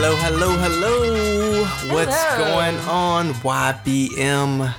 Hello, 0.00 0.14
hello, 0.14 0.50
hello. 0.56 1.64
What's 1.92 2.14
Hello. 2.14 2.54
going 2.54 2.78
on? 2.86 3.34
YBM, 3.42 4.72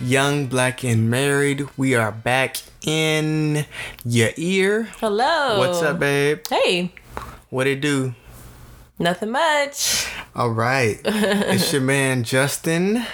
Young, 0.00 0.46
Black, 0.46 0.82
and 0.82 1.10
Married. 1.10 1.68
We 1.76 1.94
are 1.94 2.10
back 2.10 2.56
in 2.80 3.66
your 4.02 4.30
ear. 4.38 4.84
Hello. 4.98 5.58
What's 5.58 5.82
up, 5.82 5.98
babe? 5.98 6.40
Hey, 6.48 6.90
What 7.50 7.66
it 7.66 7.82
do? 7.82 8.14
Nothing 9.02 9.30
much. 9.30 10.06
All 10.34 10.50
right. 10.50 11.00
it's 11.04 11.72
your 11.72 11.82
man, 11.82 12.22
Justin. 12.22 13.04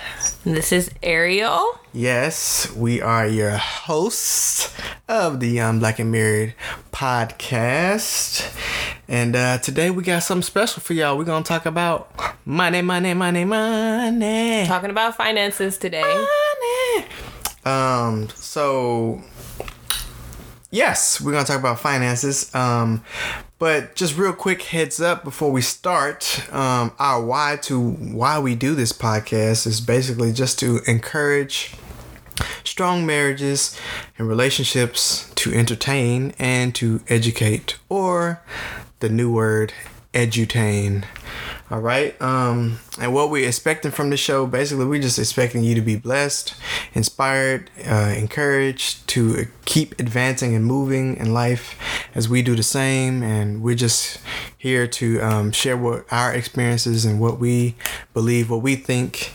This 0.44 0.70
is 0.70 0.90
Ariel. 1.02 1.80
Yes, 1.92 2.70
we 2.76 3.00
are 3.00 3.26
your 3.26 3.56
hosts 3.56 4.72
of 5.08 5.40
the 5.40 5.48
Young, 5.48 5.78
Black, 5.78 5.98
and 5.98 6.12
Married 6.12 6.54
podcast. 6.92 8.54
And 9.08 9.34
uh, 9.34 9.58
today 9.58 9.90
we 9.90 10.02
got 10.02 10.22
something 10.22 10.42
special 10.42 10.82
for 10.82 10.92
y'all. 10.92 11.16
We're 11.16 11.24
going 11.24 11.42
to 11.42 11.48
talk 11.48 11.64
about 11.64 12.12
money, 12.44 12.82
money, 12.82 13.14
money, 13.14 13.46
money. 13.46 14.64
Talking 14.66 14.90
about 14.90 15.16
finances 15.16 15.78
today. 15.78 16.02
money. 16.02 17.06
Um, 17.64 18.28
so 18.34 19.22
yes, 20.70 21.20
we're 21.20 21.32
gonna 21.32 21.44
talk 21.44 21.58
about 21.58 21.80
finances. 21.80 22.54
Um, 22.54 23.04
but 23.58 23.94
just 23.94 24.16
real 24.16 24.32
quick 24.32 24.62
heads 24.62 25.00
up 25.00 25.24
before 25.24 25.50
we 25.50 25.60
start, 25.60 26.46
um, 26.52 26.92
our 26.98 27.22
why 27.24 27.58
to 27.62 27.80
why 27.80 28.38
we 28.38 28.54
do 28.54 28.74
this 28.74 28.92
podcast 28.92 29.66
is 29.66 29.80
basically 29.80 30.32
just 30.32 30.58
to 30.60 30.80
encourage 30.86 31.74
strong 32.62 33.04
marriages 33.04 33.76
and 34.16 34.28
relationships 34.28 35.30
to 35.34 35.52
entertain 35.52 36.32
and 36.38 36.74
to 36.76 37.00
educate 37.08 37.78
or 37.88 38.42
the 39.00 39.08
new 39.08 39.32
word 39.32 39.72
edutain 40.14 41.04
all 41.70 41.80
right 41.80 42.20
um 42.22 42.78
and 43.00 43.12
what 43.12 43.30
we're 43.30 43.46
expecting 43.46 43.90
from 43.90 44.10
the 44.10 44.16
show 44.16 44.46
basically 44.46 44.84
we're 44.84 45.00
just 45.00 45.18
expecting 45.18 45.62
you 45.62 45.74
to 45.74 45.82
be 45.82 45.96
blessed 45.96 46.54
inspired 46.94 47.70
uh, 47.86 48.14
encouraged 48.16 49.06
to 49.06 49.46
keep 49.64 49.98
advancing 50.00 50.54
and 50.54 50.64
moving 50.64 51.16
in 51.16 51.34
life 51.34 51.78
as 52.14 52.28
we 52.28 52.42
do 52.42 52.56
the 52.56 52.62
same. 52.62 53.22
And 53.22 53.62
we're 53.62 53.74
just 53.76 54.18
here 54.56 54.86
to 54.86 55.20
um, 55.20 55.52
share 55.52 55.76
what 55.76 56.06
our 56.10 56.32
experiences 56.32 57.04
and 57.04 57.20
what 57.20 57.38
we 57.38 57.74
believe 58.14 58.50
what 58.50 58.62
we 58.62 58.76
think 58.76 59.32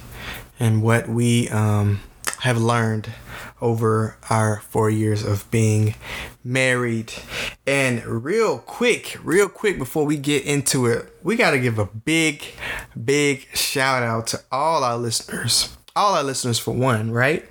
and 0.60 0.82
what 0.82 1.08
we 1.08 1.50
um, 1.50 2.02
have 2.40 2.58
learned 2.58 3.12
over 3.62 4.18
our 4.30 4.62
four 4.62 4.90
years 4.90 5.24
of 5.24 5.50
being 5.52 5.96
married. 6.44 7.14
And 7.66 8.06
real 8.06 8.60
quick, 8.60 9.18
real 9.24 9.50
quick 9.50 9.78
before 9.78 10.06
we 10.06 10.18
get 10.18 10.46
into 10.46 10.86
it, 10.86 11.14
we 11.24 11.36
got 11.36 11.52
to 11.52 11.60
give 11.60 11.80
a 11.80 11.86
big, 11.86 12.44
big 13.04 13.48
shout 13.56 14.04
out 14.04 14.28
to 14.28 14.42
all 14.52 14.84
our 14.84 14.98
listeners. 14.98 15.76
All 15.96 16.16
our 16.16 16.24
listeners, 16.24 16.58
for 16.58 16.74
one, 16.74 17.12
right? 17.12 17.46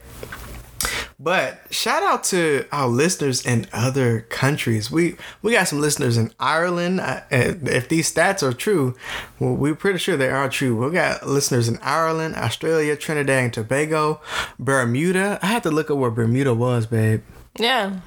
But 1.23 1.61
shout 1.71 2.03
out 2.03 2.25
to 2.25 2.67
our 2.73 2.89
listeners 2.89 3.47
in 3.47 3.69
other 3.73 4.23
countries. 4.23 4.91
We 4.91 5.15
we 5.41 5.53
got 5.53 5.69
some 5.69 5.81
listeners 5.81 6.17
in 6.17 6.33
Ireland. 6.41 7.01
If 7.31 7.89
these 7.89 8.13
stats 8.13 8.43
are 8.43 8.53
true, 8.53 8.97
well, 9.39 9.55
we're 9.55 9.77
pretty 9.77 10.01
sure 10.01 10.17
they 10.17 10.31
are 10.31 10.49
true. 10.49 10.85
We 10.85 10.93
got 10.93 11.25
listeners 11.25 11.69
in 11.69 11.79
Ireland, 11.81 12.35
Australia, 12.35 12.97
Trinidad 12.97 13.45
and 13.45 13.53
Tobago, 13.53 14.21
Bermuda. 14.59 15.39
I 15.41 15.47
had 15.47 15.63
to 15.63 15.71
look 15.71 15.93
up 15.93 15.99
where 15.99 16.11
Bermuda 16.11 16.55
was, 16.55 16.87
babe. 16.87 17.23
Yeah. 17.57 18.01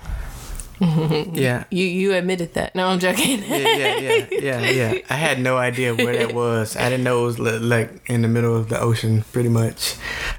Yeah. 1.33 1.63
You 1.69 1.85
you 1.85 2.13
admitted 2.13 2.53
that. 2.53 2.75
No, 2.75 2.87
I'm 2.87 2.99
joking. 2.99 3.43
Yeah, 3.43 3.57
yeah, 3.57 3.97
yeah, 3.97 4.27
yeah, 4.31 4.69
yeah. 4.69 4.93
I 5.09 5.15
had 5.15 5.39
no 5.39 5.57
idea 5.57 5.95
where 5.95 6.15
that 6.17 6.33
was. 6.33 6.75
I 6.75 6.89
didn't 6.89 7.03
know 7.03 7.21
it 7.23 7.25
was 7.25 7.39
like 7.39 8.09
in 8.09 8.21
the 8.21 8.27
middle 8.27 8.55
of 8.55 8.69
the 8.69 8.79
ocean, 8.79 9.23
pretty 9.31 9.50
much. 9.50 9.95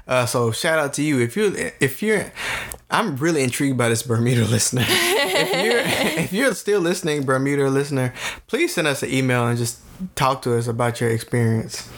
Uh, 0.07 0.25
so 0.25 0.51
shout 0.51 0.79
out 0.79 0.93
to 0.93 1.01
you 1.01 1.19
if 1.19 1.35
you 1.37 1.71
if 1.79 2.01
you're. 2.01 2.31
I'm 2.89 3.17
really 3.17 3.43
intrigued 3.43 3.77
by 3.77 3.89
this 3.89 4.03
Bermuda 4.03 4.45
listener. 4.55 4.85
if 4.87 5.65
you're 5.65 6.23
if 6.23 6.33
you're 6.33 6.53
still 6.53 6.81
listening, 6.81 7.23
Bermuda 7.25 7.69
listener, 7.69 8.13
please 8.47 8.73
send 8.73 8.87
us 8.87 9.03
an 9.03 9.11
email 9.11 9.47
and 9.47 9.57
just 9.57 9.79
talk 10.15 10.41
to 10.43 10.55
us 10.57 10.67
about 10.67 11.01
your 11.01 11.09
experience. 11.09 11.89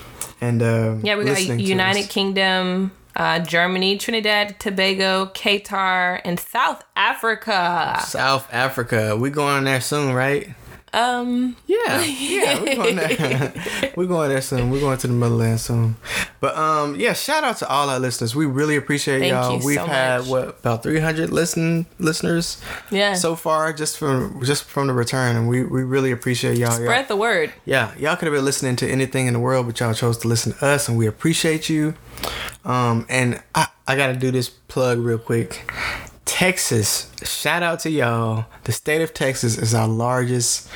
And 0.42 0.62
uh, 0.62 0.96
yeah, 1.04 1.18
we 1.18 1.26
got 1.26 1.42
United. 1.60 2.10
Kingdom, 2.10 2.92
uh, 3.20 3.38
Germany, 3.40 3.98
Trinidad, 3.98 4.60
Tobago, 4.60 5.26
Qatar, 5.36 6.22
and 6.24 6.40
South 6.40 6.84
Africa. 6.96 8.02
South 8.06 8.52
Africa. 8.52 9.18
We 9.18 9.30
going 9.30 9.66
there 9.66 9.82
soon, 9.82 10.14
right? 10.14 10.48
Um, 10.94 11.56
Yeah, 11.68 12.04
yeah, 12.04 12.62
we're 12.62 12.76
going 12.76 12.96
there. 12.96 13.54
we're 13.96 14.08
going 14.08 14.30
there 14.30 14.42
soon. 14.42 14.72
We're 14.72 14.80
going 14.80 14.98
to 14.98 15.08
the 15.08 15.14
motherland 15.14 15.60
soon. 15.60 15.96
But 16.40 16.58
um, 16.58 17.00
yeah, 17.00 17.14
shout 17.14 17.44
out 17.44 17.58
to 17.58 17.70
all 17.70 17.90
our 17.90 18.00
listeners. 18.00 18.36
We 18.36 18.46
really 18.46 18.76
appreciate 18.76 19.20
Thank 19.20 19.32
y'all. 19.32 19.60
We've 19.64 19.78
so 19.78 19.86
had 19.86 20.22
much. 20.22 20.30
what 20.30 20.48
about 20.60 20.84
three 20.84 21.00
hundred 21.00 21.32
listen 21.32 21.86
listeners 22.00 22.62
yeah. 22.92 23.14
so 23.14 23.36
far 23.36 23.74
just 23.74 23.98
from 23.98 24.44
just 24.44 24.64
from 24.64 24.88
the 24.88 24.94
return, 24.94 25.36
and 25.36 25.48
we 25.48 25.64
we 25.64 25.84
really 25.84 26.12
appreciate 26.12 26.58
y'all. 26.58 26.70
Y'all- 26.70 26.80
spread 26.80 27.08
the 27.08 27.16
word. 27.18 27.54
yeah, 27.66 27.96
y'all 27.98 28.16
could 28.16 28.26
have 28.26 28.34
been 28.34 28.46
listening 28.46 28.76
to 28.78 28.90
anything 28.90 29.28
in 29.28 29.34
the 29.34 29.40
world, 29.40 29.68
but 29.68 29.80
y'all 29.80 29.94
chose 29.94 30.18
to 30.20 30.28
listen 30.28 30.54
to 30.54 30.66
us, 30.66 30.88
and 30.88 30.98
we 30.98 31.08
appreciate 31.08 31.70
you. 31.70 31.94
Um, 32.66 33.06
and 33.10 33.42
I, 33.56 33.68
I 33.88 33.96
gotta 33.96 34.16
do 34.16 34.32
this 34.32 34.50
plug 34.50 35.00
real 35.00 35.18
quick. 35.18 35.66
Texas, 36.30 37.12
shout 37.24 37.64
out 37.64 37.80
to 37.80 37.90
y'all. 37.90 38.46
The 38.66 38.72
state 38.72 39.02
of 39.02 39.16
Texas 39.16 39.58
is 39.58 39.74
our 39.74 39.88
largest 39.88 40.70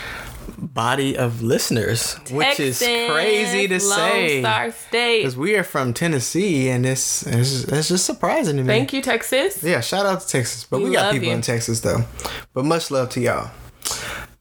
body 0.57 1.15
of 1.15 1.43
listeners, 1.43 2.15
which 2.31 2.59
is 2.59 2.79
crazy 2.79 3.67
to 3.67 3.75
Lone 3.75 3.99
say. 3.99 4.39
Star 4.41 4.71
State. 4.71 5.19
Because 5.21 5.37
we 5.37 5.55
are 5.55 5.63
from 5.63 5.93
Tennessee, 5.93 6.69
and 6.69 6.87
it's, 6.87 7.25
it's, 7.27 7.65
it's 7.65 7.87
just 7.89 8.03
surprising 8.05 8.57
to 8.57 8.63
me. 8.63 8.67
Thank 8.67 8.93
you, 8.93 9.01
Texas. 9.03 9.63
Yeah, 9.63 9.79
shout 9.81 10.07
out 10.07 10.21
to 10.21 10.27
Texas. 10.27 10.63
But 10.63 10.79
we, 10.79 10.85
We 10.89 10.95
got 10.95 11.13
people 11.13 11.27
you. 11.27 11.35
in 11.35 11.41
Texas 11.41 11.81
though. 11.81 12.03
But 12.53 12.65
much 12.65 12.89
love 12.89 13.09
to 13.11 13.21
y'all. 13.21 13.51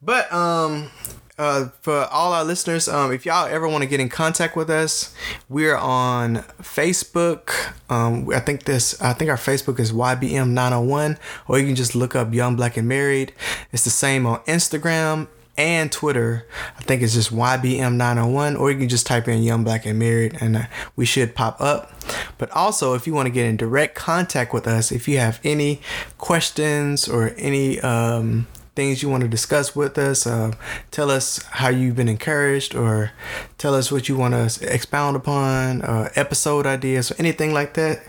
But 0.01 0.33
um 0.33 0.91
uh, 1.39 1.69
for 1.81 2.05
all 2.05 2.33
our 2.33 2.45
listeners, 2.45 2.89
um, 2.89 3.13
if 3.13 3.25
y'all 3.25 3.47
ever 3.47 3.67
want 3.67 3.83
to 3.83 3.89
get 3.89 4.01
in 4.01 4.09
contact 4.09 4.55
with 4.57 4.69
us, 4.69 5.15
we're 5.49 5.77
on 5.77 6.37
Facebook. 6.61 7.73
Um, 7.91 8.29
I 8.33 8.41
think 8.41 8.65
this, 8.65 9.01
I 9.01 9.13
think 9.13 9.31
our 9.31 9.37
Facebook 9.37 9.81
is 9.81 9.93
YBM901, 9.93 11.19
or 11.49 11.59
you 11.59 11.67
can 11.67 11.77
just 11.77 11.95
look 11.95 12.15
up 12.15 12.35
Young 12.35 12.57
Black 12.57 12.77
and 12.77 12.87
Married. 12.87 13.33
It's 13.73 13.85
the 13.85 13.91
same 13.91 14.27
on 14.27 14.41
Instagram 14.41 15.29
and 15.57 15.91
Twitter. 15.91 16.47
I 16.79 16.83
think 16.83 17.03
it's 17.03 17.15
just 17.15 17.33
YBM901, 17.33 18.59
or 18.59 18.71
you 18.71 18.79
can 18.79 18.89
just 18.89 19.07
type 19.07 19.27
in 19.29 19.43
Young 19.43 19.65
Black 19.65 19.87
and 19.87 19.99
Married, 19.99 20.37
and 20.41 20.57
uh, 20.57 20.63
we 20.97 21.05
should 21.05 21.35
pop 21.35 21.61
up. 21.61 21.93
But 22.39 22.51
also, 22.51 22.95
if 22.95 23.07
you 23.07 23.15
want 23.15 23.27
to 23.27 23.33
get 23.33 23.47
in 23.47 23.57
direct 23.57 23.95
contact 23.95 24.53
with 24.53 24.67
us, 24.67 24.93
if 24.93 25.09
you 25.09 25.19
have 25.19 25.41
any 25.45 25.81
questions 26.19 27.09
or 27.09 27.35
any 27.37 27.81
um, 27.81 28.47
things 28.75 29.03
you 29.03 29.09
want 29.09 29.23
to 29.23 29.29
discuss 29.29 29.75
with 29.77 29.97
us, 29.99 30.27
uh, 30.27 30.53
tell 30.91 31.11
us 31.11 31.43
how 31.45 31.69
you've 31.69 31.95
been 31.97 32.09
encouraged, 32.09 32.75
or 32.75 33.13
tell 33.59 33.75
us 33.75 33.93
what 33.93 34.09
you 34.09 34.17
want 34.17 34.33
to 34.35 34.73
expound 34.73 35.15
upon, 35.17 35.83
uh, 35.83 36.09
episode 36.15 36.67
ideas, 36.67 37.11
or 37.11 37.17
anything 37.19 37.53
like 37.53 37.75
that, 37.75 38.01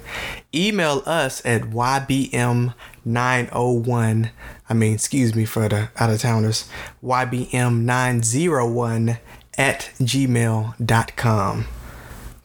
email 0.56 1.04
us 1.06 1.42
at 1.46 1.64
ybm901. 1.64 4.30
I 4.70 4.74
mean, 4.74 4.94
excuse 4.94 5.36
me 5.36 5.44
for 5.46 5.68
the 5.68 5.90
out 5.98 6.10
of 6.10 6.22
towners, 6.22 6.70
ybm901 7.04 9.18
at 9.58 9.92
gmail.com. 10.00 11.66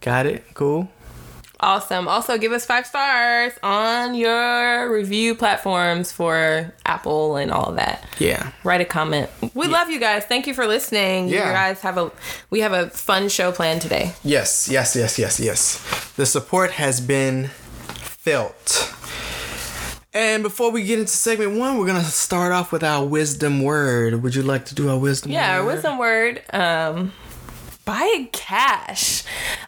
Got 0.00 0.26
it? 0.26 0.44
Cool? 0.54 0.88
Awesome. 1.60 2.06
Also, 2.06 2.38
give 2.38 2.52
us 2.52 2.64
five 2.64 2.86
stars 2.86 3.52
on 3.64 4.14
your 4.14 4.92
review 4.92 5.34
platforms 5.34 6.12
for 6.12 6.72
Apple 6.86 7.36
and 7.36 7.50
all 7.50 7.66
of 7.70 7.76
that. 7.76 8.04
Yeah. 8.20 8.52
Write 8.62 8.80
a 8.80 8.84
comment. 8.84 9.28
We 9.54 9.66
love 9.66 9.90
you 9.90 9.98
guys. 9.98 10.24
Thank 10.24 10.46
you 10.46 10.54
for 10.54 10.66
listening. 10.68 11.28
You 11.28 11.36
Yeah. 11.36 11.52
guys 11.52 11.80
have 11.80 11.98
a 11.98 12.12
we 12.50 12.60
have 12.60 12.72
a 12.72 12.90
fun 12.90 13.28
show 13.28 13.50
planned 13.50 13.82
today. 13.82 14.12
Yes, 14.22 14.68
yes, 14.70 14.94
yes, 14.94 15.18
yes, 15.18 15.40
yes. 15.40 15.80
The 16.16 16.26
support 16.26 16.72
has 16.72 17.00
been 17.00 17.48
felt. 17.48 18.94
And 20.14 20.42
before 20.42 20.70
we 20.70 20.84
get 20.84 20.98
into 20.98 21.12
segment 21.12 21.58
one, 21.58 21.76
we're 21.78 21.86
gonna 21.86 22.02
start 22.04 22.52
off 22.52 22.72
with 22.72 22.82
our 22.82 23.04
wisdom 23.04 23.62
word. 23.62 24.22
Would 24.22 24.34
you 24.34 24.42
like 24.42 24.64
to 24.66 24.74
do 24.74 24.88
our 24.88 24.96
wisdom 24.98 25.32
Yeah, 25.32 25.58
our 25.58 25.64
wisdom 25.64 25.98
word. 25.98 26.42
Um, 26.52 27.12
buy 27.88 28.28
cash. 28.32 29.24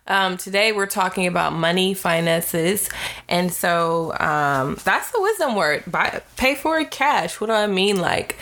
Um, 0.07 0.37
today 0.37 0.73
we're 0.73 0.85
talking 0.85 1.27
about 1.27 1.55
money, 1.55 1.95
finances, 1.95 2.91
and 3.31 3.51
so 3.51 4.15
um, 4.21 4.77
that's 4.85 5.11
the 5.11 5.23
wisdom 5.23 5.55
word. 5.55 5.85
Buy, 5.87 6.21
pay 6.37 6.55
for 6.55 6.79
it 6.79 6.91
cash. 6.91 7.41
What 7.41 7.47
do 7.47 7.55
I 7.55 7.67
mean? 7.67 7.99
Like 7.99 8.37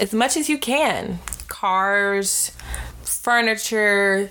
as 0.00 0.14
much 0.14 0.38
as 0.38 0.48
you 0.48 0.56
can. 0.56 1.18
Cars, 1.48 2.52
furniture. 3.02 4.30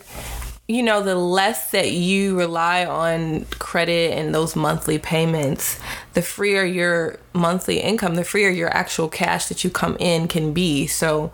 You 0.67 0.81
know, 0.81 1.03
the 1.03 1.15
less 1.15 1.69
that 1.71 1.91
you 1.91 2.39
rely 2.39 2.83
on 2.83 3.45
credit 3.59 4.17
and 4.17 4.33
those 4.33 4.55
monthly 4.55 4.97
payments, 4.97 5.79
the 6.13 6.23
freer 6.23 6.63
your 6.63 7.19
monthly 7.33 7.81
income, 7.81 8.15
the 8.15 8.23
freer 8.23 8.49
your 8.49 8.69
actual 8.75 9.09
cash 9.09 9.45
that 9.45 9.63
you 9.63 9.69
come 9.69 9.95
in 9.99 10.27
can 10.27 10.53
be. 10.53 10.87
So, 10.87 11.31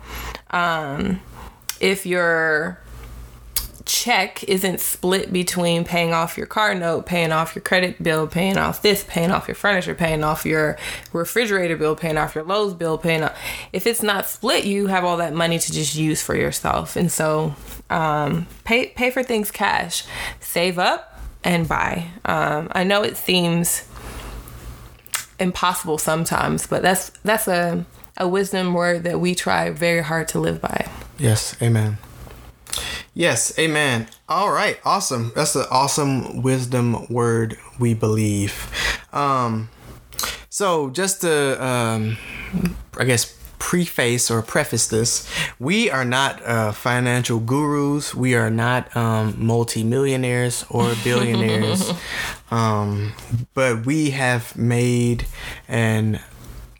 um, 0.50 1.22
if 1.80 2.04
you're 2.04 2.80
check 3.88 4.44
isn't 4.44 4.80
split 4.80 5.32
between 5.32 5.82
paying 5.82 6.12
off 6.12 6.36
your 6.36 6.46
car 6.46 6.74
note, 6.74 7.06
paying 7.06 7.32
off 7.32 7.56
your 7.56 7.62
credit 7.62 8.00
bill, 8.00 8.26
paying 8.26 8.58
off 8.58 8.82
this, 8.82 9.04
paying 9.08 9.30
off 9.30 9.48
your 9.48 9.54
furniture, 9.54 9.94
paying 9.94 10.22
off 10.22 10.44
your 10.44 10.78
refrigerator 11.12 11.76
bill, 11.76 11.96
paying 11.96 12.18
off 12.18 12.34
your 12.34 12.44
Lowe's 12.44 12.74
bill, 12.74 12.98
paying 12.98 13.24
off. 13.24 13.36
If 13.72 13.86
it's 13.86 14.02
not 14.02 14.26
split, 14.26 14.64
you 14.64 14.86
have 14.88 15.04
all 15.04 15.16
that 15.16 15.32
money 15.32 15.58
to 15.58 15.72
just 15.72 15.94
use 15.94 16.22
for 16.22 16.36
yourself. 16.36 16.94
And 16.94 17.10
so, 17.10 17.56
um, 17.90 18.46
pay 18.64 18.88
pay 18.88 19.10
for 19.10 19.22
things 19.22 19.50
cash, 19.50 20.04
save 20.38 20.78
up 20.78 21.18
and 21.42 21.66
buy. 21.66 22.08
Um, 22.26 22.68
I 22.72 22.84
know 22.84 23.02
it 23.02 23.16
seems 23.16 23.88
impossible 25.40 25.98
sometimes, 25.98 26.66
but 26.66 26.82
that's 26.82 27.10
that's 27.24 27.48
a 27.48 27.86
a 28.18 28.28
wisdom 28.28 28.74
word 28.74 29.04
that 29.04 29.18
we 29.18 29.34
try 29.34 29.70
very 29.70 30.02
hard 30.02 30.28
to 30.28 30.40
live 30.40 30.60
by. 30.60 30.90
Yes, 31.18 31.56
amen. 31.62 31.98
Yes, 33.18 33.58
amen. 33.58 34.06
All 34.28 34.52
right, 34.52 34.78
awesome. 34.84 35.32
That's 35.34 35.56
an 35.56 35.64
awesome 35.72 36.40
wisdom 36.40 37.04
word 37.08 37.58
we 37.76 37.92
believe. 37.92 38.70
Um, 39.12 39.70
so 40.48 40.90
just 40.90 41.22
to, 41.22 41.60
um, 41.60 42.16
I 42.96 43.02
guess, 43.02 43.36
preface 43.58 44.30
or 44.30 44.40
preface 44.40 44.86
this, 44.86 45.28
we 45.58 45.90
are 45.90 46.04
not 46.04 46.40
uh, 46.46 46.70
financial 46.70 47.40
gurus. 47.40 48.14
We 48.14 48.36
are 48.36 48.50
not 48.50 48.96
um, 48.96 49.34
multimillionaires 49.36 50.64
or 50.70 50.94
billionaires, 51.02 51.92
um, 52.52 53.14
but 53.52 53.84
we 53.84 54.10
have 54.10 54.56
made 54.56 55.26
and 55.66 56.20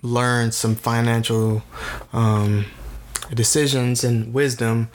learned 0.02 0.54
some 0.54 0.76
financial. 0.76 1.64
Um, 2.12 2.66
decisions 3.34 4.04
and 4.04 4.32
wisdom 4.34 4.88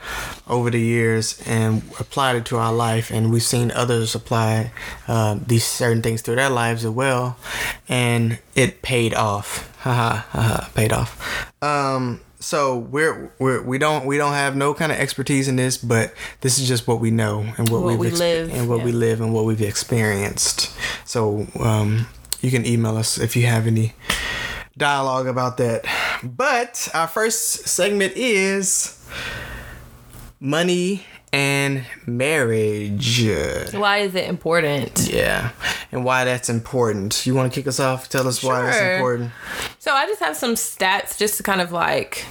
over 0.48 0.70
the 0.70 0.80
years 0.80 1.42
and 1.46 1.84
applied 2.00 2.36
it 2.36 2.46
to 2.46 2.58
our 2.58 2.74
life. 2.74 3.12
And 3.12 3.32
we've 3.32 3.44
seen 3.44 3.72
others 3.72 4.16
apply 4.16 4.72
uh, 5.08 5.40
these 5.46 5.66
certain 5.66 6.02
things 6.02 6.22
to 6.24 6.36
their 6.36 6.50
lives 6.50 6.84
as 6.86 6.92
well. 6.92 7.38
And 7.88 8.40
it 8.56 8.82
paid 8.82 9.14
off. 9.14 9.70
Haha 9.82 10.24
haha 10.32 10.68
paid 10.74 10.94
off. 10.94 11.52
Um 11.62 12.22
so 12.40 12.78
we're, 12.78 13.32
we're 13.40 13.62
we 13.62 13.78
don't 13.78 14.06
we 14.06 14.18
don't 14.18 14.34
have 14.34 14.56
no 14.56 14.74
kind 14.74 14.92
of 14.92 14.98
expertise 14.98 15.48
in 15.48 15.56
this 15.56 15.78
but 15.78 16.14
this 16.42 16.60
is 16.60 16.68
just 16.68 16.88
what 16.90 17.00
we 17.00 17.10
know 17.10 17.40
and 17.58 17.70
what, 17.70 17.82
What 17.84 17.98
we've 17.98 18.00
we 18.00 18.10
exp- 18.12 18.20
live, 18.20 18.54
and 18.54 18.68
what 18.68 18.84
we 18.84 18.92
live 18.92 19.22
and 19.22 19.34
what 19.34 19.46
we've 19.46 19.62
experienced. 19.62 20.70
So 21.06 21.48
um 21.60 22.08
you 22.42 22.52
can 22.52 22.66
email 22.66 22.98
us 22.98 23.18
if 23.18 23.36
you 23.38 23.46
have 23.46 23.66
any 23.68 23.94
dialogue 24.78 25.28
about 25.28 25.58
that. 25.58 25.86
But 26.24 26.90
our 26.94 27.08
first 27.08 27.68
segment 27.68 28.14
is 28.16 29.00
money 30.40 31.06
and 31.31 31.84
marriage. 32.06 33.24
Why 33.74 34.00
is 34.00 34.14
it 34.16 34.28
important? 34.30 35.10
Yeah, 35.12 35.52
and 35.92 36.06
why 36.06 36.25
that's 36.25 36.50
important. 36.50 37.25
You 37.25 37.34
want 37.34 37.52
to 37.52 37.60
kick 37.60 37.68
us 37.68 37.80
off? 37.80 38.08
Tell 38.10 38.28
us 38.28 38.44
why 38.44 38.68
it's 38.68 38.78
Sure. 38.78 38.94
important. 38.94 39.31
So 39.80 39.92
I 39.94 40.06
just 40.06 40.20
have 40.20 40.38
some 40.38 40.54
stats 40.56 41.18
just 41.18 41.38
to 41.38 41.44
kind 41.44 41.60
of 41.62 41.72
like 41.72 42.25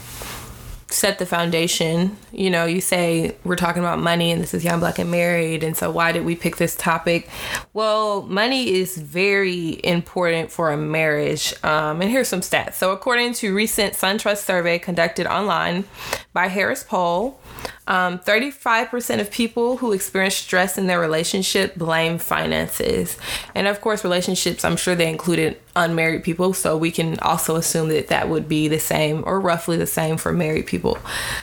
set 0.93 1.19
the 1.19 1.27
foundation. 1.27 2.17
You 2.33 2.51
know, 2.51 2.65
you 2.67 2.81
say 2.81 3.37
we're 3.45 3.57
talking 3.57 3.83
about 3.83 3.99
money 3.99 4.31
and 4.31 4.41
this 4.43 4.55
is 4.55 4.65
Young 4.65 4.81
Black 4.81 4.99
and 4.99 5.11
Married. 5.11 5.63
And 5.63 5.77
so 5.77 5.91
why 5.91 6.13
did 6.13 6.25
we 6.25 6.37
pick 6.37 6.57
this 6.57 6.77
topic? 6.77 7.29
Well, 7.73 8.23
money 8.23 8.75
is 8.75 8.97
very 8.99 9.81
important 9.85 10.51
for 10.51 10.71
a 10.71 10.77
marriage. 10.77 11.55
Um, 11.65 12.01
and 12.03 12.11
here's 12.11 12.29
some 12.29 12.41
stats. 12.41 12.75
So 12.75 12.93
according 12.93 13.35
to 13.35 13.55
recent 13.55 13.95
SunTrust 13.95 14.45
survey 14.45 14.79
conducted 14.79 15.27
online 15.27 15.85
by 16.33 16.49
Harris 16.49 16.83
Poll, 16.85 17.41
um, 17.89 18.21
35% 18.21 19.21
of 19.21 19.31
people 19.31 19.79
who 19.79 19.93
experience 19.93 20.37
stress 20.37 20.79
in 20.79 20.87
their 20.87 21.01
relationship 21.01 21.75
blame 21.75 22.19
finances. 22.19 23.17
And 23.55 23.67
of 23.67 23.81
course, 23.81 24.05
relationships, 24.05 24.65
I'm 24.65 24.77
sure 24.77 24.95
they 24.95 25.11
included 25.11 25.59
unmarried 25.75 26.23
people. 26.23 26.55
So 26.55 26.77
we 26.77 26.93
can 26.93 27.19
also 27.21 27.57
assume 27.57 27.89
that 27.89 28.09
that 28.09 28.29
would 28.29 28.49
be 28.49 28.69
the 28.69 28.79
same 28.79 29.25
or 29.27 29.41
roughly 29.41 29.77
the 29.77 29.87
same 29.87 30.17
for 30.17 30.33
married 30.33 30.67
people. 30.67 30.99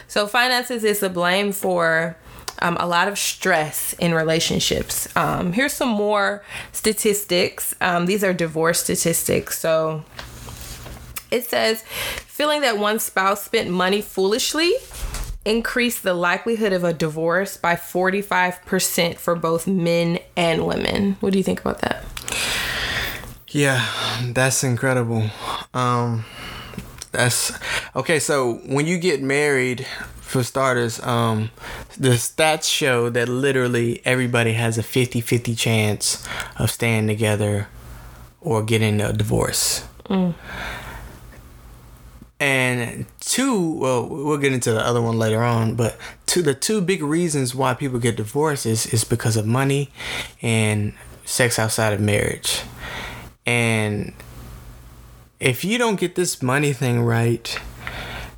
So 0.07 0.27
finances 0.27 0.83
is 0.83 0.99
the 0.99 1.09
blame 1.09 1.51
for. 1.51 2.15
Um, 2.61 2.75
a 2.77 2.87
lot 2.87 3.07
of 3.07 3.17
stress 3.17 3.93
in 3.99 4.13
relationships. 4.13 5.07
Um, 5.15 5.53
here's 5.53 5.71
some 5.71 5.87
more 5.87 6.43
statistics. 6.73 7.73
Um, 7.79 8.05
these 8.05 8.21
are 8.21 8.33
divorce 8.33 8.83
statistics. 8.83 9.57
So 9.57 10.03
it 11.31 11.45
says 11.45 11.83
feeling 12.27 12.59
that 12.59 12.77
one 12.77 12.99
spouse 12.99 13.43
spent 13.43 13.69
money 13.69 14.01
foolishly 14.01 14.73
increased 15.45 16.03
the 16.03 16.13
likelihood 16.13 16.73
of 16.73 16.83
a 16.83 16.93
divorce 16.93 17.57
by 17.57 17.75
45% 17.75 19.17
for 19.17 19.35
both 19.35 19.67
men 19.67 20.19
and 20.35 20.65
women. 20.65 21.17
What 21.19 21.31
do 21.33 21.37
you 21.37 21.43
think 21.43 21.61
about 21.61 21.79
that? 21.81 22.03
Yeah, 23.49 23.85
that's 24.33 24.63
incredible. 24.63 25.29
Um, 25.73 26.25
that's 27.11 27.51
okay. 27.95 28.19
So 28.19 28.55
when 28.65 28.85
you 28.85 28.99
get 28.99 29.23
married, 29.23 29.87
for 30.29 30.43
starters, 30.43 31.01
um, 31.01 31.49
the 31.97 32.09
stats 32.09 32.71
show 32.71 33.09
that 33.09 33.27
literally 33.27 33.99
everybody 34.05 34.53
has 34.53 34.77
a 34.77 34.83
50-50 34.83 35.57
chance 35.57 36.27
of 36.57 36.69
staying 36.69 37.07
together 37.07 37.67
or 38.39 38.63
getting 38.63 39.01
a 39.01 39.11
divorce. 39.11 39.87
And 42.39 43.05
two, 43.19 43.73
well, 43.73 44.07
we'll 44.07 44.37
get 44.37 44.53
into 44.53 44.71
the 44.71 44.79
other 44.79 45.01
one 45.01 45.19
later 45.19 45.43
on, 45.43 45.75
but 45.75 45.97
two, 46.25 46.41
the 46.41 46.53
two 46.53 46.79
big 46.79 47.03
reasons 47.03 47.53
why 47.53 47.73
people 47.73 47.99
get 47.99 48.15
divorced 48.15 48.65
is, 48.65 48.85
is 48.93 49.03
because 49.03 49.35
of 49.35 49.45
money 49.45 49.91
and 50.41 50.93
sex 51.25 51.59
outside 51.59 51.91
of 51.91 51.99
marriage. 51.99 52.61
And 53.45 54.13
if 55.39 55.65
you 55.65 55.77
don't 55.77 55.99
get 55.99 56.15
this 56.15 56.41
money 56.41 56.71
thing 56.71 57.01
right, 57.01 57.59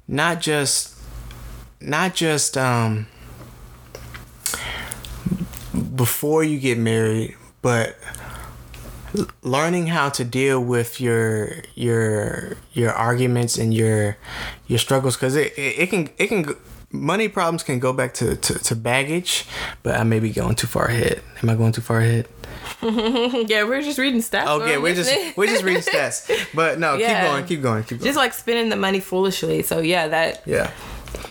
not 0.07 0.41
just 0.41 0.97
not 1.79 2.13
just 2.13 2.57
um 2.57 3.07
before 5.95 6.43
you 6.43 6.59
get 6.59 6.77
married, 6.77 7.35
but 7.61 7.97
learning 9.41 9.87
how 9.87 10.09
to 10.09 10.23
deal 10.23 10.59
with 10.63 11.01
your 11.01 11.49
your 11.75 12.57
your 12.73 12.91
arguments 12.91 13.57
and 13.57 13.73
your 13.73 14.17
your 14.67 14.79
struggles 14.79 15.15
because 15.15 15.35
it, 15.35 15.51
it, 15.57 15.79
it 15.79 15.89
can 15.89 16.09
it 16.17 16.27
can 16.27 16.55
money 16.91 17.27
problems 17.27 17.63
can 17.63 17.79
go 17.79 17.93
back 17.93 18.13
to, 18.13 18.35
to, 18.35 18.59
to 18.59 18.75
baggage 18.75 19.45
but 19.83 19.97
i 19.99 20.03
may 20.03 20.19
be 20.19 20.29
going 20.29 20.55
too 20.55 20.67
far 20.67 20.85
ahead 20.87 21.21
am 21.41 21.49
i 21.49 21.55
going 21.55 21.71
too 21.71 21.81
far 21.81 21.99
ahead 21.99 22.27
yeah, 22.81 23.63
we're 23.63 23.81
just 23.81 23.97
reading 23.97 24.21
stats. 24.21 24.43
Oh, 24.47 24.61
okay 24.61 24.77
we're 24.77 24.95
just 24.95 25.37
we're 25.37 25.47
just 25.47 25.63
reading 25.63 25.81
stats 25.81 26.29
but 26.53 26.79
no 26.79 26.95
Yeah. 26.95 27.07
keep 27.21 27.31
going 27.31 27.45
keep 27.45 27.61
going 27.61 27.83
keep 27.83 27.99
going 27.99 28.05
just 28.05 28.17
like 28.17 28.33
spending 28.33 28.69
the 28.69 28.75
money 28.75 28.99
foolishly. 28.99 29.61
So 29.63 29.79
yeah, 29.79 30.07
that 30.07 30.43
yeah 30.45 30.71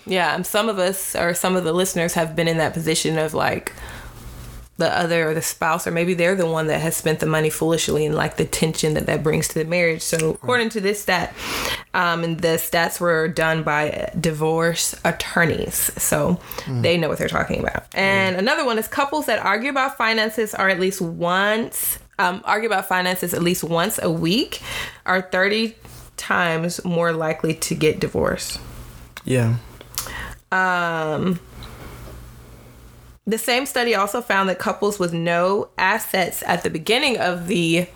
yeah, 0.06 0.42
some 0.42 0.68
of 0.68 0.78
us 0.78 1.14
or 1.14 1.34
some 1.34 1.56
of 1.56 1.64
the 1.64 1.72
listeners 1.72 2.14
have 2.14 2.34
been 2.34 2.48
in 2.48 2.58
that 2.58 2.72
position 2.72 3.18
of 3.18 3.34
like 3.34 3.72
the 4.80 4.98
other 4.98 5.30
or 5.30 5.34
the 5.34 5.42
spouse 5.42 5.86
or 5.86 5.92
maybe 5.92 6.14
they're 6.14 6.34
the 6.34 6.46
one 6.46 6.66
that 6.66 6.80
has 6.80 6.96
spent 6.96 7.20
the 7.20 7.26
money 7.26 7.50
foolishly 7.50 8.04
and 8.04 8.14
like 8.14 8.36
the 8.36 8.44
tension 8.44 8.94
that 8.94 9.06
that 9.06 9.22
brings 9.22 9.48
to 9.48 9.54
the 9.54 9.64
marriage. 9.64 10.02
So 10.02 10.30
according 10.30 10.70
to 10.70 10.80
this 10.80 11.00
stat 11.00 11.32
um, 11.94 12.24
and 12.24 12.40
the 12.40 12.58
stats 12.58 13.00
were 13.00 13.28
done 13.28 13.62
by 13.62 14.10
divorce 14.18 14.94
attorneys. 15.04 15.92
So 16.02 16.40
they 16.66 16.96
know 16.96 17.08
what 17.08 17.18
they're 17.18 17.28
talking 17.28 17.60
about. 17.60 17.84
And 17.94 18.36
another 18.36 18.64
one 18.64 18.78
is 18.78 18.88
couples 18.88 19.26
that 19.26 19.38
argue 19.38 19.70
about 19.70 19.96
finances 19.96 20.54
are 20.54 20.68
at 20.68 20.80
least 20.80 21.00
once 21.00 21.98
um, 22.18 22.42
argue 22.44 22.68
about 22.68 22.86
finances 22.86 23.32
at 23.32 23.42
least 23.42 23.64
once 23.64 23.98
a 24.02 24.10
week 24.10 24.60
are 25.06 25.22
30 25.22 25.74
times 26.18 26.84
more 26.84 27.12
likely 27.12 27.54
to 27.54 27.74
get 27.74 27.98
divorced. 27.98 28.60
Yeah. 29.24 29.56
Um, 30.52 31.40
the 33.30 33.38
same 33.38 33.66
study 33.66 33.94
also 33.94 34.20
found 34.20 34.48
that 34.48 34.58
couples 34.58 34.98
with 34.98 35.12
no 35.12 35.68
assets 35.78 36.42
at 36.46 36.62
the 36.62 36.70
beginning 36.70 37.18
of 37.18 37.46
the 37.46 37.86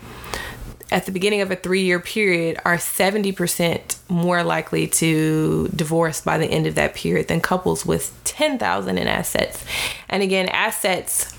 at 0.91 1.07
the 1.07 1.13
beginning 1.13 1.41
of 1.41 1.51
a 1.51 1.57
three-year 1.57 1.99
period 1.99 2.57
are 2.65 2.77
70% 2.77 3.97
more 4.09 4.45
likely 4.45 4.87
to 4.87 5.67
divorce 5.75 6.21
by 6.21 6.39
the 6.39 6.47
end 6.47 6.67
of 6.67 6.75
that 6.77 6.95
period 6.95 7.27
than 7.27 7.41
couples 7.41 7.85
with 7.85 8.15
10,000 8.25 8.99
in 8.99 9.09
assets. 9.09 9.65
And 10.09 10.23
again, 10.23 10.49
assets 10.51 11.35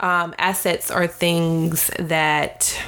um, 0.00 0.34
assets 0.38 0.90
are 0.90 1.06
things 1.06 1.90
that 1.98 2.78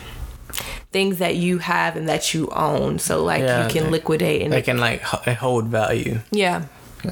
things 0.91 1.19
that 1.19 1.37
you 1.37 1.59
have 1.59 1.97
and 1.97 2.09
that 2.09 2.35
you 2.35 2.49
own. 2.49 2.99
So 2.99 3.23
like 3.23 3.43
Yeah, 3.43 3.65
you 3.67 3.71
can 3.73 3.85
they- 3.85 3.91
liquidate 3.91 4.43
and 4.43 4.53
they 4.53 4.62
can 4.62 4.79
like 4.79 5.03
hold 5.03 5.67
value 5.67 6.21
yeah. 6.31 6.65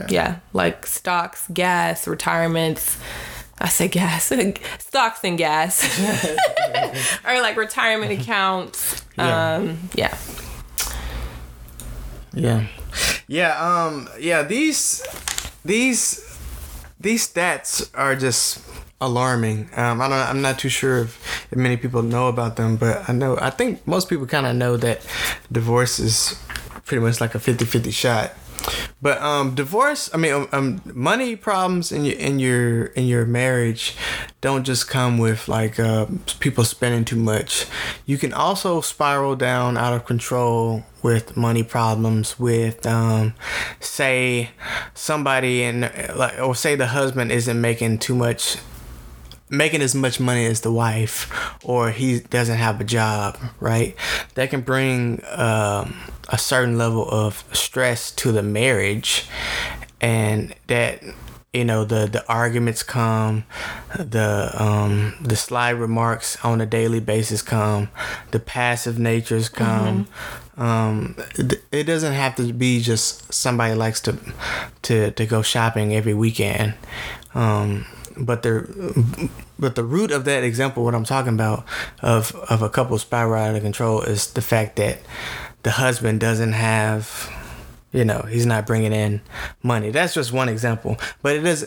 yeah. 0.09 0.39
Like 0.53 0.87
stocks, 0.87 1.47
gas, 1.53 2.09
retirements. 2.09 2.97
I 3.59 3.69
say 3.69 3.89
gas, 3.89 4.33
stocks 4.79 5.21
and 5.25 5.39
gas. 5.39 5.83
or 7.27 7.41
like 7.41 7.57
retirement 7.57 8.13
accounts. 8.13 9.05
Yeah. 9.17 9.55
Um, 9.55 9.79
yeah. 9.95 10.17
Yeah. 12.35 12.67
Yeah, 13.29 13.59
um 13.59 14.09
yeah, 14.21 14.43
these 14.43 15.03
these 15.65 16.23
these 17.01 17.29
stats 17.33 17.91
are 17.95 18.15
just 18.15 18.61
alarming. 19.01 19.69
Um, 19.77 20.01
I 20.01 20.09
don't. 20.09 20.19
I'm 20.19 20.43
not 20.43 20.59
too 20.59 20.69
sure 20.69 21.01
if, 21.01 21.47
if 21.51 21.59
many 21.59 21.77
people 21.77 22.03
know 22.03 22.29
about 22.29 22.57
them, 22.57 22.77
but 22.77 23.09
I 23.09 23.13
know. 23.13 23.37
I 23.41 23.51
think 23.51 23.87
most 23.87 24.09
people 24.09 24.27
kind 24.27 24.47
of 24.47 24.57
know 24.57 24.77
that 24.77 25.01
divorce 25.51 25.99
is 25.99 26.39
pretty 26.85 27.03
much 27.03 27.21
like 27.21 27.35
a 27.35 27.39
50-50 27.39 27.93
shot. 27.93 28.33
But 29.01 29.21
um, 29.21 29.55
divorce, 29.55 30.11
I 30.13 30.17
mean, 30.17 30.33
um, 30.33 30.49
um, 30.53 30.83
money 30.87 31.37
problems 31.37 31.93
in 31.93 32.05
your 32.05 32.17
in 32.17 32.39
your 32.39 32.85
in 32.87 33.07
your 33.07 33.27
marriage 33.27 33.95
don't 34.41 34.65
just 34.65 34.89
come 34.89 35.19
with 35.19 35.49
like 35.49 35.79
uh, 35.79 36.07
people 36.41 36.65
spending 36.65 37.05
too 37.05 37.17
much. 37.17 37.67
You 38.05 38.19
can 38.19 38.33
also 38.33 38.81
spiral 38.81 39.37
down 39.37 39.77
out 39.77 39.93
of 39.93 40.05
control 40.05 40.85
with 41.03 41.37
money 41.37 41.63
problems. 41.63 42.39
With 42.39 42.87
um, 42.87 43.35
say 43.81 44.51
somebody 44.95 45.63
and 45.63 45.91
like, 46.17 46.39
or 46.41 46.55
say 46.55 46.75
the 46.75 46.89
husband 46.89 47.33
isn't 47.33 47.61
making 47.61 47.99
too 47.99 48.15
much 48.15 48.57
making 49.49 49.81
as 49.81 49.95
much 49.95 50.19
money 50.19 50.45
as 50.47 50.63
the 50.63 50.73
wife 50.73 51.31
or 51.65 51.91
he 51.91 52.21
doesn't 52.21 52.59
have 52.59 52.81
a 52.81 52.85
job 52.85 53.39
right? 53.61 53.95
That 54.35 54.51
can 54.51 54.61
bring 54.61 55.23
um, 55.29 55.97
a 56.29 56.39
certain 56.39 56.79
level 56.79 57.09
of 57.09 57.45
stress 57.53 58.11
to 58.13 58.33
the 58.33 58.43
marriage 58.43 59.27
and 60.01 60.55
that 60.67 61.03
you 61.53 61.65
know 61.65 61.85
the 61.85 62.07
the 62.07 62.27
arguments 62.29 62.83
come 62.83 63.45
the 63.99 64.51
um 64.55 65.15
the 65.23 65.37
sly 65.37 65.71
remarks 65.71 66.37
on 66.45 66.61
a 66.61 66.67
daily 66.67 67.01
basis 67.01 67.41
come 67.41 67.89
the 68.33 68.39
passive 68.39 68.99
natures 68.99 69.49
come. 69.49 70.05
Mm-hmm. 70.05 70.63
um 70.63 71.17
it, 71.37 71.63
it 71.73 71.85
doesn't 71.85 72.13
have 72.13 72.35
to 72.35 72.53
be 72.53 72.81
just 72.81 73.33
somebody 73.33 73.75
likes 73.75 74.01
to 74.03 74.19
to 74.83 75.11
to 75.13 75.25
go 75.25 75.41
shopping 75.41 75.95
every 75.95 76.15
weekend. 76.15 76.75
Um 77.35 77.87
but 78.19 78.43
the 78.43 79.31
but 79.59 79.75
the 79.75 79.85
root 79.85 80.11
of 80.11 80.25
that 80.25 80.43
example 80.43 80.85
what 80.85 80.95
i'm 80.95 81.05
talking 81.05 81.35
about 81.35 81.65
of 82.03 82.35
of 82.49 82.63
a 82.63 82.69
couple 82.69 82.97
spiral 82.99 83.43
out 83.43 83.55
of 83.55 83.63
control 83.63 84.01
is 84.03 84.33
the 84.33 84.43
fact 84.43 84.77
that 84.77 84.99
the 85.63 85.73
husband 85.73 86.21
doesn't 86.21 86.53
have 86.53 87.31
you 87.97 88.05
know 88.05 88.21
he's 88.29 88.47
not 88.47 88.67
bringing 88.67 88.93
in 88.93 89.23
money. 89.63 89.91
That's 89.91 90.13
just 90.13 90.31
one 90.33 90.49
example. 90.49 90.99
But 91.23 91.37
it 91.37 91.47
is 91.47 91.67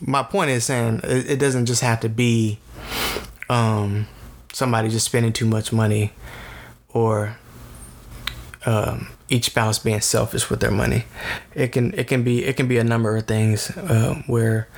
my 0.00 0.22
point 0.22 0.50
is 0.50 0.64
saying 0.64 1.00
it, 1.04 1.38
doesn't 1.38 1.66
just 1.66 1.80
have 1.80 2.00
to 2.00 2.08
be 2.08 2.58
um, 3.48 4.06
somebody 4.52 4.90
just 4.90 5.06
spending 5.06 5.32
too 5.32 5.46
much 5.46 5.72
money 5.72 6.12
or 6.90 7.36
um, 8.66 9.08
each 9.30 9.46
spouse 9.46 9.78
being 9.78 10.00
selfish 10.00 10.50
with 10.50 10.60
their 10.60 10.70
money 10.70 11.04
it 11.54 11.72
can 11.72 11.94
it 11.94 12.06
can 12.08 12.22
be 12.22 12.44
it 12.44 12.56
can 12.56 12.68
be 12.68 12.78
a 12.78 12.84
number 12.84 13.16
of 13.16 13.26
things 13.26 13.70
uh, 13.76 14.20
where 14.26 14.68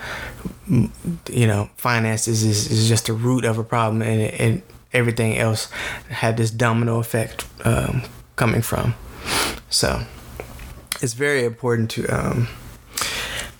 you 0.69 1.47
know 1.47 1.69
finances 1.77 2.45
is, 2.45 2.71
is 2.71 2.89
just 2.89 3.07
the 3.07 3.13
root 3.13 3.45
of 3.45 3.59
a 3.59 3.65
problem 3.65 4.03
and, 4.03 4.21
and 4.41 4.63
everything 4.93 5.39
else 5.39 5.71
had 6.11 6.37
this 6.37 6.51
domino 6.51 6.99
effect 6.99 7.47
um, 7.65 8.03
coming 8.37 8.63
from. 8.63 8.95
So 9.71 10.03
it's 11.01 11.15
very 11.15 11.45
important 11.45 11.91
to 11.93 12.07
um, 12.09 12.49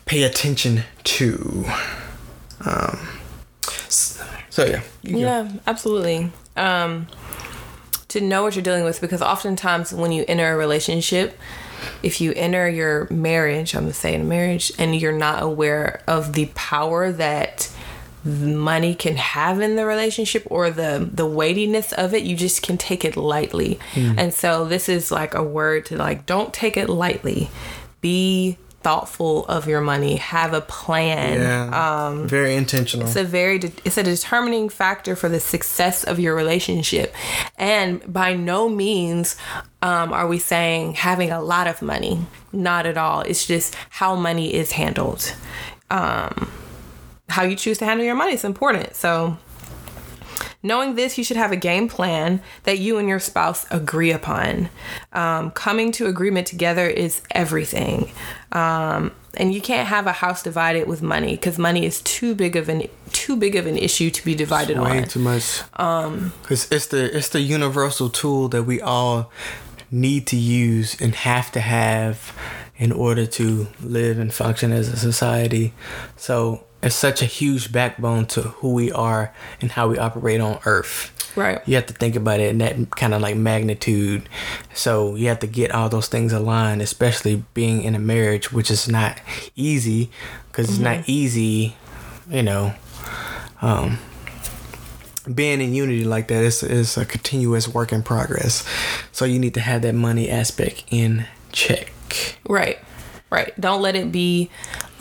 pay 0.05 0.23
attention 0.23 0.83
to. 1.05 1.65
Um, 2.65 3.09
so 4.51 4.65
yeah. 4.65 4.83
Yeah, 5.03 5.51
absolutely. 5.67 6.31
Um, 6.57 7.07
to 8.13 8.21
know 8.21 8.43
what 8.43 8.55
you're 8.55 8.63
dealing 8.63 8.85
with 8.85 9.01
because 9.01 9.23
oftentimes 9.23 9.93
when 9.93 10.13
you 10.13 10.25
enter 10.29 10.53
a 10.53 10.57
relationship, 10.57 11.39
if 12.03 12.21
you 12.21 12.33
enter 12.35 12.69
your 12.69 13.09
marriage, 13.11 13.75
I'm 13.75 13.85
gonna 13.85 13.95
say 13.95 14.15
in 14.15 14.23
a 14.23 14.25
marriage, 14.25 14.73
and 14.79 14.95
you're 14.95 15.17
not 15.17 15.43
aware 15.43 16.03
of 16.07 16.35
the 16.35 16.47
power 16.55 17.11
that 17.13 17.71
money 18.25 18.95
can 18.95 19.17
have 19.17 19.61
in 19.61 19.75
the 19.75 19.85
relationship 19.85 20.47
or 20.47 20.71
the 20.71 21.11
the 21.13 21.27
weightiness 21.27 21.93
of 21.95 22.15
it 22.15 22.23
you 22.23 22.37
just 22.37 22.63
can 22.63 22.79
take 22.79 23.05
it 23.05 23.17
lightly 23.17 23.81
mm. 23.95 24.15
and 24.17 24.33
so 24.33 24.65
this 24.65 24.89
is 24.89 25.11
like 25.11 25.35
a 25.35 25.43
word 25.43 25.85
to 25.85 25.97
like 25.97 26.25
don't 26.25 26.55
take 26.55 26.77
it 26.77 26.89
lightly 26.89 27.51
be 28.01 28.57
thoughtful 28.83 29.45
of 29.47 29.67
your 29.67 29.81
money 29.81 30.17
have 30.17 30.53
a 30.53 30.61
plan. 30.61 31.41
Yeah, 31.41 32.07
um 32.07 32.29
very 32.29 32.55
intentional. 32.55 33.07
it's 33.07 33.17
a 33.17 33.25
very 33.25 33.59
de- 33.59 33.73
it's 33.85 33.97
a 33.99 34.03
determining 34.03 34.69
factor 34.69 35.15
for 35.17 35.29
the 35.29 35.41
success 35.41 36.05
of 36.05 36.19
your 36.19 36.35
relationship. 36.35 37.15
And 37.57 38.01
by 38.13 38.35
no 38.35 38.69
means 38.69 39.37
um, 39.83 40.13
are 40.13 40.27
we 40.29 40.39
saying 40.39 40.95
having 40.95 41.31
a 41.31 41.41
lot 41.43 41.67
of 41.67 41.83
money. 41.83 42.27
Not 42.53 42.87
at 42.87 42.97
all. 42.97 43.21
It's 43.23 43.47
just 43.47 43.75
how 43.91 44.15
money 44.17 44.53
is 44.55 44.73
handled. 44.73 45.35
Um 45.91 46.51
how 47.29 47.43
you 47.45 47.57
choose 47.57 47.79
to 47.79 47.85
handle 47.87 48.05
your 48.05 48.15
money 48.15 48.35
is 48.35 48.45
important. 48.45 48.95
So, 48.95 49.39
knowing 50.63 50.95
this, 50.95 51.19
you 51.19 51.25
should 51.25 51.37
have 51.37 51.53
a 51.53 51.57
game 51.57 51.89
plan 51.89 52.41
that 52.65 52.79
you 52.79 52.99
and 52.99 53.09
your 53.09 53.21
spouse 53.21 53.67
agree 53.71 54.13
upon. 54.13 54.69
Um, 55.13 55.51
coming 55.51 55.93
to 55.93 56.07
agreement 56.07 56.47
together 56.47 56.87
is 56.87 57.23
everything. 57.31 58.11
Um, 58.53 59.13
and 59.35 59.55
you 59.55 59.61
can't 59.61 59.89
have 59.89 60.07
a 60.07 60.13
house 60.13 60.43
divided 60.43 60.87
with 60.87 61.03
money 61.03 61.33
because 61.33 61.59
money 61.59 61.87
is 61.87 62.03
too 62.03 62.35
big 62.35 62.57
of 62.57 62.69
an 62.69 62.89
too 63.13 63.37
big 63.37 63.57
of 63.57 63.67
an 63.67 63.79
issue 63.79 64.11
to 64.11 64.25
be 64.25 64.35
divided 64.35 64.77
it's 64.77 64.85
way 64.85 64.99
on. 64.99 65.05
too 65.05 65.21
much. 65.21 65.63
Um, 65.75 66.33
because 66.43 66.71
it's 66.71 66.87
the 66.89 67.17
it's 67.17 67.31
the 67.31 67.41
universal 67.41 68.11
tool 68.11 68.49
that 68.49 68.65
we 68.65 68.81
all 68.81 69.33
need 69.91 70.27
to 70.27 70.37
use 70.37 71.01
and 71.01 71.15
have 71.15 71.53
to 71.53 71.61
have 71.61 72.37
in 72.77 72.93
order 72.93 73.27
to 73.27 73.69
live 73.83 74.19
and 74.19 74.33
function 74.33 74.73
as 74.73 74.89
a 74.89 74.97
society. 74.97 75.73
So 76.17 76.65
is 76.83 76.95
such 76.95 77.23
a 77.23 77.27
huge 77.27 77.73
backbone 77.73 78.27
to 78.27 78.43
who 78.43 78.75
we 78.75 78.91
are 78.93 79.33
and 79.61 79.73
how 79.73 79.89
we 79.89 79.99
operate 79.99 80.41
on 80.41 80.59
earth. 80.65 81.13
Right. 81.37 81.67
You 81.67 81.77
have 81.77 81.87
to 81.87 81.95
think 81.95 82.17
about 82.17 82.41
it 82.41 82.51
in 82.51 82.59
that 82.59 82.91
kind 82.91 83.15
of 83.15 83.23
like 83.23 83.37
magnitude. 83.37 84.29
So 84.75 85.15
you 85.15 85.29
have 85.29 85.41
to 85.41 85.47
get 85.47 85.71
all 85.71 85.89
those 85.89 86.09
things 86.09 86.33
aligned, 86.33 86.83
especially 86.83 87.45
being 87.55 87.83
in 87.83 87.95
a 87.95 87.99
marriage, 87.99 88.53
which 88.53 88.71
is 88.71 88.89
not 88.89 89.19
easy 89.57 90.11
because 90.49 90.67
mm-hmm. 90.67 90.75
it's 90.75 90.83
not 90.83 90.97
mm-hmm. 90.99 91.11
easy, 91.11 91.77
you 92.29 92.43
know. 92.43 92.75
Um, 93.63 93.99
being 95.33 95.61
in 95.61 95.73
unity 95.73 96.05
like 96.05 96.29
that 96.29 96.43
is, 96.43 96.63
is 96.63 96.97
a 96.97 97.05
continuous 97.05 97.69
work 97.69 97.93
in 97.93 98.03
progress. 98.03 98.67
So 99.13 99.25
you 99.25 99.39
need 99.39 99.55
to 99.55 99.61
have 99.61 99.83
that 99.83 99.95
money 99.95 100.29
aspect 100.29 100.85
in 100.91 101.27
check. 101.53 101.93
Right. 102.47 102.79
Right. 103.31 103.59
Don't 103.59 103.81
let 103.81 103.97
it 103.97 104.13
be 104.13 104.51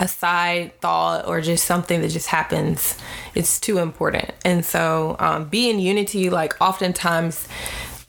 a 0.01 0.08
side 0.08 0.74
thought 0.81 1.27
or 1.27 1.39
just 1.41 1.63
something 1.65 2.01
that 2.01 2.10
just 2.10 2.27
happens. 2.27 2.98
It's 3.36 3.60
too 3.60 3.77
important. 3.77 4.31
And 4.43 4.65
so, 4.65 5.15
um, 5.20 5.48
be 5.48 5.70
in 5.70 5.79
unity. 5.79 6.29
Like, 6.29 6.60
oftentimes, 6.60 7.48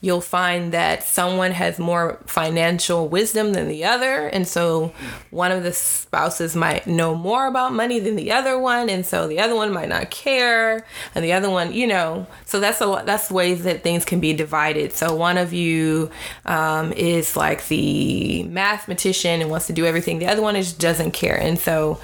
you'll 0.02 0.20
find 0.20 0.72
that 0.72 1.04
someone 1.04 1.52
has 1.52 1.78
more 1.78 2.18
financial 2.26 3.08
wisdom 3.08 3.52
than 3.52 3.68
the 3.68 3.84
other. 3.84 4.26
And 4.26 4.46
so 4.46 4.92
one 5.30 5.52
of 5.52 5.62
the 5.62 5.72
spouses 5.72 6.56
might 6.56 6.88
know 6.88 7.14
more 7.14 7.46
about 7.46 7.72
money 7.72 8.00
than 8.00 8.16
the 8.16 8.32
other 8.32 8.58
one. 8.58 8.90
And 8.90 9.06
so 9.06 9.28
the 9.28 9.38
other 9.38 9.54
one 9.54 9.72
might 9.72 9.88
not 9.88 10.10
care. 10.10 10.84
And 11.14 11.24
the 11.24 11.32
other 11.32 11.48
one, 11.48 11.72
you 11.72 11.86
know, 11.86 12.26
so 12.44 12.58
that's 12.58 12.80
a 12.80 12.86
lot, 12.86 13.06
that's 13.06 13.30
ways 13.30 13.62
that 13.62 13.84
things 13.84 14.04
can 14.04 14.18
be 14.18 14.32
divided. 14.32 14.92
So 14.92 15.14
one 15.14 15.38
of 15.38 15.52
you 15.52 16.10
um, 16.46 16.92
is 16.94 17.36
like 17.36 17.68
the 17.68 18.42
mathematician 18.42 19.40
and 19.40 19.50
wants 19.50 19.68
to 19.68 19.72
do 19.72 19.86
everything. 19.86 20.18
The 20.18 20.26
other 20.26 20.42
one 20.42 20.56
is 20.56 20.72
doesn't 20.72 21.12
care. 21.12 21.40
And 21.40 21.60
so 21.60 22.00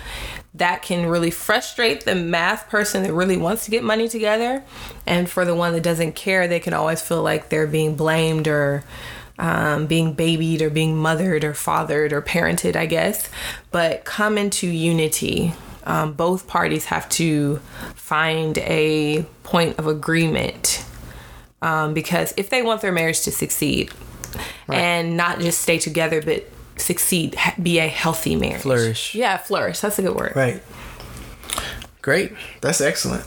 that 0.55 0.83
can 0.83 1.07
really 1.07 1.31
frustrate 1.31 2.05
the 2.05 2.15
math 2.15 2.69
person 2.69 3.03
that 3.03 3.13
really 3.13 3.37
wants 3.37 3.65
to 3.67 3.71
get 3.71 3.85
money 3.85 4.09
together. 4.09 4.63
And 5.07 5.29
for 5.29 5.45
the 5.45 5.55
one 5.55 5.73
that 5.75 5.83
doesn't 5.83 6.13
care, 6.13 6.49
they 6.49 6.61
can 6.61 6.73
always 6.73 7.01
feel 7.01 7.23
like 7.23 7.49
they're 7.49 7.67
being 7.67 7.97
blamed 7.97 8.49
or 8.49 8.85
um, 9.39 9.87
being 9.87 10.15
babied 10.15 10.63
or 10.63 10.71
being 10.71 10.97
mothered 10.97 11.45
or 11.45 11.55
fathered 11.55 12.13
or 12.13 12.23
parented, 12.23 12.77
I 12.77 12.87
guess. 12.87 13.29
But 13.71 14.05
come 14.05 14.37
into 14.37 14.67
unity. 14.67 15.53
Um, 15.85 16.13
both 16.13 16.47
parties 16.47 16.87
have 16.87 17.09
to 17.11 17.57
find 17.95 18.59
a 18.59 19.23
point 19.43 19.79
of 19.79 19.87
agreement 19.87 20.85
um, 21.63 21.95
because 21.95 22.35
if 22.37 22.51
they 22.51 22.63
want 22.63 22.83
their 22.83 22.93
marriage 22.93 23.23
to 23.23 23.33
succeed 23.33 23.91
right. 24.67 24.79
and 24.79 25.17
not 25.17 25.41
just 25.41 25.61
stay 25.61 25.79
together, 25.79 26.21
but 26.21 26.47
succeed, 26.79 27.37
be 27.63 27.79
a 27.79 27.89
healthy 27.89 28.37
marriage. 28.37 28.63
Flourish. 28.63 29.15
Yeah, 29.15 29.37
flourish. 29.37 29.81
That's 29.81 29.99
a 29.99 30.03
good 30.03 30.15
word. 30.17 30.35
Right. 30.35 30.63
Great. 32.03 32.33
That's 32.61 32.81
excellent. 32.81 33.25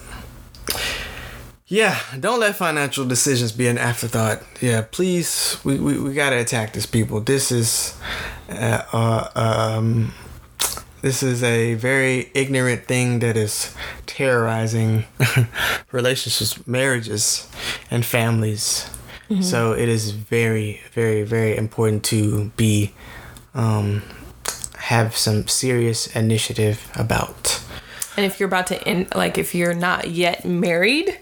Yeah, 1.67 1.98
don't 2.20 2.41
let 2.41 2.58
financial 2.58 3.05
decisions 3.05 3.53
be 3.53 3.67
an 3.67 3.77
afterthought. 3.77 4.43
Yeah, 4.60 4.84
please, 4.91 5.58
we, 5.63 5.79
we, 5.79 5.98
we 5.98 6.13
gotta 6.13 6.38
attack 6.38 6.74
this, 6.74 6.86
people. 6.86 7.22
This 7.22 7.50
is, 7.50 7.98
uh, 8.50 8.84
uh, 8.91 9.29
um, 9.36 10.13
this 11.01 11.24
is 11.24 11.41
a 11.43 11.75
very 11.75 12.29
ignorant 12.34 12.86
thing 12.86 13.20
that 13.20 13.38
is 13.38 13.74
terrorizing 14.05 15.05
relationships, 15.93 16.67
marriages, 16.67 17.50
and 17.89 18.05
families. 18.05 18.89
Mm-hmm. 19.29 19.41
So 19.41 19.72
it 19.72 19.88
is 19.88 20.12
very, 20.12 20.81
very, 20.91 21.24
very 21.24 21.55
important 21.55 22.03
to 22.05 22.51
be 22.58 22.91
um, 23.53 24.03
have 24.77 25.15
some 25.15 25.48
serious 25.48 26.08
initiative 26.15 26.89
about. 26.96 27.63
And 28.17 28.25
if 28.25 28.39
you're 28.39 28.48
about 28.48 28.67
to 28.67 28.88
end, 28.88 29.13
like 29.15 29.38
if 29.38 29.55
you're 29.55 29.74
not 29.74 30.10
yet 30.10 30.43
married, 30.46 31.17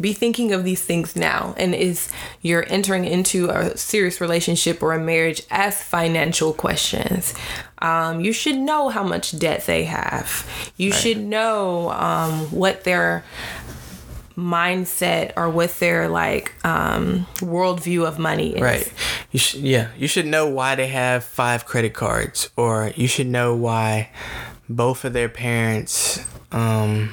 be 0.00 0.12
thinking 0.12 0.52
of 0.52 0.64
these 0.64 0.82
things 0.82 1.14
now. 1.14 1.54
And 1.56 1.74
is 1.74 2.10
you're 2.40 2.64
entering 2.68 3.04
into 3.04 3.50
a 3.50 3.76
serious 3.76 4.20
relationship 4.20 4.82
or 4.82 4.92
a 4.92 4.98
marriage 4.98 5.42
ask 5.50 5.84
financial 5.84 6.52
questions. 6.52 7.34
Um, 7.78 8.20
you 8.20 8.32
should 8.32 8.56
know 8.56 8.88
how 8.88 9.02
much 9.02 9.38
debt 9.38 9.66
they 9.66 9.84
have. 9.84 10.48
You 10.76 10.90
right. 10.90 10.98
should 10.98 11.18
know 11.18 11.90
um, 11.90 12.50
what 12.50 12.84
their 12.84 13.24
mindset 14.36 15.32
or 15.36 15.50
what 15.50 15.78
their 15.78 16.08
like 16.08 16.54
um, 16.64 17.26
worldview 17.36 18.06
of 18.06 18.18
money 18.18 18.54
is. 18.54 18.62
Right. 18.62 18.92
You 19.32 19.38
should 19.38 19.60
yeah. 19.60 19.88
You 19.98 20.06
should 20.06 20.26
know 20.26 20.48
why 20.48 20.74
they 20.74 20.88
have 20.88 21.24
five 21.24 21.64
credit 21.66 21.94
cards, 21.94 22.50
or 22.56 22.92
you 22.94 23.08
should 23.08 23.26
know 23.26 23.54
why 23.54 24.10
both 24.68 25.04
of 25.04 25.12
their 25.12 25.28
parents 25.28 26.24
um, 26.52 27.12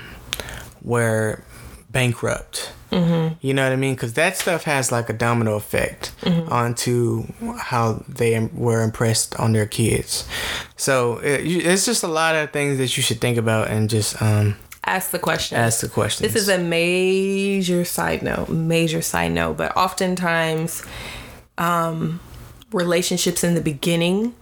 were 0.82 1.44
bankrupt. 1.90 2.74
Mm-hmm. 2.92 3.36
You 3.42 3.54
know 3.54 3.64
what 3.64 3.72
I 3.72 3.76
mean? 3.76 3.94
Because 3.94 4.14
that 4.14 4.36
stuff 4.36 4.64
has 4.64 4.92
like 4.92 5.10
a 5.10 5.14
domino 5.14 5.56
effect 5.56 6.12
mm-hmm. 6.22 6.52
onto 6.52 7.28
how 7.58 8.04
they 8.08 8.40
were 8.54 8.82
impressed 8.82 9.40
on 9.40 9.54
their 9.54 9.68
kids. 9.68 10.28
So 10.76 11.20
it, 11.20 11.42
it's 11.46 11.86
just 11.86 12.04
a 12.04 12.08
lot 12.08 12.36
of 12.36 12.52
things 12.52 12.80
that 12.80 12.98
you 12.98 13.04
should 13.04 13.22
think 13.22 13.38
about 13.38 13.68
and 13.68 13.90
just 13.90 14.20
um, 14.22 14.56
ask 14.86 15.12
the 15.12 15.20
question. 15.20 15.58
Ask 15.58 15.82
the 15.82 15.90
question. 15.90 16.26
This 16.26 16.36
is 16.36 16.50
a 16.50 16.58
major 16.58 17.86
side 17.86 18.24
note, 18.24 18.50
major 18.50 19.02
side 19.02 19.34
note, 19.34 19.58
but 19.58 19.76
oftentimes, 19.78 20.84
um, 21.60 22.20
relationships 22.72 23.44
in 23.44 23.54
the 23.54 23.62
beginning 23.62 24.34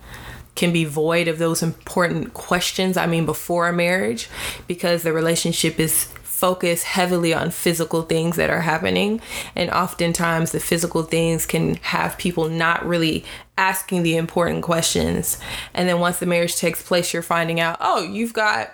can 0.56 0.74
be 0.74 0.86
void 0.86 1.28
of 1.28 1.38
those 1.38 1.62
important 1.62 2.34
questions. 2.34 2.98
I 2.98 3.06
mean, 3.06 3.26
before 3.26 3.68
a 3.68 3.74
marriage, 3.74 4.30
because 4.68 5.04
the 5.04 5.14
relationship 5.14 5.80
is 5.80 6.06
focused 6.24 6.84
heavily 6.84 7.34
on 7.34 7.50
physical 7.50 8.04
things 8.04 8.36
that 8.36 8.52
are 8.52 8.62
happening. 8.62 9.20
And 9.56 9.72
oftentimes, 9.72 10.52
the 10.52 10.60
physical 10.60 11.02
things 11.02 11.48
can 11.48 11.76
have 11.78 12.18
people 12.18 12.48
not 12.48 12.86
really 12.86 13.26
asking 13.58 14.04
the 14.04 14.18
important 14.18 14.62
questions. 14.64 15.40
And 15.74 15.90
then 15.90 16.00
once 16.00 16.20
the 16.20 16.28
marriage 16.28 16.56
takes 16.56 16.84
place, 16.84 17.12
you're 17.12 17.24
finding 17.24 17.60
out, 17.60 17.78
oh, 17.82 18.04
you've 18.04 18.34
got 18.34 18.72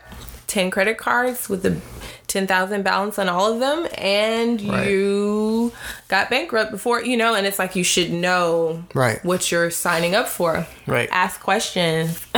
10 0.48 0.72
credit 0.72 0.98
cards 0.98 1.48
with 1.48 1.66
a 1.66 1.80
10,000 2.28 2.84
balance 2.84 3.20
on 3.20 3.30
all 3.30 3.52
of 3.52 3.60
them 3.60 3.88
and 3.98 4.62
right. 4.62 4.90
you 4.90 5.72
got 6.08 6.30
bankrupt 6.30 6.72
before, 6.72 7.04
you 7.04 7.18
know, 7.18 7.36
and 7.36 7.46
it's 7.46 7.60
like 7.60 7.76
you 7.76 7.84
should 7.84 8.12
know 8.12 8.84
right. 8.94 9.24
what 9.24 9.52
you're 9.52 9.70
signing 9.70 10.16
up 10.16 10.28
for. 10.28 10.66
Right. 10.88 11.10
Ask 11.12 11.42
questions. 11.42 12.26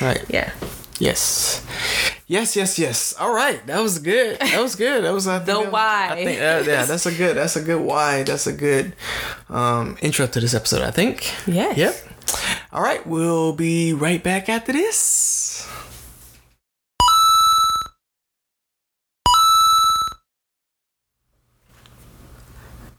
right. 0.00 0.24
Yeah. 0.28 0.52
Yes. 0.98 1.64
Yes, 2.26 2.56
yes, 2.56 2.78
yes. 2.78 3.14
All 3.20 3.32
right, 3.32 3.64
that 3.66 3.80
was 3.80 3.98
good. 3.98 4.40
That 4.40 4.60
was 4.60 4.74
good. 4.74 5.04
That 5.04 5.12
was 5.12 5.28
I 5.28 5.38
the 5.40 5.44
that, 5.60 5.72
why. 5.72 6.08
I 6.10 6.24
think 6.24 6.40
uh, 6.40 6.62
yeah, 6.66 6.84
that's 6.84 7.06
a 7.06 7.12
good. 7.12 7.36
That's 7.36 7.54
a 7.54 7.62
good 7.62 7.80
why. 7.80 8.24
That's 8.24 8.46
a 8.46 8.52
good 8.52 8.96
um, 9.48 9.96
intro 10.00 10.26
to 10.26 10.40
this 10.40 10.54
episode. 10.54 10.82
I 10.82 10.90
think. 10.90 11.32
Yes. 11.46 11.76
Yep. 11.76 11.94
All 12.72 12.82
right, 12.82 13.06
we'll 13.06 13.52
be 13.52 13.92
right 13.92 14.22
back 14.22 14.48
after 14.48 14.72
this. 14.72 15.68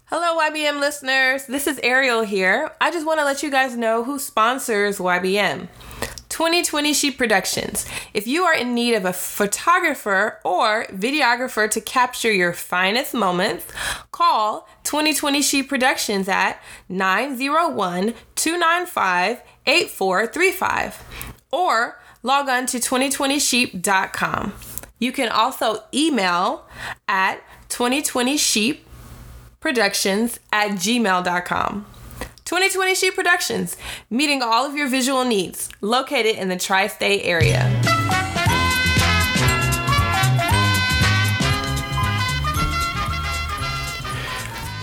Hello, 0.10 0.40
YBM 0.40 0.80
listeners. 0.80 1.48
This 1.48 1.68
is 1.68 1.82
Ariel 1.84 2.22
here. 2.22 2.72
I 2.80 2.92
just 2.92 3.06
want 3.06 3.20
to 3.20 3.26
let 3.26 3.44
you 3.44 3.52
guys 3.52 3.76
know 3.76 4.06
who 4.06 4.20
sponsors 4.20 5.00
YBM. 5.00 5.68
2020 6.30 6.94
Sheep 6.94 7.18
Productions. 7.18 7.86
If 8.14 8.26
you 8.26 8.44
are 8.44 8.56
in 8.56 8.74
need 8.74 8.94
of 8.94 9.04
a 9.04 9.12
photographer 9.12 10.40
or 10.46 10.86
videographer 10.86 11.70
to 11.70 11.82
capture 11.82 12.32
your 12.32 12.54
finest 12.54 13.13
moments, 13.13 13.65
call 14.13 14.70
2020 14.86 15.41
Sheep 15.41 15.67
Productions 15.67 16.30
at 16.30 16.62
901 16.88 18.13
295 18.36 19.41
8435 19.65 21.04
or 21.52 22.00
log 22.24 22.48
on 22.48 22.65
to 22.67 22.78
2020sheep.com. 22.78 24.54
You 25.00 25.12
can 25.12 25.28
also 25.28 25.84
email 25.93 26.65
at 27.10 27.41
2020sheep 27.67 28.80
productions 29.67 30.39
at 30.53 30.71
gmail.com. 30.71 31.86
2020 32.45 32.95
Sheep 32.95 33.13
Productions, 33.13 33.75
meeting 34.10 34.41
all 34.41 34.65
of 34.65 34.77
your 34.77 34.88
visual 34.88 35.25
needs, 35.25 35.67
located 35.82 36.38
in 36.38 36.47
the 36.47 36.56
tri 36.56 36.88
state 36.88 37.23
area. 37.25 37.69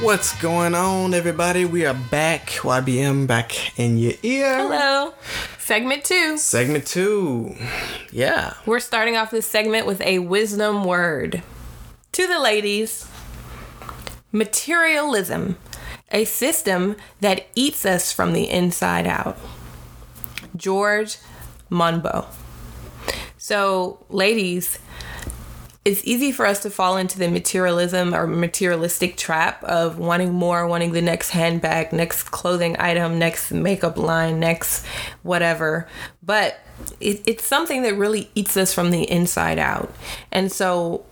What's 0.02 0.38
going 0.42 0.74
on, 0.74 1.14
everybody? 1.14 1.64
We 1.64 1.86
are 1.86 1.94
back. 1.94 2.48
YBM 2.48 3.26
back 3.26 3.78
in 3.78 3.96
your 3.96 4.12
ear. 4.22 4.58
Hello. 4.58 5.14
Segment 5.58 6.04
two. 6.04 6.36
Segment 6.36 6.86
two. 6.86 7.56
Yeah. 8.12 8.52
We're 8.66 8.80
starting 8.80 9.16
off 9.16 9.30
this 9.30 9.46
segment 9.46 9.86
with 9.86 10.02
a 10.02 10.18
wisdom 10.18 10.84
word. 10.84 11.42
To 12.12 12.26
the 12.26 12.38
ladies, 12.38 13.08
materialism, 14.34 15.56
a 16.10 16.24
system 16.24 16.96
that 17.20 17.46
eats 17.54 17.86
us 17.86 18.12
from 18.12 18.32
the 18.34 18.50
inside 18.50 19.06
out. 19.06 19.38
George 20.56 21.18
Monbiot. 21.70 22.26
So, 23.38 24.04
ladies, 24.10 24.78
it's 25.84 26.02
easy 26.04 26.32
for 26.32 26.46
us 26.46 26.60
to 26.62 26.70
fall 26.70 26.96
into 26.96 27.18
the 27.18 27.28
materialism 27.28 28.14
or 28.14 28.26
materialistic 28.26 29.16
trap 29.16 29.62
of 29.64 29.98
wanting 29.98 30.32
more, 30.32 30.66
wanting 30.66 30.92
the 30.92 31.02
next 31.02 31.30
handbag, 31.30 31.92
next 31.92 32.24
clothing 32.30 32.76
item, 32.78 33.18
next 33.18 33.52
makeup 33.52 33.98
line, 33.98 34.40
next 34.40 34.84
whatever. 35.22 35.86
But 36.22 36.58
it, 37.00 37.22
it's 37.26 37.44
something 37.44 37.82
that 37.82 37.94
really 37.96 38.30
eats 38.34 38.56
us 38.56 38.72
from 38.72 38.90
the 38.90 39.08
inside 39.10 39.58
out. 39.58 39.94
And 40.32 40.50
so, 40.50 41.04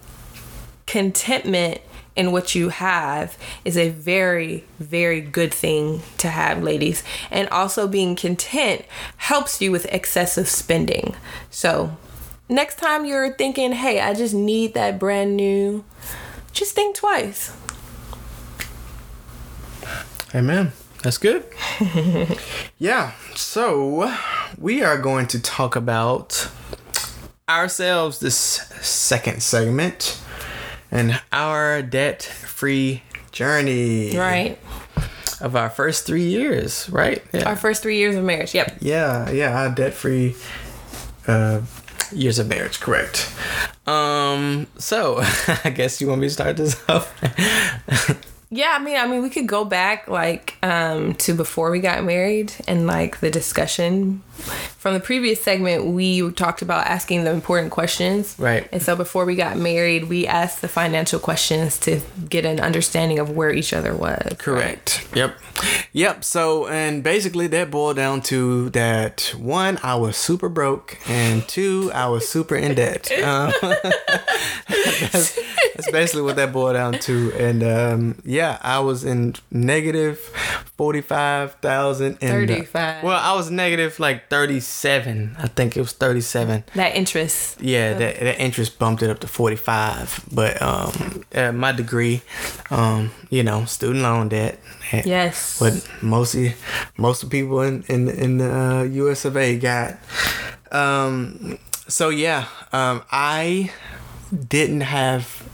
contentment 0.87 1.83
in 2.15 2.33
what 2.33 2.55
you 2.55 2.69
have 2.69 3.39
is 3.65 3.77
a 3.77 3.89
very, 3.91 4.65
very 4.79 5.21
good 5.21 5.53
thing 5.53 6.03
to 6.19 6.29
have, 6.29 6.63
ladies. 6.63 7.03
And 7.31 7.49
also 7.49 7.89
being 7.89 8.17
content 8.17 8.85
helps 9.17 9.61
you 9.61 9.73
with 9.73 9.87
excessive 9.87 10.49
spending. 10.49 11.17
So, 11.51 11.97
next 12.49 12.79
time 12.79 13.05
you're 13.05 13.33
thinking, 13.33 13.73
hey, 13.73 14.01
I 14.01 14.15
just 14.15 14.35
need 14.35 14.75
that 14.75 14.99
brand 14.99 15.37
new, 15.37 15.85
just 16.53 16.75
think 16.75 16.97
twice. 16.97 17.57
Amen. 20.35 20.73
That's 21.03 21.19
good. 21.19 21.45
yeah. 22.79 23.13
So, 23.35 24.15
we 24.57 24.83
are 24.83 24.99
going 24.99 25.27
to 25.29 25.41
talk 25.41 25.75
about 25.75 26.49
ourselves 27.49 28.21
this 28.21 28.37
second 28.37 29.43
segment 29.43 30.22
and 30.93 31.21
our 31.33 31.83
debt 31.83 32.23
free 32.23 33.03
journey. 33.33 34.17
Right. 34.17 34.59
Of 35.41 35.57
our 35.57 35.71
first 35.71 36.07
three 36.07 36.29
years, 36.29 36.89
right? 36.91 37.21
Yeah. 37.33 37.49
Our 37.49 37.57
first 37.57 37.83
three 37.83 37.97
years 37.97 38.15
of 38.15 38.23
marriage. 38.23 38.55
Yep. 38.55 38.77
Yeah, 38.81 39.29
yeah, 39.31 39.61
our 39.61 39.75
debt 39.75 39.93
free 39.93 40.37
uh, 41.27 41.63
years 42.13 42.39
of 42.39 42.47
marriage, 42.49 42.79
correct. 42.79 43.29
Um, 43.89 44.69
so 44.79 45.19
I 45.65 45.71
guess 45.71 46.01
you 46.01 46.07
want 46.07 46.21
me 46.21 46.29
to 46.29 46.33
start 46.33 46.57
this 46.57 46.81
off? 46.89 47.13
Yeah, 48.55 48.77
I 48.79 48.85
mean, 48.85 48.99
I 48.99 49.07
mean, 49.07 49.23
we 49.23 49.31
could 49.31 49.49
go 49.49 49.65
back 49.65 50.09
like 50.09 50.59
um, 50.63 51.15
to 51.15 51.33
before 51.33 51.71
we 51.71 51.81
got 51.81 52.05
married 52.05 52.53
and 52.69 52.87
like 52.87 53.21
the 53.21 53.31
discussion 53.31 54.23
from 54.33 54.95
the 54.95 55.01
previous 55.01 55.41
segment. 55.41 55.87
We 55.87 56.31
talked 56.33 56.63
about 56.63 56.87
asking 56.87 57.25
the 57.25 57.31
important 57.31 57.71
questions, 57.71 58.37
right? 58.39 58.69
And 58.73 58.83
so 58.83 58.97
before 58.97 59.25
we 59.25 59.37
got 59.37 59.57
married, 59.57 60.09
we 60.09 60.27
asked 60.27 60.61
the 60.61 60.69
financial 60.69 61.21
questions 61.21 61.79
to 61.81 62.01
get 62.29 62.45
an 62.45 62.61
understanding 62.61 63.19
of 63.19 63.31
where 63.31 63.53
each 63.53 63.73
other 63.73 63.95
was. 63.95 64.35
Correct. 64.39 65.07
Right? 65.11 65.17
Yep. 65.17 65.39
Yep. 65.93 66.25
So, 66.25 66.67
and 66.67 67.03
basically 67.03 67.47
that 67.49 67.71
boiled 67.71 67.97
down 67.97 68.23
to 68.23 68.71
that 68.71 69.35
one, 69.39 69.79
I 69.83 69.95
was 69.95 70.17
super 70.17 70.49
broke, 70.49 70.99
and 71.09 71.47
two, 71.47 71.91
I 71.95 72.09
was 72.09 72.29
super 72.29 72.57
in 72.57 72.75
debt. 72.75 73.11
Um, 73.23 73.53
that's, 74.69 75.39
that's 75.75 75.91
basically 75.91 76.23
what 76.23 76.37
that 76.37 76.53
boiled 76.53 76.75
down 76.75 76.95
to, 76.95 77.33
and 77.39 77.63
um, 77.63 78.23
yeah 78.25 78.59
I 78.63 78.81
was 78.81 79.05
in 79.05 79.35
negative 79.51 80.19
forty 80.77 81.01
five 81.01 81.55
thousand. 81.57 82.21
Thirty 82.21 82.65
five. 82.65 83.03
Well, 83.03 83.19
I 83.19 83.35
was 83.35 83.51
negative 83.51 84.01
like 84.01 84.29
thirty 84.33 84.61
seven. 84.61 85.37
I 85.39 85.47
think 85.47 85.77
it 85.77 85.81
was 85.81 85.93
thirty 85.93 86.23
seven. 86.23 86.65
That 86.75 86.97
interest. 86.97 87.61
Yeah, 87.61 87.93
that 87.93 88.19
that 88.21 88.41
interest 88.41 88.79
bumped 88.79 89.03
it 89.03 89.11
up 89.11 89.21
to 89.21 89.27
forty 89.27 89.57
five. 89.57 90.25
But 90.33 90.61
um, 90.63 91.25
uh, 91.35 91.53
my 91.53 91.73
degree, 91.73 92.23
um, 92.71 93.11
you 93.29 93.43
know, 93.43 93.67
student 93.67 94.03
loan 94.03 94.31
debt. 94.31 94.59
Yes. 95.05 95.61
What 95.61 95.87
mostly 96.01 96.55
most 96.97 97.23
of 97.23 97.31
people 97.31 97.61
in 97.61 97.83
in 97.89 98.09
in 98.09 98.39
the 98.39 98.51
uh, 98.51 98.83
U.S. 99.05 99.27
of 99.27 99.37
A. 99.37 99.59
got. 99.59 99.99
Um, 100.71 101.59
so 101.89 102.09
yeah, 102.09 102.47
um, 102.73 103.03
I 103.11 103.71
didn't 104.33 104.81
have 104.81 105.45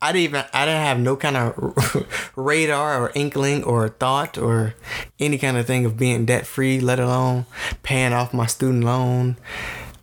I 0.00 0.12
didn't 0.12 0.24
even 0.24 0.44
I 0.52 0.64
didn't 0.64 0.84
have 0.84 1.00
no 1.00 1.16
kind 1.16 1.36
of 1.36 2.32
radar 2.36 3.02
or 3.02 3.12
inkling 3.14 3.64
or 3.64 3.88
thought 3.88 4.38
or 4.38 4.74
any 5.18 5.38
kind 5.38 5.56
of 5.56 5.66
thing 5.66 5.84
of 5.84 5.96
being 5.96 6.24
debt 6.24 6.46
free, 6.46 6.78
let 6.80 7.00
alone 7.00 7.46
paying 7.82 8.12
off 8.12 8.32
my 8.32 8.46
student 8.46 8.84
loan. 8.84 9.36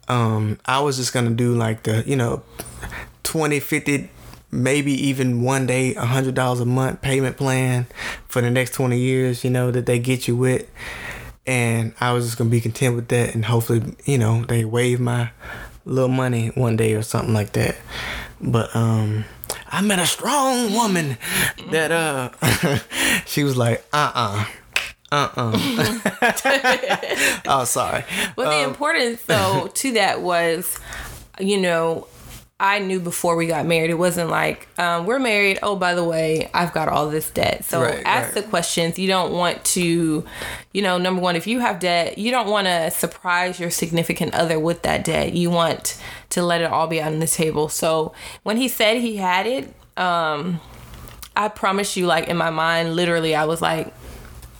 Um, 0.08 0.60
I 0.66 0.82
was 0.82 0.98
just 0.98 1.14
gonna 1.14 1.32
do 1.32 1.56
like 1.56 1.84
the 1.84 2.04
you 2.06 2.18
know 2.18 2.44
20, 3.24 3.60
50, 3.62 4.10
maybe 4.52 4.92
even 5.08 5.42
one 5.42 5.66
day 5.66 5.96
a 5.96 6.06
hundred 6.06 6.36
dollars 6.36 6.60
a 6.60 6.66
month 6.66 7.02
payment 7.02 7.38
plan 7.38 7.88
for 8.28 8.42
the 8.42 8.52
next 8.52 8.74
twenty 8.74 9.00
years. 9.00 9.46
You 9.46 9.50
know 9.50 9.72
that 9.72 9.86
they 9.86 9.98
get 9.98 10.28
you 10.28 10.36
with, 10.36 10.70
and 11.48 11.94
I 12.02 12.12
was 12.12 12.26
just 12.26 12.38
gonna 12.38 12.50
be 12.50 12.60
content 12.60 12.98
with 12.98 13.08
that, 13.08 13.34
and 13.34 13.46
hopefully 13.46 13.96
you 14.04 14.18
know 14.18 14.44
they 14.44 14.66
waive 14.66 15.00
my 15.00 15.32
little 15.86 16.10
money 16.10 16.50
one 16.50 16.76
day 16.76 16.94
or 16.96 17.02
something 17.02 17.34
like 17.34 17.54
that. 17.54 17.78
But 18.42 18.76
um 18.76 19.24
I 19.68 19.82
met 19.82 20.00
a 20.00 20.06
strong 20.06 20.74
woman 20.74 21.18
that 21.72 21.92
uh 21.92 22.30
she 23.26 23.44
was 23.44 23.58
like, 23.58 23.86
uh 23.92 24.46
uh-uh. 25.12 25.36
uh. 25.38 25.52
oh 27.48 27.64
sorry. 27.66 28.04
Well 28.36 28.50
the 28.50 28.66
um, 28.66 28.70
importance 28.70 29.22
though 29.24 29.70
to 29.74 29.92
that 29.94 30.22
was, 30.22 30.80
you 31.40 31.60
know, 31.60 32.08
I 32.58 32.80
knew 32.80 33.02
before 33.02 33.36
we 33.36 33.48
got 33.48 33.66
married. 33.66 33.90
It 33.90 33.98
wasn't 33.98 34.30
like 34.30 34.70
um, 34.80 35.06
we're 35.06 35.20
married. 35.20 35.60
Oh, 35.62 35.76
by 35.76 35.94
the 35.94 36.06
way, 36.06 36.50
I've 36.54 36.72
got 36.72 36.88
all 36.88 37.10
this 37.10 37.30
debt. 37.30 37.66
So 37.66 37.82
right, 37.82 38.02
ask 38.06 38.34
right. 38.34 38.44
the 38.44 38.50
questions. 38.50 38.98
You 38.98 39.10
don't 39.10 39.34
want 39.34 39.66
to, 39.66 40.26
you 40.72 40.82
know, 40.82 40.98
number 40.98 41.22
one, 41.22 41.36
if 41.36 41.48
you 41.48 41.60
have 41.60 41.82
debt, 41.82 42.18
you 42.18 42.32
don't 42.32 42.50
want 42.50 42.68
to 42.68 42.92
surprise 42.92 43.60
your 43.60 43.70
significant 43.70 44.34
other 44.34 44.58
with 44.58 44.84
that 44.84 45.04
debt. 45.04 45.34
You 45.34 45.50
want 45.50 46.02
to 46.30 46.44
let 46.44 46.62
it 46.62 46.72
all 46.72 46.88
be 46.88 47.02
on 47.02 47.20
the 47.20 47.28
table. 47.28 47.68
So 47.68 48.14
when 48.44 48.56
he 48.56 48.70
said 48.70 49.02
he 49.02 49.18
had 49.18 49.48
it, 49.48 49.74
um, 49.98 50.62
I 51.36 51.50
promise 51.50 51.98
you, 51.98 52.06
like 52.06 52.30
in 52.30 52.38
my 52.38 52.52
mind, 52.52 52.96
literally, 52.96 53.36
I 53.36 53.44
was 53.44 53.62
like, 53.62 53.94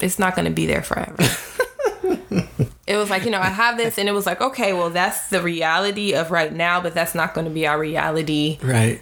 it's 0.02 0.20
not 0.20 0.36
going 0.36 0.46
to 0.46 0.52
be 0.52 0.66
there 0.66 0.84
forever. 0.84 1.16
it 2.88 2.98
was 2.98 3.10
like, 3.10 3.26
you 3.26 3.32
know, 3.32 3.40
I 3.40 3.50
have 3.50 3.78
this, 3.78 3.98
and 3.98 4.08
it 4.08 4.12
was 4.12 4.26
like, 4.26 4.42
okay, 4.42 4.74
well, 4.74 4.90
that's 4.90 5.30
the 5.30 5.42
reality 5.42 6.14
of 6.14 6.32
right 6.32 6.54
now, 6.54 6.82
but 6.82 6.94
that's 6.94 7.16
not 7.16 7.34
going 7.34 7.46
to 7.46 7.52
be 7.52 7.66
our 7.66 7.80
reality. 7.80 8.60
Right. 8.62 9.02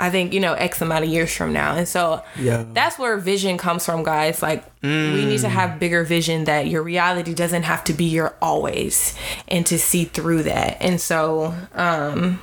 I 0.00 0.10
think, 0.10 0.32
you 0.32 0.38
know, 0.38 0.52
X 0.52 0.80
amount 0.80 1.04
of 1.04 1.10
years 1.10 1.34
from 1.34 1.52
now. 1.52 1.76
And 1.76 1.88
so 1.88 2.22
yeah. 2.38 2.64
that's 2.72 2.98
where 2.98 3.16
vision 3.16 3.58
comes 3.58 3.84
from, 3.84 4.04
guys. 4.04 4.40
Like, 4.42 4.64
mm. 4.80 5.12
we 5.12 5.24
need 5.24 5.40
to 5.40 5.48
have 5.48 5.80
bigger 5.80 6.04
vision 6.04 6.44
that 6.44 6.68
your 6.68 6.82
reality 6.82 7.34
doesn't 7.34 7.64
have 7.64 7.82
to 7.84 7.92
be 7.92 8.04
your 8.04 8.36
always 8.40 9.16
and 9.48 9.66
to 9.66 9.78
see 9.78 10.04
through 10.04 10.44
that. 10.44 10.76
And 10.80 11.00
so, 11.00 11.52
um, 11.74 12.38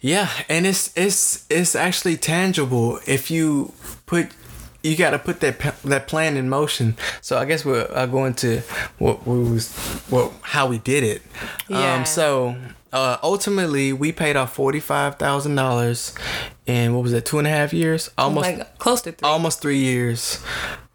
yeah, 0.00 0.30
and 0.48 0.66
it's 0.66 0.96
it's 0.96 1.44
it's 1.50 1.74
actually 1.74 2.16
tangible 2.16 3.00
if 3.06 3.30
you 3.30 3.74
put 4.06 4.30
you 4.82 4.96
got 4.96 5.10
to 5.10 5.18
put 5.18 5.40
that 5.40 5.58
that 5.84 6.08
plan 6.08 6.36
in 6.36 6.48
motion. 6.48 6.96
So 7.20 7.38
I 7.38 7.44
guess 7.44 7.64
we're 7.64 7.88
uh, 7.90 8.06
going 8.06 8.34
to 8.34 8.60
what 8.98 9.26
we 9.26 9.38
was 9.38 9.74
what 10.08 10.32
how 10.42 10.66
we 10.68 10.78
did 10.78 11.04
it. 11.04 11.22
Yeah. 11.68 11.94
Um, 11.94 12.04
so 12.04 12.56
uh, 12.92 13.18
ultimately, 13.22 13.92
we 13.92 14.12
paid 14.12 14.36
off 14.36 14.54
forty 14.54 14.80
five 14.80 15.16
thousand 15.16 15.56
dollars 15.56 16.14
in 16.66 16.94
what 16.94 17.02
was 17.02 17.12
it, 17.12 17.26
two 17.26 17.38
and 17.38 17.46
a 17.46 17.50
half 17.50 17.72
years, 17.72 18.10
oh 18.16 18.24
almost 18.24 18.48
oh 18.48 18.64
close 18.78 19.02
to 19.02 19.12
three. 19.12 19.28
almost 19.28 19.60
three 19.60 19.78
years. 19.78 20.42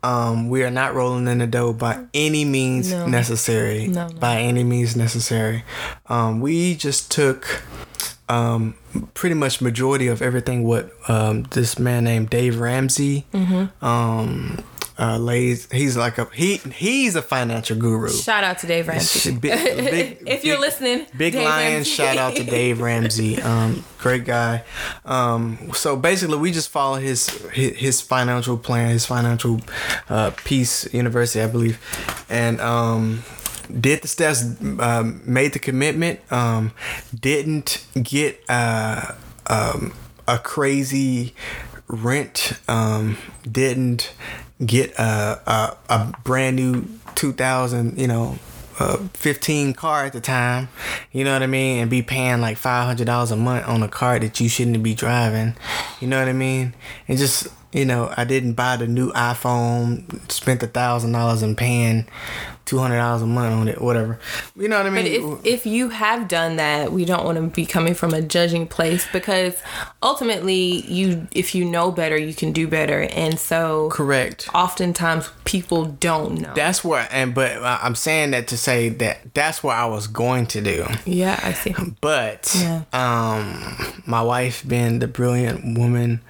Um, 0.01 0.49
we 0.49 0.63
are 0.63 0.71
not 0.71 0.95
rolling 0.95 1.27
in 1.27 1.37
the 1.37 1.47
dough 1.47 1.71
by 1.71 2.05
any 2.13 2.43
means 2.43 2.91
no. 2.91 3.07
necessary. 3.07 3.87
No, 3.87 4.07
no. 4.07 4.19
By 4.19 4.41
any 4.41 4.63
means 4.63 4.97
necessary. 4.97 5.63
Um, 6.07 6.41
we 6.41 6.75
just 6.75 7.09
took 7.09 7.63
um, 8.29 8.75
pretty 9.13 9.35
much 9.35 9.61
majority 9.61 10.07
of 10.07 10.21
everything 10.21 10.63
what 10.63 10.91
um, 11.09 11.43
this 11.43 11.77
man 11.77 12.05
named 12.05 12.29
Dave 12.29 12.59
Ramsey 12.59 13.25
mm-hmm. 13.33 13.85
um, 13.85 14.63
uh, 14.97 15.17
lays. 15.17 15.69
He's 15.71 15.97
like 15.97 16.17
a 16.17 16.25
he 16.33 16.57
he's 16.57 17.15
a 17.15 17.21
financial 17.21 17.77
guru. 17.77 18.09
Shout 18.09 18.43
out 18.43 18.59
to 18.59 18.67
Dave 18.67 18.87
Ramsey. 18.87 19.31
Big, 19.43 19.77
big, 19.77 20.23
if 20.25 20.45
you're 20.45 20.59
listening, 20.59 21.05
big 21.17 21.33
Dave 21.33 21.43
lion. 21.43 21.73
Ramsey. 21.73 21.91
Shout 21.91 22.17
out 22.17 22.35
to 22.35 22.43
Dave 22.43 22.79
Ramsey. 22.81 23.41
Um, 23.41 23.83
great 23.97 24.25
guy. 24.25 24.63
Um, 25.05 25.71
so 25.73 25.95
basically, 25.95 26.37
we 26.37 26.51
just 26.51 26.69
follow 26.69 26.97
his 26.97 27.29
his, 27.51 27.75
his 27.77 28.01
financial 28.01 28.57
plan, 28.57 28.89
his 28.89 29.05
financial 29.05 29.61
uh, 30.09 30.31
Peace 30.43 30.91
University, 30.93 31.41
I 31.41 31.47
believe, 31.47 31.79
and 32.29 32.61
um, 32.61 33.23
did 33.79 34.01
the 34.01 34.07
steps, 34.07 34.43
um, 34.79 35.21
made 35.25 35.53
the 35.53 35.59
commitment, 35.59 36.19
um, 36.31 36.71
didn't 37.17 37.85
get 38.01 38.41
uh, 38.49 39.13
um, 39.47 39.93
a 40.27 40.37
crazy 40.37 41.33
rent, 41.87 42.53
um, 42.67 43.17
didn't 43.49 44.13
get 44.65 44.93
a, 44.97 45.41
a, 45.45 45.77
a 45.89 46.13
brand 46.23 46.55
new 46.55 46.87
2000, 47.15 47.99
you 47.99 48.07
know, 48.07 48.37
uh, 48.79 48.97
15 49.13 49.73
car 49.73 50.05
at 50.05 50.13
the 50.13 50.21
time, 50.21 50.67
you 51.11 51.23
know 51.23 51.33
what 51.33 51.43
I 51.43 51.47
mean, 51.47 51.81
and 51.81 51.89
be 51.89 52.01
paying 52.01 52.41
like 52.41 52.57
$500 52.57 53.31
a 53.31 53.35
month 53.35 53.67
on 53.67 53.83
a 53.83 53.87
car 53.87 54.17
that 54.19 54.39
you 54.39 54.49
shouldn't 54.49 54.81
be 54.81 54.95
driving, 54.95 55.55
you 55.99 56.07
know 56.07 56.19
what 56.19 56.27
I 56.27 56.33
mean, 56.33 56.73
and 57.07 57.17
just 57.17 57.47
you 57.73 57.85
know, 57.85 58.13
I 58.15 58.23
didn't 58.23 58.53
buy 58.53 58.77
the 58.77 58.87
new 58.87 59.11
iPhone, 59.13 60.31
spent 60.31 60.61
a 60.63 60.67
thousand 60.67 61.11
dollars 61.11 61.41
and 61.41 61.57
paying 61.57 62.05
two 62.65 62.77
hundred 62.77 62.97
dollars 62.97 63.21
a 63.21 63.25
month 63.25 63.53
on 63.53 63.67
it, 63.67 63.81
whatever. 63.81 64.19
You 64.55 64.67
know 64.67 64.77
what 64.77 64.85
I 64.85 64.89
mean? 64.89 65.03
But 65.03 65.43
if 65.45 65.45
if 65.45 65.65
you 65.65 65.89
have 65.89 66.27
done 66.27 66.57
that, 66.57 66.91
we 66.91 67.03
don't 67.03 67.25
want 67.25 67.37
to 67.37 67.47
be 67.47 67.65
coming 67.65 67.93
from 67.93 68.13
a 68.13 68.21
judging 68.21 68.67
place 68.67 69.07
because 69.11 69.55
ultimately, 70.01 70.81
you 70.85 71.27
if 71.31 71.55
you 71.55 71.65
know 71.65 71.91
better, 71.91 72.17
you 72.17 72.33
can 72.33 72.51
do 72.51 72.67
better, 72.67 73.01
and 73.01 73.39
so 73.39 73.89
correct. 73.89 74.49
Oftentimes, 74.53 75.29
people 75.45 75.85
don't 75.85 76.41
know. 76.41 76.53
That's 76.53 76.83
what, 76.83 77.07
and 77.11 77.33
but 77.33 77.61
I'm 77.63 77.95
saying 77.95 78.31
that 78.31 78.47
to 78.49 78.57
say 78.57 78.89
that 78.89 79.33
that's 79.33 79.63
what 79.63 79.75
I 79.75 79.85
was 79.87 80.07
going 80.07 80.47
to 80.47 80.61
do. 80.61 80.85
Yeah, 81.05 81.39
I 81.43 81.53
see. 81.53 81.75
But 82.01 82.55
yeah. 82.57 82.83
um, 82.93 84.03
my 84.05 84.21
wife, 84.21 84.67
being 84.67 84.99
the 84.99 85.07
brilliant 85.07 85.77
woman 85.77 86.21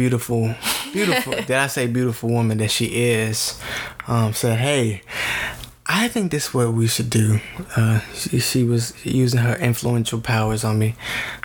beautiful, 0.00 0.54
beautiful. 0.94 1.32
did 1.46 1.50
I 1.50 1.66
say 1.66 1.86
beautiful 1.86 2.30
woman 2.30 2.56
that 2.56 2.70
she 2.70 2.86
is? 2.86 3.60
Um, 4.08 4.32
said, 4.32 4.58
hey. 4.58 5.02
I 5.92 6.08
think 6.08 6.30
this 6.30 6.46
is 6.46 6.54
what 6.54 6.72
we 6.72 6.86
should 6.86 7.10
do. 7.10 7.40
Uh, 7.76 7.98
she, 8.14 8.38
she 8.38 8.64
was 8.64 8.94
using 9.04 9.40
her 9.40 9.56
influential 9.56 10.20
powers 10.20 10.64
on 10.64 10.78
me. 10.78 10.94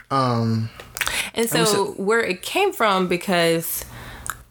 Um, 0.10 0.70
and 1.34 1.50
so, 1.50 1.94
where 1.98 2.24
it 2.24 2.44
came 2.44 2.72
from, 2.72 3.08
because 3.08 3.84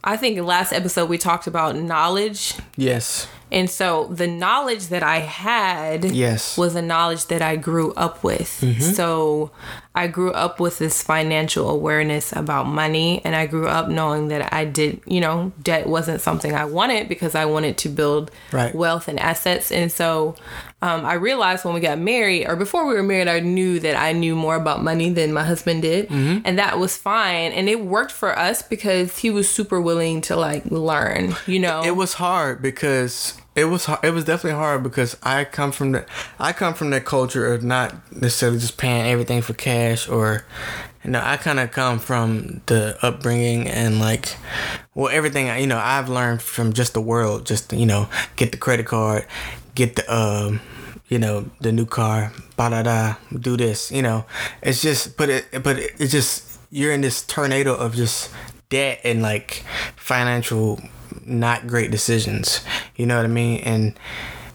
I 0.02 0.16
think 0.16 0.38
last 0.40 0.72
episode 0.72 1.08
we 1.08 1.16
talked 1.16 1.46
about 1.46 1.76
knowledge. 1.76 2.54
Yes. 2.76 3.28
And 3.52 3.70
so 3.70 4.06
the 4.06 4.26
knowledge 4.26 4.88
that 4.88 5.02
I 5.02 5.18
had 5.18 6.04
yes. 6.04 6.58
was 6.58 6.74
a 6.74 6.82
knowledge 6.82 7.26
that 7.26 7.42
I 7.42 7.56
grew 7.56 7.92
up 7.94 8.24
with. 8.24 8.60
Mm-hmm. 8.60 8.80
So 8.80 9.52
I 9.94 10.08
grew 10.08 10.32
up 10.32 10.58
with 10.58 10.78
this 10.78 11.04
financial 11.04 11.70
awareness 11.70 12.32
about 12.32 12.66
money 12.66 13.20
and 13.24 13.36
I 13.36 13.46
grew 13.46 13.68
up 13.68 13.88
knowing 13.88 14.26
that 14.28 14.52
I 14.52 14.64
did, 14.64 15.00
you 15.06 15.20
know, 15.20 15.52
debt 15.62 15.86
wasn't 15.86 16.20
something 16.20 16.52
I 16.52 16.64
wanted 16.64 17.08
because 17.08 17.36
I 17.36 17.44
wanted 17.44 17.78
to 17.78 17.88
build 17.88 18.32
right. 18.50 18.74
wealth 18.74 19.06
and 19.06 19.20
assets. 19.20 19.70
And 19.70 19.92
so 19.92 20.34
um, 20.82 21.04
I 21.04 21.14
realized 21.14 21.64
when 21.64 21.74
we 21.74 21.80
got 21.80 21.98
married 22.00 22.46
or 22.46 22.56
before 22.56 22.86
we 22.86 22.94
were 22.94 23.04
married, 23.04 23.28
I 23.28 23.38
knew 23.38 23.78
that 23.80 23.94
I 23.94 24.10
knew 24.12 24.34
more 24.34 24.56
about 24.56 24.82
money 24.82 25.10
than 25.10 25.32
my 25.32 25.44
husband 25.44 25.82
did. 25.82 26.08
Mm-hmm. 26.08 26.40
And 26.44 26.58
that 26.58 26.78
was 26.80 26.96
fine. 26.96 27.52
And 27.52 27.68
it 27.68 27.80
worked 27.80 28.12
for 28.12 28.36
us 28.36 28.62
because 28.62 29.18
he 29.18 29.30
was 29.30 29.48
super 29.48 29.80
willing 29.80 30.20
to 30.22 30.34
like 30.34 30.64
learn, 30.66 31.36
you 31.46 31.60
know. 31.60 31.84
It 31.84 31.94
was 31.94 32.14
hard 32.14 32.60
because 32.62 33.40
it 33.54 33.66
was 33.66 33.88
it 34.02 34.10
was 34.10 34.24
definitely 34.24 34.58
hard 34.58 34.82
because 34.82 35.16
I 35.22 35.44
come 35.44 35.72
from 35.72 35.92
the 35.92 36.06
I 36.38 36.52
come 36.52 36.74
from 36.74 36.90
that 36.90 37.04
culture 37.04 37.52
of 37.52 37.62
not 37.62 37.94
necessarily 38.12 38.58
just 38.58 38.76
paying 38.76 39.06
everything 39.06 39.42
for 39.42 39.54
cash 39.54 40.08
or 40.08 40.44
you 41.04 41.10
know 41.10 41.20
I 41.22 41.36
kind 41.36 41.60
of 41.60 41.70
come 41.70 41.98
from 41.98 42.62
the 42.66 42.98
upbringing 43.02 43.68
and 43.68 44.00
like 44.00 44.36
well 44.94 45.08
everything 45.12 45.46
you 45.60 45.66
know 45.66 45.78
I've 45.78 46.08
learned 46.08 46.42
from 46.42 46.72
just 46.72 46.94
the 46.94 47.00
world 47.00 47.46
just 47.46 47.72
you 47.72 47.86
know 47.86 48.08
get 48.36 48.50
the 48.50 48.58
credit 48.58 48.86
card 48.86 49.26
get 49.74 49.96
the 49.96 50.14
um 50.14 50.60
you 51.08 51.18
know 51.18 51.48
the 51.60 51.70
new 51.70 51.86
car 51.86 52.32
ba 52.56 52.70
da 52.70 52.82
da 52.82 53.14
do 53.38 53.56
this 53.56 53.92
you 53.92 54.02
know. 54.02 54.24
It's 54.62 54.82
just 54.82 55.16
but 55.16 55.28
it 55.28 55.62
but 55.62 55.78
it, 55.78 55.92
it's 55.98 56.12
just 56.12 56.58
you're 56.70 56.92
in 56.92 57.02
this 57.02 57.22
tornado 57.22 57.74
of 57.74 57.94
just 57.94 58.32
debt 58.68 59.00
and 59.04 59.22
like 59.22 59.62
financial 59.96 60.80
not 61.26 61.66
great 61.66 61.90
decisions. 61.90 62.60
You 62.96 63.06
know 63.06 63.16
what 63.16 63.24
I 63.24 63.28
mean? 63.28 63.60
And 63.60 63.98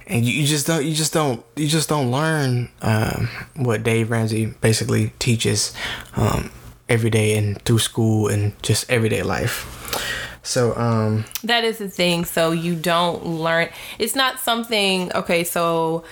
and 0.08 0.25
you, 0.25 0.45
just 0.45 0.65
don't 0.65 0.84
you 0.84 0.93
just 0.93 1.13
don't 1.13 1.45
you 1.55 1.67
just 1.67 1.88
don't 1.88 2.12
learn 2.12 2.69
um, 2.82 3.29
what 3.55 3.84
Dave 3.84 4.10
Ramsey 4.10 4.47
basically 4.47 5.13
teaches 5.19 5.73
um, 6.15 6.51
every 6.88 7.12
day 7.12 7.38
and 7.38 7.62
through 7.63 7.79
school 7.79 8.27
and 8.27 8.62
just 8.63 8.89
everyday 8.89 9.21
life. 9.21 9.75
So 10.41 10.75
um 10.77 11.25
that 11.43 11.63
is 11.63 11.77
the 11.77 11.89
thing. 11.89 12.25
So 12.25 12.51
you 12.51 12.75
don't 12.75 13.25
learn. 13.25 13.69
It's 13.99 14.15
not 14.15 14.39
something. 14.39 15.12
Okay, 15.13 15.43
so 15.43 16.03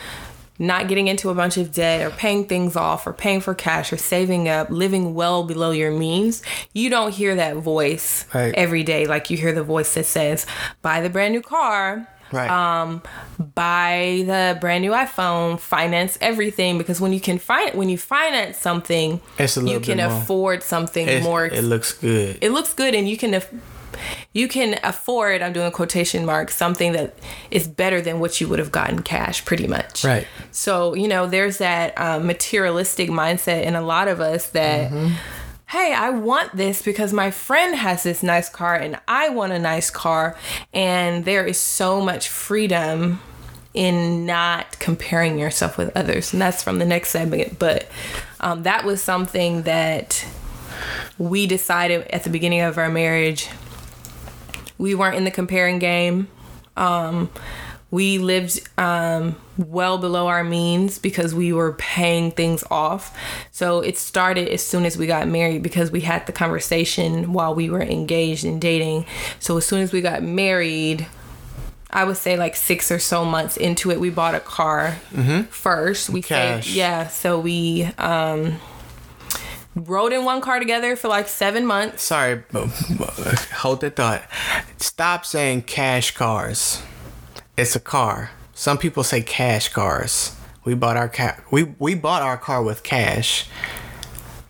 not 0.60 0.88
getting 0.88 1.08
into 1.08 1.30
a 1.30 1.36
bunch 1.36 1.58
of 1.58 1.72
debt 1.72 2.02
or 2.06 2.10
paying 2.16 2.46
things 2.46 2.76
off 2.76 3.06
or 3.06 3.14
paying 3.14 3.42
for 3.42 3.54
cash 3.54 3.94
or 3.94 3.98
saving 3.98 4.48
up, 4.50 4.70
living 4.70 5.14
well 5.14 5.44
below 5.44 5.72
your 5.72 5.92
means, 5.92 6.42
you 6.74 6.90
don't 6.90 7.14
hear 7.14 7.36
that 7.36 7.58
voice 7.58 8.26
Right. 8.34 8.54
every 8.56 8.84
day. 8.84 9.06
Like 9.06 9.30
you 9.30 9.38
hear 9.38 9.54
the 9.54 9.64
voice 9.64 9.94
that 9.94 10.06
says, 10.06 10.46
buy 10.82 11.02
the 11.02 11.10
brand 11.10 11.34
new 11.34 11.42
car. 11.42 12.08
Right. 12.30 12.50
Um, 12.50 13.02
buy 13.56 14.24
the 14.26 14.58
brand 14.60 14.82
new 14.82 14.92
iPhone, 14.92 15.60
finance 15.60 16.18
everything 16.20 16.78
because 16.78 17.00
when 17.00 17.14
you 17.14 17.22
can 17.22 17.38
find 17.38 17.74
when 17.74 17.88
you 17.88 17.98
finance 17.98 18.58
something, 18.58 19.22
you 19.40 19.80
can 19.80 20.00
afford 20.00 20.62
something 20.64 21.24
more. 21.24 21.46
it 21.46 21.64
looks 21.64 21.94
good. 21.94 22.38
it 22.42 22.52
looks 22.52 22.74
good 22.74 22.94
and 22.96 23.08
you 23.08 23.16
can 23.18 23.34
aff- 23.36 23.54
you 24.34 24.48
can 24.48 24.80
afford 24.84 25.42
i'm 25.42 25.54
doing 25.54 25.68
a 25.68 25.72
quotation 25.72 26.26
marks 26.26 26.56
something 26.56 26.92
that 26.94 27.16
is 27.52 27.68
better 27.68 28.02
than 28.02 28.20
what 28.20 28.40
you 28.40 28.48
would 28.48 28.60
have 28.60 28.72
gotten 28.72 29.02
cash 29.02 29.44
pretty 29.46 29.68
much. 29.68 30.04
Right. 30.04 30.28
so 30.52 30.94
you 30.94 31.08
know 31.08 31.28
there's 31.28 31.58
that 31.58 32.00
um, 32.00 32.26
materialistic 32.28 33.10
mindset 33.10 33.64
in 33.64 33.76
a 33.76 33.82
lot 33.82 34.08
of 34.08 34.20
us 34.20 34.50
that 34.50 34.92
hey 35.68 35.94
i 35.94 36.10
want 36.10 36.56
this 36.56 36.82
because 36.82 37.12
my 37.12 37.30
friend 37.32 37.76
has 37.76 38.04
this 38.04 38.24
nice 38.24 38.50
car 38.50 38.76
and 38.76 38.98
i 39.08 39.30
want 39.30 39.52
a 39.52 39.60
nice 39.60 39.90
car. 39.90 40.38
And 40.74 41.26
there 41.26 41.46
is 41.46 41.58
so 41.58 42.02
much 42.02 42.30
freedom 42.30 43.20
in 43.74 44.26
not 44.26 44.80
comparing 44.80 45.38
yourself 45.38 45.78
with 45.78 45.96
others. 45.96 46.34
And 46.34 46.42
that's 46.42 46.64
from 46.64 46.80
the 46.80 46.86
next 46.86 47.10
segment. 47.10 47.60
But 47.60 47.88
um, 48.40 48.64
that 48.64 48.86
was 48.86 49.04
something 49.04 49.64
that 49.64 50.26
we 51.18 51.46
decided 51.48 52.08
at 52.08 52.24
the 52.24 52.30
beginning 52.30 52.62
of 52.62 52.78
our 52.78 52.90
marriage 52.90 53.50
we 54.78 54.96
weren't 54.96 55.16
in 55.16 55.24
the 55.24 55.32
comparing 55.32 55.80
game 55.80 56.28
um, 56.76 57.30
we 57.90 58.18
lived 58.18 58.60
um, 58.78 59.36
well 59.58 59.98
below 59.98 60.28
our 60.28 60.44
means 60.44 61.00
because 61.00 61.34
we 61.34 61.54
were 61.54 61.74
paying 61.74 62.32
things 62.32 62.64
off 62.70 63.18
so 63.52 63.82
it 63.82 63.98
started 63.98 64.48
as 64.50 64.64
soon 64.64 64.86
as 64.86 64.98
we 64.98 65.08
got 65.08 65.28
married 65.28 65.64
because 65.64 65.92
we 65.92 66.02
had 66.02 66.26
the 66.28 66.34
conversation 66.34 67.34
while 67.34 67.56
we 67.56 67.70
were 67.70 67.82
engaged 67.82 68.44
in 68.44 68.60
dating 68.60 69.06
so 69.40 69.58
as 69.58 69.66
soon 69.66 69.82
as 69.82 69.92
we 69.92 70.02
got 70.02 70.22
married 70.22 71.08
I 71.90 72.04
would 72.04 72.18
say 72.18 72.38
like 72.38 72.56
six 72.56 72.92
or 72.92 73.00
so 73.00 73.24
months 73.24 73.56
into 73.56 73.92
it, 73.92 74.00
we 74.00 74.10
bought 74.10 74.36
a 74.36 74.42
car 74.42 74.92
first. 75.50 76.10
We 76.10 76.22
Cash. 76.22 76.66
saved, 76.66 76.76
yeah. 76.76 77.08
So 77.08 77.40
we 77.40 77.86
um, 77.98 78.60
rode 79.86 80.14
in 80.14 80.24
one 80.26 80.42
car 80.42 80.60
together 80.60 80.96
for 80.96 81.08
like 81.08 81.28
seven 81.28 81.66
months. 81.66 82.04
Sorry, 82.04 82.44
hold 82.54 83.82
that 83.82 83.96
thought. 83.96 84.24
Stop 84.78 85.26
saying 85.26 85.64
cash 85.64 86.12
cars. 86.12 86.82
It's 87.58 87.76
a 87.76 87.80
car. 87.80 88.32
Some 88.54 88.78
people 88.78 89.04
say 89.04 89.22
cash 89.22 89.70
cars. 89.70 90.36
We 90.64 90.74
bought 90.74 90.98
our 90.98 91.10
car. 91.10 91.44
We 91.52 91.64
we 91.80 91.96
bought 91.96 92.22
our 92.22 92.38
car 92.38 92.62
with 92.64 92.84
cash. 92.84 93.48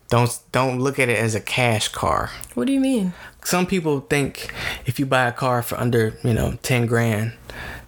Don't 0.10 0.40
don't 0.52 0.80
look 0.80 1.00
at 1.00 1.10
it 1.10 1.18
as 1.20 1.36
a 1.36 1.40
cash 1.42 1.90
car. 1.90 2.32
What 2.56 2.68
do 2.68 2.74
you 2.74 2.80
mean? 2.80 3.13
Some 3.44 3.66
people 3.66 4.00
think 4.02 4.54
if 4.86 5.00
you 5.00 5.06
buy 5.06 5.28
a 5.28 5.32
car 5.32 5.62
for 5.62 5.78
under 5.78 6.18
you 6.24 6.34
know 6.34 6.58
ten 6.63 6.86
grand, 6.86 7.34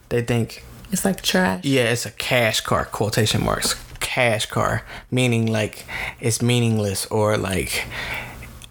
they 0.10 0.22
think 0.22 0.64
It's 0.92 1.06
like 1.06 1.22
trash. 1.22 1.64
yeah 1.66 1.84
it's 1.92 2.06
a 2.06 2.12
cash 2.12 2.62
car 2.62 2.86
quotation 2.86 3.44
marks 3.44 3.76
cash 4.00 4.46
car 4.48 4.84
meaning 5.12 5.46
like 5.48 5.86
it's 6.20 6.42
meaningless 6.42 7.06
or 7.08 7.38
like 7.38 7.86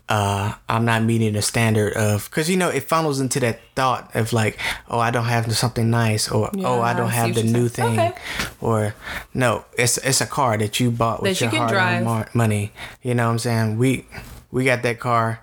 uh 0.09 0.55
i'm 0.71 0.85
not 0.87 1.03
meeting 1.03 1.35
the 1.35 1.43
standard 1.43 1.93
of 1.93 2.25
because 2.31 2.49
you 2.49 2.57
know 2.57 2.71
it 2.71 2.81
funnels 2.83 3.21
into 3.21 3.39
that 3.39 3.61
thought 3.77 4.11
of 4.17 4.33
like 4.33 4.59
oh 4.89 4.99
i 4.99 5.11
don't 5.11 5.27
have 5.27 5.53
something 5.55 5.91
nice 5.91 6.31
or 6.31 6.49
Yeah, 6.55 6.67
oh 6.69 6.81
i 6.81 6.95
don't 6.95 7.11
have 7.11 7.35
the 7.35 7.43
new 7.43 7.69
thing 7.69 7.99
Okay. 8.01 8.13
or 8.61 8.95
no 9.35 9.65
it's 9.77 9.99
it's 9.99 10.23
a 10.23 10.27
car 10.27 10.57
that 10.57 10.81
you 10.81 10.91
bought 10.91 11.21
with 11.23 11.33
That 11.39 11.41
your 11.43 11.51
can 11.51 11.59
hard-earned 11.69 12.05
mar- 12.07 12.29
money. 12.33 12.73
You 13.03 13.15
know 13.15 13.27
what 13.27 13.33
i'm 13.33 13.39
saying? 13.39 13.77
We 13.77 14.07
we 14.51 14.65
got 14.65 14.83
that 14.83 14.99
car 14.99 15.41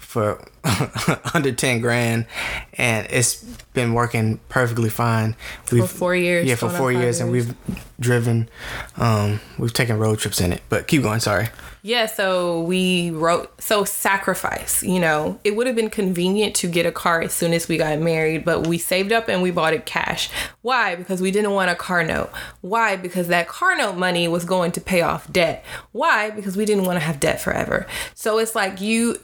for 0.00 0.44
under 1.34 1.52
10 1.52 1.80
grand 1.80 2.26
and 2.74 3.06
it's 3.10 3.42
been 3.74 3.94
working 3.94 4.38
perfectly 4.48 4.90
fine 4.90 5.34
we've 5.72 5.88
four 5.88 6.14
years, 6.14 6.46
yeah 6.46 6.54
for 6.54 6.68
four 6.68 6.92
five 6.92 7.00
years, 7.00 7.20
and 7.20 7.30
we've 7.30 7.54
driven 8.00 8.48
um 8.96 9.40
we've 9.58 9.72
taken 9.72 9.98
road 9.98 10.18
trips 10.18 10.40
in 10.40 10.52
it 10.52 10.62
but 10.68 10.86
keep 10.86 11.02
going 11.02 11.20
sorry 11.20 11.48
Yeah, 11.82 12.06
so 12.06 12.62
we 12.62 13.12
wrote 13.12 13.62
so 13.62 13.84
sacrifice, 13.84 14.82
you 14.82 14.98
know. 14.98 15.38
It 15.44 15.54
would 15.54 15.66
have 15.68 15.76
been 15.76 15.90
convenient 15.90 16.56
to 16.56 16.68
get 16.68 16.86
a 16.86 16.92
car 16.92 17.22
as 17.22 17.32
soon 17.32 17.52
as 17.54 17.68
we 17.68 17.76
got 17.78 17.98
married, 18.00 18.44
but 18.44 18.66
we 18.66 18.78
saved 18.78 19.12
up 19.12 19.28
and 19.28 19.42
we 19.42 19.52
bought 19.52 19.72
it 19.72 19.86
cash. 19.86 20.28
Why? 20.60 20.96
Because 20.96 21.22
we 21.22 21.30
didn't 21.30 21.52
want 21.52 21.70
a 21.70 21.76
car 21.76 22.02
note. 22.02 22.30
Why? 22.62 22.96
Because 22.96 23.28
that 23.28 23.46
car 23.48 23.76
note 23.76 23.96
money 23.96 24.26
was 24.26 24.44
going 24.44 24.72
to 24.72 24.80
pay 24.80 25.02
off 25.02 25.32
debt. 25.32 25.64
Why? 25.92 26.30
Because 26.30 26.56
we 26.56 26.64
didn't 26.64 26.84
want 26.84 26.98
to 26.98 27.04
have 27.04 27.20
debt 27.20 27.40
forever. 27.40 27.86
So 28.12 28.38
it's 28.38 28.56
like 28.56 28.80
you 28.80 29.16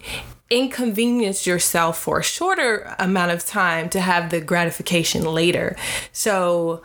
inconvenience 0.54 1.46
yourself 1.46 1.98
for 1.98 2.20
a 2.20 2.22
shorter 2.22 2.94
amount 2.98 3.32
of 3.32 3.44
time 3.44 3.88
to 3.90 4.00
have 4.00 4.30
the 4.30 4.40
gratification 4.40 5.24
later. 5.24 5.76
So 6.12 6.82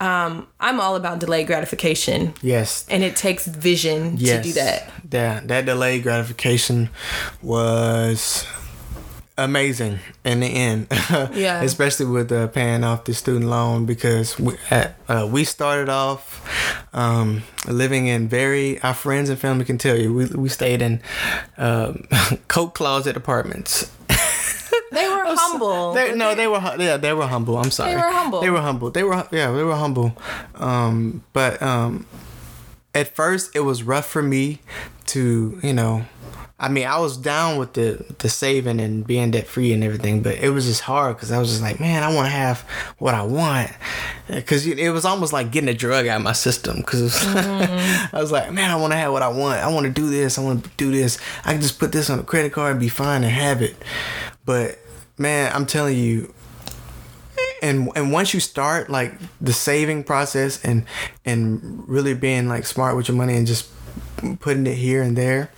um, 0.00 0.46
I'm 0.58 0.80
all 0.80 0.96
about 0.96 1.18
delayed 1.20 1.46
gratification. 1.46 2.32
yes 2.40 2.86
And 2.88 3.02
it 3.04 3.16
takes 3.16 3.46
vision 3.46 4.14
yes 4.16 4.38
to 4.38 4.42
do 4.42 4.54
that. 4.54 4.90
that 5.10 5.48
that 5.48 5.66
delayed 5.66 6.02
gratification 6.02 6.88
was 7.42 8.46
amazing 9.44 9.98
in 10.24 10.40
the 10.40 10.46
end 10.46 10.86
Yeah. 11.34 11.62
especially 11.62 12.06
with 12.06 12.30
uh, 12.32 12.48
paying 12.48 12.84
off 12.84 13.04
the 13.04 13.14
student 13.14 13.46
loan 13.50 13.86
because 13.86 14.38
we, 14.38 14.54
at, 14.70 14.96
uh, 15.08 15.26
we 15.30 15.44
started 15.44 15.88
off 15.88 16.40
um, 16.94 17.42
living 17.68 18.06
in 18.06 18.28
very 18.28 18.80
our 18.82 18.94
friends 18.94 19.30
and 19.30 19.38
family 19.38 19.64
can 19.64 19.78
tell 19.78 19.96
you 19.98 20.12
we, 20.14 20.26
we 20.26 20.48
stayed 20.48 20.82
in 20.82 21.00
um, 21.58 22.06
coat 22.48 22.74
closet 22.74 23.16
apartments 23.16 23.90
They 24.92 25.06
were 25.08 25.24
humble. 25.24 25.92
They, 25.94 26.14
no, 26.16 26.30
they- 26.30 26.34
they 26.42 26.46
were 26.48 26.60
yeah, 26.78 26.96
they 26.96 27.12
were 27.12 27.26
humble. 27.28 27.56
I'm 27.58 27.70
sorry. 27.70 27.90
They 27.92 27.96
were 27.96 28.10
humble. 28.10 28.40
They 28.40 28.50
were 28.50 28.60
humble. 28.60 28.90
They 28.90 29.04
were 29.04 29.26
yeah, 29.30 29.52
they 29.52 29.62
were 29.62 29.76
humble. 29.76 30.16
Um, 30.56 31.22
but 31.32 31.62
um, 31.62 32.06
at 32.92 33.14
first 33.14 33.54
it 33.54 33.60
was 33.60 33.84
rough 33.84 34.06
for 34.06 34.22
me 34.22 34.58
to 35.14 35.60
you 35.62 35.72
know. 35.72 36.04
I 36.62 36.68
mean, 36.68 36.86
I 36.86 36.98
was 36.98 37.16
down 37.16 37.56
with 37.56 37.72
the 37.72 38.04
the 38.18 38.28
saving 38.28 38.80
and 38.80 39.06
being 39.06 39.30
debt 39.30 39.46
free 39.46 39.72
and 39.72 39.82
everything, 39.82 40.22
but 40.22 40.36
it 40.36 40.50
was 40.50 40.66
just 40.66 40.82
hard 40.82 41.16
because 41.16 41.32
I 41.32 41.38
was 41.38 41.48
just 41.48 41.62
like, 41.62 41.80
man, 41.80 42.02
I 42.02 42.14
want 42.14 42.26
to 42.26 42.30
have 42.30 42.60
what 42.98 43.14
I 43.14 43.22
want, 43.22 43.70
because 44.28 44.66
it 44.66 44.90
was 44.90 45.06
almost 45.06 45.32
like 45.32 45.50
getting 45.52 45.70
a 45.70 45.74
drug 45.74 46.06
out 46.06 46.18
of 46.18 46.22
my 46.22 46.32
system. 46.34 46.76
Because 46.76 47.18
Mm-hmm. 47.30 48.16
I 48.16 48.20
was 48.20 48.30
like, 48.30 48.52
man, 48.52 48.70
I 48.70 48.76
want 48.76 48.92
to 48.92 48.96
have 48.98 49.12
what 49.12 49.22
I 49.22 49.28
want. 49.28 49.60
I 49.60 49.68
want 49.68 49.86
to 49.86 49.92
do 49.92 50.10
this. 50.10 50.38
I 50.38 50.42
want 50.42 50.64
to 50.64 50.70
do 50.76 50.90
this. 50.90 51.18
I 51.44 51.52
can 51.52 51.62
just 51.62 51.78
put 51.78 51.92
this 51.92 52.10
on 52.10 52.18
a 52.18 52.22
credit 52.22 52.52
card 52.52 52.72
and 52.72 52.80
be 52.80 52.88
fine 52.88 53.22
and 53.22 53.32
have 53.32 53.62
it. 53.62 53.76
But 54.44 54.78
man, 55.16 55.50
I'm 55.54 55.64
telling 55.64 55.96
you, 55.96 56.34
and 57.62 57.90
and 57.96 58.12
once 58.12 58.34
you 58.34 58.40
start 58.40 58.90
like 58.90 59.14
the 59.40 59.52
saving 59.54 60.04
process 60.04 60.62
and 60.62 60.84
and 61.24 61.88
really 61.88 62.12
being 62.14 62.48
like 62.48 62.66
smart 62.66 62.96
with 62.96 63.08
your 63.08 63.16
money 63.16 63.36
and 63.36 63.46
just 63.46 63.68
putting 64.40 64.66
it 64.66 64.74
here 64.76 65.02
and 65.02 65.16
there 65.16 65.50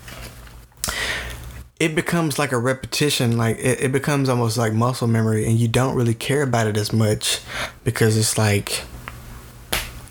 it 1.84 1.94
becomes 1.94 2.38
like 2.38 2.52
a 2.52 2.58
repetition 2.72 3.36
like 3.44 3.56
it, 3.58 3.76
it 3.86 3.92
becomes 3.92 4.28
almost 4.28 4.56
like 4.56 4.72
muscle 4.72 5.08
memory 5.08 5.42
and 5.46 5.54
you 5.62 5.68
don't 5.68 5.94
really 5.96 6.14
care 6.28 6.42
about 6.42 6.66
it 6.66 6.76
as 6.76 6.92
much 6.92 7.40
because 7.84 8.16
it's 8.16 8.36
like 8.38 8.68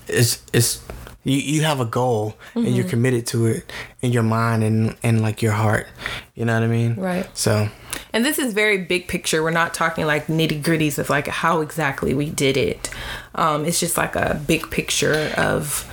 it's 0.08 0.42
it's 0.52 0.82
you, 1.24 1.36
you 1.36 1.62
have 1.62 1.80
a 1.80 1.84
goal 1.84 2.34
and 2.54 2.74
you're 2.76 2.88
committed 2.88 3.26
to 3.28 3.46
it 3.46 3.72
in 4.02 4.12
your 4.12 4.24
mind 4.24 4.62
and 4.64 4.96
and 5.02 5.22
like 5.22 5.40
your 5.40 5.52
heart 5.52 5.86
you 6.34 6.44
know 6.44 6.54
what 6.54 6.62
i 6.62 6.66
mean 6.66 6.94
Right. 6.96 7.26
so 7.36 7.68
And 8.12 8.24
this 8.24 8.38
is 8.38 8.52
very 8.52 8.78
big 8.78 9.08
picture. 9.08 9.42
We're 9.42 9.50
not 9.62 9.72
talking 9.72 10.04
like 10.06 10.26
nitty 10.26 10.62
gritties 10.62 10.98
of 10.98 11.08
like 11.08 11.28
how 11.28 11.60
exactly 11.62 12.12
we 12.14 12.28
did 12.28 12.56
it. 12.56 12.90
Um, 13.34 13.64
it's 13.64 13.80
just 13.80 13.96
like 13.96 14.14
a 14.16 14.40
big 14.46 14.70
picture 14.70 15.32
of 15.38 15.84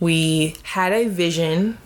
we 0.00 0.56
had 0.74 0.92
a 0.92 1.06
vision, 1.08 1.78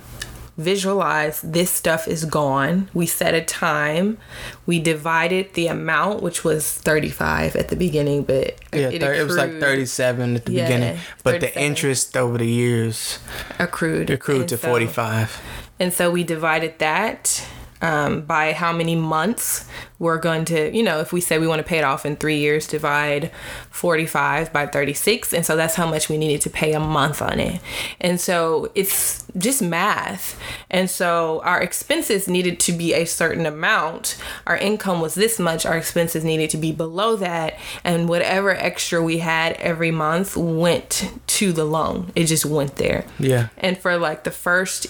visualized 0.56 1.52
this 1.52 1.70
stuff 1.70 2.08
is 2.08 2.24
gone. 2.24 2.88
We 2.94 3.06
set 3.06 3.34
a 3.34 3.42
time. 3.44 4.18
We 4.64 4.78
divided 4.78 5.52
the 5.54 5.66
amount, 5.68 6.22
which 6.22 6.44
was 6.44 6.72
35 6.72 7.56
at 7.56 7.68
the 7.68 7.76
beginning, 7.76 8.22
but 8.24 8.58
yeah 8.72 8.88
it, 8.90 9.00
thir- 9.00 9.14
it 9.14 9.24
was 9.26 9.36
like 9.36 9.58
37 9.60 10.36
at 10.36 10.44
the 10.46 10.52
Yeah, 10.52 10.64
beginning 10.64 10.98
but 11.22 11.40
the 11.40 11.58
interest 11.60 12.16
over 12.16 12.38
the 12.38 12.46
years 12.46 13.18
accrued. 13.58 14.10
accrued 14.10 14.40
And 14.40 14.48
to 14.50 14.56
so- 14.58 14.68
45 14.68 15.40
And 15.78 15.92
so 15.92 16.10
we 16.10 16.24
divided 16.24 16.78
that 16.78 17.46
um, 17.82 18.22
by 18.22 18.52
how 18.52 18.72
many 18.72 18.96
months 18.96 19.68
we're 19.98 20.18
going 20.18 20.44
to, 20.46 20.74
you 20.76 20.82
know, 20.82 21.00
if 21.00 21.12
we 21.12 21.20
say 21.20 21.38
we 21.38 21.46
want 21.46 21.58
to 21.58 21.64
pay 21.64 21.78
it 21.78 21.84
off 21.84 22.04
in 22.04 22.16
three 22.16 22.38
years, 22.38 22.66
divide 22.66 23.30
45 23.70 24.52
by 24.52 24.66
36. 24.66 25.32
And 25.32 25.44
so 25.44 25.56
that's 25.56 25.74
how 25.74 25.88
much 25.88 26.08
we 26.08 26.18
needed 26.18 26.40
to 26.42 26.50
pay 26.50 26.72
a 26.72 26.80
month 26.80 27.22
on 27.22 27.40
it. 27.40 27.60
And 28.00 28.20
so 28.20 28.70
it's 28.74 29.26
just 29.38 29.62
math. 29.62 30.38
And 30.70 30.90
so 30.90 31.40
our 31.44 31.62
expenses 31.62 32.28
needed 32.28 32.60
to 32.60 32.72
be 32.72 32.94
a 32.94 33.04
certain 33.04 33.46
amount. 33.46 34.20
Our 34.46 34.56
income 34.56 35.00
was 35.00 35.14
this 35.14 35.38
much, 35.38 35.64
our 35.64 35.76
expenses 35.76 36.24
needed 36.24 36.50
to 36.50 36.56
be 36.56 36.72
below 36.72 37.16
that. 37.16 37.58
And 37.84 38.08
whatever 38.08 38.50
extra 38.50 39.02
we 39.02 39.18
had 39.18 39.54
every 39.54 39.90
month 39.90 40.36
went 40.36 41.10
to 41.26 41.52
the 41.52 41.64
loan, 41.64 42.12
it 42.14 42.24
just 42.24 42.44
went 42.44 42.76
there. 42.76 43.06
Yeah. 43.18 43.48
And 43.56 43.78
for 43.78 43.96
like 43.96 44.24
the 44.24 44.30
first 44.30 44.88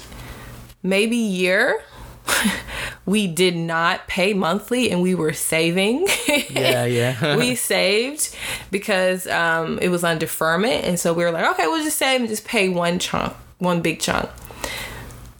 maybe 0.82 1.16
year, 1.16 1.82
we 3.06 3.26
did 3.26 3.56
not 3.56 4.06
pay 4.08 4.34
monthly 4.34 4.90
and 4.90 5.02
we 5.02 5.14
were 5.14 5.32
saving. 5.32 6.06
Yeah, 6.48 6.84
yeah. 6.84 7.36
we 7.36 7.54
saved 7.54 8.34
because 8.70 9.26
um, 9.26 9.78
it 9.80 9.88
was 9.88 10.04
on 10.04 10.18
deferment. 10.18 10.84
And 10.84 10.98
so 10.98 11.12
we 11.12 11.24
were 11.24 11.30
like, 11.30 11.44
okay, 11.52 11.66
we'll 11.66 11.84
just 11.84 11.98
save 11.98 12.20
and 12.20 12.28
just 12.28 12.46
pay 12.46 12.68
one 12.68 12.98
chunk, 12.98 13.34
one 13.58 13.82
big 13.82 14.00
chunk. 14.00 14.30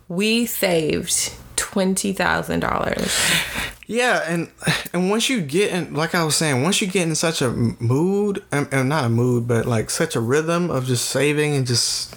We 0.09 0.47
saved 0.47 1.33
$20,000. 1.57 3.73
Yeah, 3.87 4.25
and 4.27 4.51
and 4.93 5.11
once 5.11 5.29
you 5.29 5.41
get 5.41 5.73
in, 5.73 5.95
like 5.95 6.15
I 6.15 6.25
was 6.25 6.35
saying, 6.35 6.63
once 6.63 6.81
you 6.81 6.89
get 6.89 7.07
in 7.07 7.15
such 7.15 7.41
a 7.41 7.51
mood, 7.51 8.43
and, 8.51 8.67
and 8.73 8.89
not 8.89 9.05
a 9.05 9.09
mood, 9.09 9.47
but 9.47 9.65
like 9.65 9.91
such 9.91 10.17
a 10.17 10.21
rhythm 10.21 10.71
of 10.71 10.87
just 10.87 11.09
saving 11.09 11.55
and 11.55 11.65
just, 11.65 12.17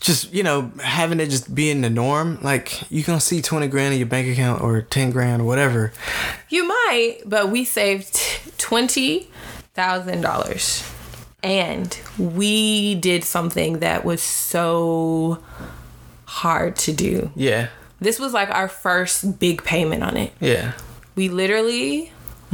just 0.00 0.32
you 0.32 0.42
know, 0.42 0.70
having 0.82 1.20
it 1.20 1.28
just 1.30 1.54
be 1.54 1.70
in 1.70 1.80
the 1.82 1.90
norm. 1.90 2.38
Like 2.42 2.90
you 2.90 3.02
gonna 3.02 3.20
see 3.20 3.40
twenty 3.42 3.66
grand 3.68 3.92
in 3.94 3.98
your 4.00 4.08
bank 4.08 4.28
account 4.28 4.62
or 4.62 4.82
ten 4.82 5.10
grand 5.10 5.42
or 5.42 5.44
whatever. 5.44 5.92
You 6.48 6.66
might, 6.66 7.18
but 7.26 7.50
we 7.50 7.64
saved 7.64 8.14
$20,000. 9.74 10.92
And 11.42 11.98
we 12.18 12.94
did 12.96 13.24
something 13.24 13.78
that 13.80 14.04
was 14.04 14.20
so 14.22 15.42
hard 16.24 16.76
to 16.76 16.92
do. 16.92 17.30
Yeah, 17.36 17.68
This 18.00 18.18
was 18.18 18.32
like 18.32 18.50
our 18.50 18.68
first 18.68 19.38
big 19.38 19.62
payment 19.62 20.02
on 20.02 20.16
it. 20.16 20.32
yeah, 20.40 20.72
We 21.14 21.28
literally 21.28 22.10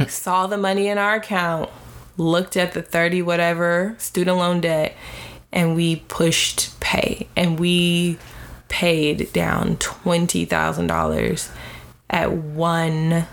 saw 0.07 0.47
the 0.47 0.57
money 0.57 0.87
in 0.89 0.97
our 0.97 1.15
account, 1.15 1.69
looked 2.17 2.55
at 2.57 2.73
the 2.73 2.81
30 2.83 3.21
whatever 3.23 3.95
student 3.97 4.37
loan 4.37 4.61
debt, 4.61 4.95
and 5.51 5.75
we 5.75 5.97
pushed 6.07 6.72
pay. 6.93 7.27
And 7.35 7.59
we 7.59 8.17
paid 8.69 9.31
down 9.33 9.77
$20,000 9.77 11.49
at 12.09 12.31
one 12.31 13.25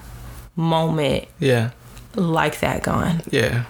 moment 0.57 1.27
yeah, 1.39 1.71
like 2.15 2.61
that 2.61 2.83
gone. 2.83 3.23
yeah. 3.31 3.65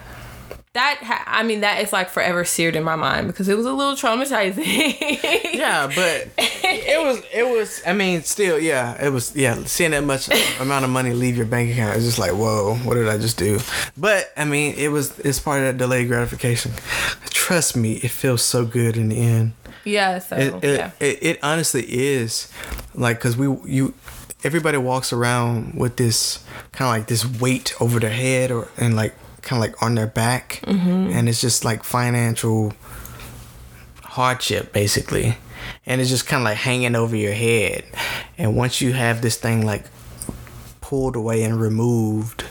That 0.72 1.00
ha- 1.02 1.24
I 1.26 1.42
mean 1.42 1.62
that 1.62 1.82
is 1.82 1.92
like 1.92 2.10
forever 2.10 2.44
seared 2.44 2.76
in 2.76 2.84
my 2.84 2.94
mind 2.94 3.26
because 3.26 3.48
it 3.48 3.56
was 3.56 3.66
a 3.66 3.72
little 3.72 3.94
traumatizing. 3.94 4.64
Yeah, 5.52 5.88
but 5.88 6.28
it 6.38 7.04
was 7.04 7.22
it 7.34 7.42
was. 7.42 7.82
I 7.84 7.92
mean, 7.92 8.22
still, 8.22 8.56
yeah, 8.56 9.04
it 9.04 9.10
was. 9.10 9.34
Yeah, 9.34 9.64
seeing 9.64 9.90
that 9.90 10.04
much 10.04 10.28
amount 10.60 10.84
of 10.84 10.90
money 10.92 11.12
leave 11.12 11.36
your 11.36 11.46
bank 11.46 11.72
account 11.72 11.96
is 11.96 12.04
just 12.04 12.20
like, 12.20 12.30
whoa, 12.30 12.76
what 12.84 12.94
did 12.94 13.08
I 13.08 13.18
just 13.18 13.36
do? 13.36 13.58
But 13.96 14.32
I 14.36 14.44
mean, 14.44 14.76
it 14.78 14.88
was. 14.92 15.18
It's 15.18 15.40
part 15.40 15.58
of 15.58 15.64
that 15.66 15.76
delayed 15.76 16.06
gratification. 16.06 16.70
Trust 17.30 17.76
me, 17.76 17.94
it 17.94 18.12
feels 18.12 18.42
so 18.42 18.64
good 18.64 18.96
in 18.96 19.08
the 19.08 19.18
end. 19.18 19.52
Yeah, 19.84 20.18
so 20.18 20.36
It 20.36 20.54
it, 20.64 20.78
yeah. 20.78 20.90
it, 21.00 21.18
it 21.22 21.38
honestly 21.42 21.82
is 21.82 22.50
like 22.94 23.18
because 23.18 23.36
we 23.36 23.46
you 23.70 23.94
everybody 24.44 24.78
walks 24.78 25.12
around 25.12 25.74
with 25.74 25.96
this 25.96 26.44
kind 26.72 26.88
of 26.88 27.00
like 27.00 27.06
this 27.08 27.24
weight 27.40 27.74
over 27.80 27.98
their 28.00 28.10
head 28.10 28.50
or 28.50 28.68
and 28.76 28.96
like 28.96 29.14
kind 29.42 29.62
of 29.62 29.70
like 29.70 29.82
on 29.82 29.94
their 29.94 30.06
back, 30.06 30.60
Mm-hmm. 30.64 31.12
and 31.16 31.28
it's 31.28 31.40
just 31.40 31.64
like 31.64 31.82
financial 31.84 32.72
hardship 34.04 34.72
basically 34.72 35.36
and 35.86 36.00
it's 36.00 36.10
just 36.10 36.26
kind 36.26 36.40
of 36.42 36.44
like 36.44 36.56
hanging 36.56 36.96
over 36.96 37.14
your 37.14 37.32
head 37.32 37.84
and 38.38 38.56
once 38.56 38.80
you 38.80 38.92
have 38.92 39.22
this 39.22 39.36
thing 39.36 39.64
like 39.64 39.84
pulled 40.80 41.14
away 41.14 41.42
and 41.44 41.60
removed 41.60 42.44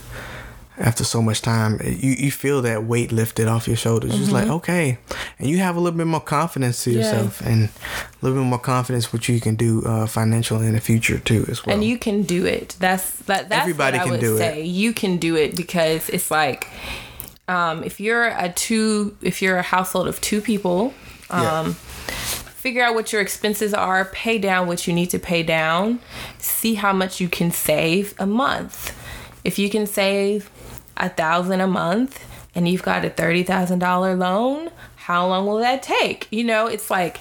after 0.80 1.04
so 1.04 1.22
much 1.22 1.42
time 1.42 1.80
you, 1.84 2.12
you 2.12 2.32
feel 2.32 2.62
that 2.62 2.84
weight 2.86 3.12
lifted 3.12 3.48
off 3.48 3.68
your 3.68 3.76
shoulders 3.78 4.18
just 4.18 4.32
like 4.32 4.48
okay 4.48 4.98
and 5.38 5.50
you 5.50 5.58
have 5.58 5.76
a 5.76 5.80
little 5.80 5.98
bit 5.98 6.08
more 6.08 6.22
confidence 6.22 6.84
to 6.84 6.90
Mm-hmm. 6.92 7.00
Yeah. 7.00 7.06
yourself 7.06 7.42
and 7.42 7.64
a 7.66 8.26
little 8.26 8.42
bit 8.42 8.48
more 8.48 8.60
confidence 8.60 9.12
what 9.14 9.28
you 9.28 9.40
can 9.42 9.56
do 9.56 9.84
uh, 9.86 10.08
financially 10.08 10.68
in 10.68 10.74
the 10.74 10.80
future 10.82 11.20
too 11.20 11.46
as 11.50 11.66
well 11.66 11.76
and 11.76 11.84
you 11.84 11.98
can 11.98 12.24
do 12.24 12.46
it. 12.46 12.76
That's 12.80 13.12
that. 13.28 13.50
That's 13.50 13.62
Everybody 13.62 13.98
what 13.98 14.02
I 14.02 14.04
can 14.06 14.12
would 14.14 14.20
do 14.22 14.36
it. 14.36 14.38
say. 14.40 14.62
You 14.64 14.94
can 14.94 15.18
do 15.18 15.36
it 15.36 15.56
because 15.56 16.10
it's 16.10 16.32
like, 16.32 16.68
um, 17.48 17.84
if 17.84 18.00
you're 18.00 18.28
a 18.28 18.50
two, 18.56 19.16
if 19.22 19.42
you're 19.42 19.58
a 19.58 19.62
household 19.64 20.08
of 20.08 20.20
two 20.22 20.42
people, 20.42 20.94
Yeah. 21.30 21.60
um, 21.60 21.74
figure 21.74 22.84
out 22.84 22.94
what 22.96 23.12
your 23.14 23.22
expenses 23.22 23.74
are, 23.74 24.06
pay 24.06 24.38
down 24.38 24.68
what 24.68 24.88
you 24.88 24.94
need 24.94 25.10
to 25.12 25.20
pay 25.20 25.44
down, 25.44 26.00
see 26.40 26.76
how 26.76 26.94
much 26.94 27.20
you 27.22 27.28
can 27.30 27.52
save 27.52 28.14
a 28.20 28.26
month. 28.26 28.96
If 29.44 29.58
you 29.58 29.70
can 29.70 29.88
save 29.88 30.50
a 31.00 31.10
thousand 31.10 31.62
a 31.62 31.68
month 31.68 32.26
and 32.56 32.68
you've 32.68 32.84
got 32.84 33.06
a 33.06 33.10
thirty 33.10 33.44
thousand 33.44 33.80
dollar 33.80 34.16
loan, 34.16 34.70
how 34.96 35.28
long 35.28 35.46
will 35.46 35.58
that 35.60 35.82
take? 35.84 36.28
You 36.32 36.44
know, 36.44 36.68
it's 36.68 36.90
like 36.90 37.20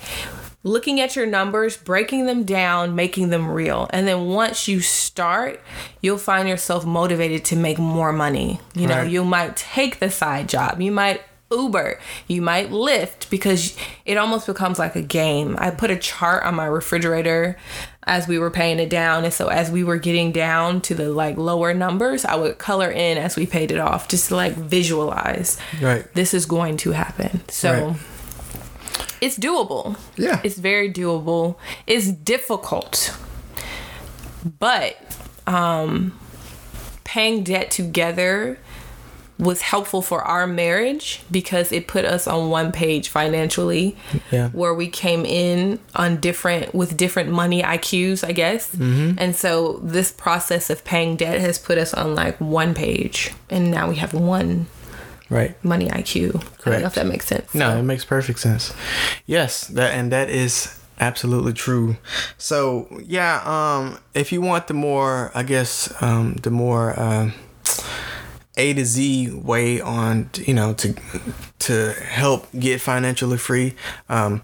looking 0.64 1.00
at 1.00 1.14
your 1.16 1.26
numbers, 1.26 1.76
breaking 1.76 2.26
them 2.26 2.42
down, 2.44 2.94
making 2.94 3.30
them 3.30 3.48
real. 3.50 3.88
And 3.90 4.06
then 4.06 4.26
once 4.26 4.66
you 4.68 4.80
start, 4.80 5.60
you'll 6.02 6.18
find 6.18 6.48
yourself 6.48 6.84
motivated 6.84 7.44
to 7.46 7.56
make 7.56 7.78
more 7.78 8.12
money. 8.12 8.60
You 8.74 8.86
know, 8.88 8.98
Right. 8.98 9.10
you 9.10 9.24
might 9.24 9.56
take 9.56 9.98
the 10.00 10.10
side 10.10 10.48
job. 10.48 10.80
You 10.80 10.92
might 10.92 11.22
Uber, 11.50 11.98
you 12.26 12.42
might 12.42 12.68
Lyft 12.70 13.30
because 13.30 13.74
it 14.04 14.18
almost 14.18 14.46
becomes 14.46 14.78
like 14.78 14.94
a 14.96 15.00
game. 15.00 15.56
I 15.58 15.70
put 15.70 15.90
a 15.90 15.96
chart 15.96 16.44
on 16.44 16.54
my 16.56 16.66
refrigerator 16.66 17.56
as 18.08 18.26
we 18.26 18.38
were 18.38 18.50
paying 18.50 18.78
it 18.80 18.88
down, 18.90 19.24
and 19.24 19.32
so 19.32 19.48
as 19.48 19.70
we 19.70 19.84
were 19.84 19.98
getting 19.98 20.32
down 20.32 20.80
to 20.82 20.94
the 20.94 21.10
like 21.10 21.36
lower 21.36 21.74
numbers, 21.74 22.24
I 22.24 22.34
would 22.34 22.58
color 22.58 22.90
in 22.90 23.18
as 23.18 23.36
we 23.36 23.46
paid 23.46 23.70
it 23.70 23.78
off, 23.78 24.08
just 24.08 24.28
to 24.28 24.36
like 24.36 24.54
visualize. 24.54 25.58
Right. 25.80 26.04
This 26.14 26.34
is 26.34 26.46
going 26.46 26.76
to 26.78 26.92
happen. 26.92 27.42
So 27.48 27.88
Right. 27.88 27.96
it's 29.20 29.38
doable. 29.38 29.96
Yeah. 30.16 30.40
It's 30.42 30.58
very 30.58 30.92
doable. 30.92 31.56
It's 31.86 32.08
difficult. 32.08 33.16
But 34.58 34.96
um 35.46 36.18
paying 37.04 37.42
debt 37.42 37.70
together 37.70 38.58
was 39.38 39.60
helpful 39.62 40.02
for 40.02 40.22
our 40.22 40.46
marriage 40.46 41.20
because 41.30 41.70
it 41.70 41.86
put 41.86 42.04
us 42.04 42.26
on 42.26 42.50
one 42.50 42.72
page 42.72 43.08
financially 43.08 43.96
Yeah. 44.32 44.48
where 44.50 44.74
we 44.74 44.88
came 44.88 45.24
in 45.24 45.78
on 45.94 46.16
different 46.16 46.74
with 46.74 46.96
different 46.96 47.30
money 47.30 47.62
IQs 47.62 48.26
I 48.26 48.32
guess 48.32 48.74
Mm-hmm. 48.74 49.18
and 49.18 49.36
so 49.36 49.78
this 49.82 50.10
process 50.10 50.70
of 50.70 50.84
paying 50.84 51.16
debt 51.16 51.40
has 51.40 51.58
put 51.58 51.78
us 51.78 51.94
on 51.94 52.14
like 52.16 52.36
one 52.40 52.74
page 52.74 53.32
and 53.48 53.70
now 53.70 53.88
we 53.88 53.96
have 53.96 54.12
one 54.12 54.66
right 55.30 55.54
money 55.64 55.88
IQ 55.88 56.28
I 56.28 56.32
don't 56.32 56.34
know 56.34 56.50
Correct. 56.58 56.86
if 56.86 56.94
that 56.94 57.06
makes 57.06 57.26
sense 57.26 57.54
No, 57.54 57.78
it 57.78 57.82
makes 57.84 58.04
perfect 58.04 58.40
sense. 58.40 58.72
Yes, 59.26 59.66
that 59.68 59.94
and 59.94 60.10
that 60.10 60.30
is 60.30 60.74
absolutely 61.00 61.52
true. 61.52 61.96
So 62.38 62.88
yeah, 63.06 63.40
um, 63.44 63.98
if 64.14 64.32
you 64.32 64.40
want 64.40 64.66
the 64.66 64.74
more, 64.74 65.30
I 65.32 65.44
guess, 65.44 65.92
um, 66.02 66.34
the 66.42 66.50
more 66.50 66.98
uh, 66.98 67.30
A 68.58 68.74
to 68.74 68.84
Z 68.84 69.30
way 69.32 69.80
on, 69.80 70.28
you 70.34 70.52
know, 70.54 70.74
to 70.74 70.94
to 71.60 71.92
help 71.92 72.46
get 72.58 72.80
financially 72.80 73.38
free, 73.38 73.74
um, 74.08 74.42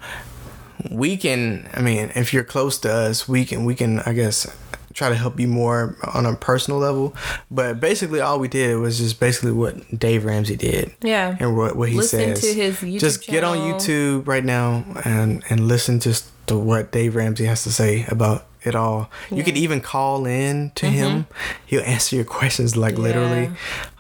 we 0.91 1.17
can. 1.17 1.69
I 1.75 1.81
mean, 1.83 2.11
if 2.15 2.33
you're 2.33 2.45
close 2.45 2.79
to 2.81 2.93
us, 2.93 3.29
we 3.29 3.45
can. 3.45 3.65
We 3.65 3.75
can. 3.75 4.01
I 4.01 4.13
guess 4.13 4.47
try 4.93 5.09
to 5.09 5.17
help 5.17 5.41
you 5.41 5.49
more 5.49 5.97
on 6.15 6.25
a 6.25 6.37
personal 6.37 6.79
level. 6.79 7.17
But 7.51 7.81
basically, 7.81 8.21
all 8.21 8.39
we 8.39 8.47
did 8.47 8.79
was 8.79 8.99
just 8.99 9.19
basically 9.19 9.51
what 9.51 9.99
Dave 9.99 10.25
Ramsey 10.25 10.55
did 10.55 10.95
Yeah. 11.03 11.37
and 11.41 11.57
what, 11.57 11.75
what 11.75 11.89
he 11.89 11.97
Listen 11.97 12.37
says. 12.37 12.41
to 12.43 12.55
his 12.55 12.77
YouTube 12.77 13.01
just 13.01 13.27
get 13.27 13.43
on. 13.43 13.59
YouTube 13.59 14.29
right 14.29 14.45
now 14.45 14.85
and 15.05 15.43
and 15.51 15.67
listen 15.67 15.99
just 15.99 16.31
to 16.47 16.57
what 16.57 16.93
Dave 16.93 17.17
Ramsey 17.17 17.45
has 17.47 17.65
to 17.65 17.73
say 17.73 18.05
about 18.09 18.47
it 18.67 18.75
all. 18.75 19.11
You 19.31 19.43
could 19.45 19.57
even 19.57 19.81
call 19.81 20.27
in 20.27 20.71
to 20.77 20.87
him. 20.87 21.27
He'll 21.67 21.83
answer 21.83 22.17
your 22.17 22.25
questions 22.39 22.77
like 22.77 22.99
literally. 22.99 23.51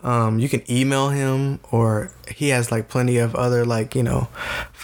Um, 0.02 0.38
you 0.38 0.48
can 0.48 0.62
email 0.70 1.08
him 1.08 1.60
or 1.70 2.10
he 2.28 2.48
has 2.50 2.70
like 2.70 2.88
plenty 2.88 3.18
of 3.18 3.34
other 3.34 3.64
like, 3.64 3.94
you 3.94 4.02
know, 4.02 4.28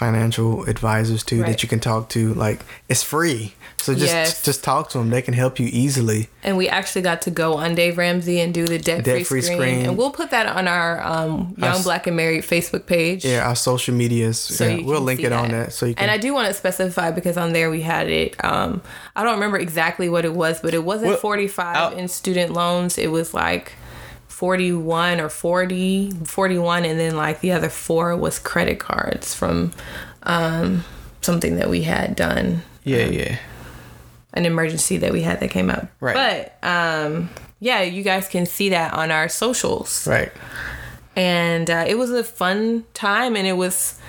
financial 0.05 0.63
advisors 0.65 1.23
too 1.23 1.41
Right. 1.41 1.51
that 1.51 1.61
you 1.63 1.69
can 1.69 1.79
talk 1.79 2.09
to. 2.09 2.33
Like 2.33 2.59
it's 2.89 3.03
free, 3.03 3.53
so 3.77 3.93
just 3.93 4.11
Yes. 4.13 4.41
just 4.41 4.63
talk 4.63 4.89
to 4.91 4.97
them. 4.97 5.11
They 5.11 5.21
can 5.21 5.35
help 5.35 5.59
you 5.59 5.69
easily. 5.71 6.27
And 6.43 6.57
we 6.57 6.67
actually 6.67 7.03
got 7.03 7.21
to 7.27 7.29
go 7.31 7.53
on 7.53 7.75
Dave 7.75 7.99
Ramsey 7.99 8.39
and 8.41 8.51
do 8.51 8.65
the 8.65 8.79
debt 8.79 9.03
free 9.05 9.19
Debt-free 9.19 9.41
screen. 9.43 9.57
screen. 9.59 9.85
And 9.85 9.95
we'll 9.97 10.09
put 10.21 10.31
that 10.31 10.47
on 10.47 10.67
our 10.67 10.91
um, 11.03 11.53
Young 11.57 11.75
s- 11.77 11.83
Black 11.83 12.07
and 12.07 12.17
Married 12.17 12.43
Facebook 12.43 12.87
page. 12.87 13.23
Yeah, 13.23 13.47
our 13.47 13.55
social 13.55 13.93
medias. 13.93 14.39
So 14.39 14.67
yeah, 14.67 14.83
we'll 14.83 15.01
link 15.01 15.19
see 15.19 15.27
it 15.27 15.31
on 15.33 15.49
that 15.51 15.71
so 15.73 15.85
you 15.85 15.93
can. 15.93 16.01
And 16.03 16.11
I 16.11 16.17
do 16.17 16.33
want 16.33 16.47
to 16.47 16.53
specify 16.55 17.11
because 17.11 17.37
on 17.37 17.53
there 17.53 17.69
we 17.69 17.81
had 17.81 18.09
it. 18.09 18.35
Um, 18.43 18.81
I 19.15 19.23
don't 19.23 19.35
remember 19.35 19.59
exactly 19.59 20.09
what 20.09 20.25
it 20.25 20.33
was, 20.33 20.59
but 20.61 20.73
it 20.73 20.83
wasn't 20.83 21.11
Well, 21.11 21.19
45 21.19 21.77
I'll- 21.77 21.97
in 21.97 22.07
student 22.07 22.53
loans. 22.53 22.97
It 22.97 23.11
was 23.11 23.33
like 23.35 23.73
41 24.41 25.21
or 25.21 25.29
40, 25.29 26.09
41, 26.25 26.83
and 26.83 26.99
then 26.99 27.15
like 27.15 27.41
the 27.41 27.51
other 27.51 27.69
four 27.69 28.17
was 28.17 28.39
credit 28.39 28.79
cards 28.79 29.35
from 29.35 29.71
um, 30.23 30.83
something 31.21 31.57
that 31.57 31.69
we 31.69 31.83
had 31.83 32.15
done, 32.15 32.63
yeah, 32.83 33.05
yeah. 33.05 33.37
an 34.33 34.47
emergency 34.47 34.97
that 34.97 35.11
we 35.13 35.21
had 35.21 35.39
that 35.41 35.51
came 35.51 35.69
up. 35.69 35.89
Right. 35.99 36.51
But 36.61 36.67
um, 36.67 37.29
yeah, 37.59 37.83
you 37.83 38.01
guys 38.01 38.27
can 38.27 38.47
see 38.47 38.69
that 38.69 38.95
on 38.95 39.11
our 39.11 39.29
socials 39.29 40.07
Right. 40.07 40.31
and 41.15 41.69
uh, 41.69 41.85
it 41.87 41.99
was 41.99 42.09
a 42.09 42.23
fun 42.23 42.85
time 42.95 43.35
and 43.35 43.45
it 43.45 43.53
was 43.57 43.99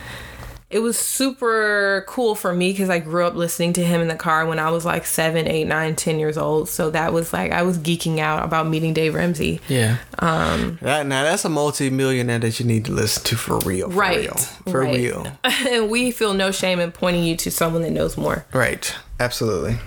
it 0.72 0.80
was 0.80 0.98
super 0.98 2.04
cool 2.08 2.34
for 2.34 2.52
me 2.52 2.72
because 2.72 2.88
i 2.90 2.98
grew 2.98 3.24
up 3.26 3.34
listening 3.34 3.72
to 3.72 3.84
him 3.84 4.00
in 4.00 4.08
the 4.08 4.16
car 4.16 4.46
when 4.46 4.58
i 4.58 4.70
was 4.70 4.84
like 4.84 5.04
seven 5.06 5.46
eight 5.46 5.66
nine 5.66 5.94
ten 5.94 6.18
years 6.18 6.36
old 6.38 6.68
so 6.68 6.90
that 6.90 7.12
was 7.12 7.32
like 7.32 7.52
i 7.52 7.62
was 7.62 7.78
geeking 7.78 8.18
out 8.18 8.44
about 8.44 8.66
meeting 8.66 8.92
dave 8.94 9.14
ramsey 9.14 9.60
Yeah. 9.68 9.98
Um. 10.18 10.78
That 10.82 11.06
now 11.06 11.22
that's 11.24 11.44
a 11.44 11.48
multi-millionaire 11.48 12.38
that 12.40 12.58
you 12.58 12.66
need 12.66 12.84
to 12.86 12.92
listen 12.92 13.22
to 13.24 13.36
for 13.36 13.58
real. 13.60 13.90
For 13.90 13.96
Right, 13.96 14.18
Real, 14.20 14.34
for 14.34 14.80
right. 14.80 14.96
real. 14.96 15.26
and 15.44 15.90
we 15.90 16.10
feel 16.10 16.34
no 16.34 16.50
shame 16.50 16.80
in 16.80 16.92
pointing 16.92 17.24
you 17.24 17.36
to 17.36 17.50
someone 17.50 17.82
that 17.82 17.90
knows 17.90 18.16
more 18.16 18.44
Right. 18.52 18.94
Absolutely. 19.20 19.78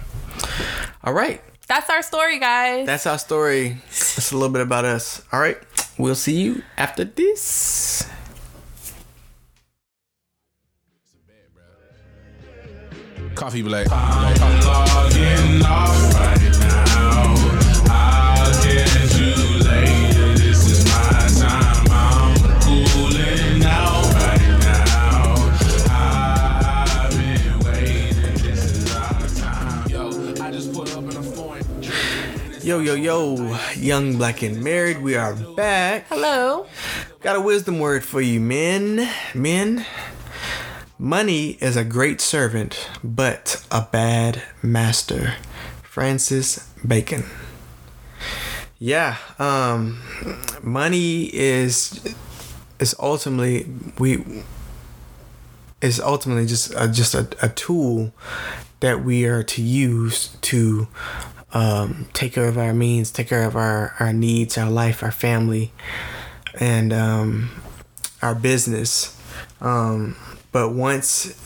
All 1.03 1.13
right. 1.13 1.41
that's 1.67 1.89
our 1.89 2.01
story 2.01 2.39
guys 2.39 2.85
That's 2.85 3.05
our 3.05 3.17
story. 3.17 3.77
That's 3.89 4.31
a 4.31 4.35
little 4.35 4.51
bit 4.53 4.61
about 4.61 4.85
us. 4.85 5.21
All 5.31 5.39
right. 5.39 5.57
We'll 5.97 6.15
see 6.15 6.39
you 6.41 6.61
after 6.77 7.05
this. 7.05 8.07
Coffee 13.35 13.61
black. 13.61 13.87
I'm 13.91 14.39
logging 14.61 15.61
off 15.65 16.13
right 16.15 16.41
now. 16.57 17.35
I'll 17.89 18.53
catch 18.63 19.17
you 19.19 19.35
later. 19.59 20.33
This 20.35 20.65
is 20.71 20.85
my 20.85 21.27
time. 21.41 21.85
I'm 21.91 22.33
cooling 22.61 23.63
out 23.65 24.05
right 24.13 24.59
now. 24.61 25.35
I've 25.91 27.11
been 27.11 27.59
waiting. 27.59 28.33
This 28.41 28.63
is 28.63 28.95
our 28.95 29.27
time. 29.27 29.89
Yo, 29.89 30.07
I 30.41 30.51
just 30.51 30.73
put 30.73 30.95
up 30.95 31.03
in 31.03 31.17
a 31.17 31.21
foreign. 31.21 31.83
Yo, 32.63 32.79
yo, 32.79 32.93
yo. 32.95 33.57
Young, 33.75 34.15
black, 34.17 34.43
and 34.43 34.63
married. 34.63 35.01
We 35.01 35.15
are 35.15 35.35
back. 35.55 36.07
hello 36.07 36.67
Got 37.19 37.35
a 37.35 37.41
wisdom 37.41 37.79
word 37.79 38.05
for 38.05 38.21
you, 38.21 38.39
men. 38.39 39.09
Men. 39.33 39.85
Money 40.97 41.57
is 41.59 41.75
a 41.75 41.83
great 41.83 42.21
servant, 42.21 42.89
but 43.03 43.65
a 43.69 43.81
bad 43.91 44.41
master. 44.61 45.35
Francis 45.83 46.69
Bacon. 46.87 47.25
Yeah, 48.79 49.17
um, 49.37 50.01
money 50.61 51.23
is 51.33 52.15
is 52.79 52.95
ultimately 52.99 53.67
we 53.97 54.43
is 55.81 55.99
ultimately 55.99 56.45
just 56.45 56.73
a, 56.75 56.87
just 56.87 57.13
a, 57.13 57.27
a 57.41 57.49
tool 57.49 58.13
that 58.79 59.03
we 59.03 59.25
are 59.25 59.43
to 59.43 59.61
use 59.61 60.35
to 60.41 60.87
um, 61.53 62.07
take 62.13 62.33
care 62.33 62.47
of 62.47 62.57
our 62.57 62.73
means, 62.73 63.11
take 63.11 63.27
care 63.27 63.43
of 63.43 63.55
our, 63.55 63.95
our 63.99 64.13
needs, 64.13 64.57
our 64.57 64.69
life, 64.69 65.03
our 65.03 65.11
family, 65.11 65.71
and 66.59 66.91
um, 66.91 67.49
our 68.21 68.35
business. 68.35 69.19
Um, 69.61 70.15
but 70.55 70.69
once 70.69 71.37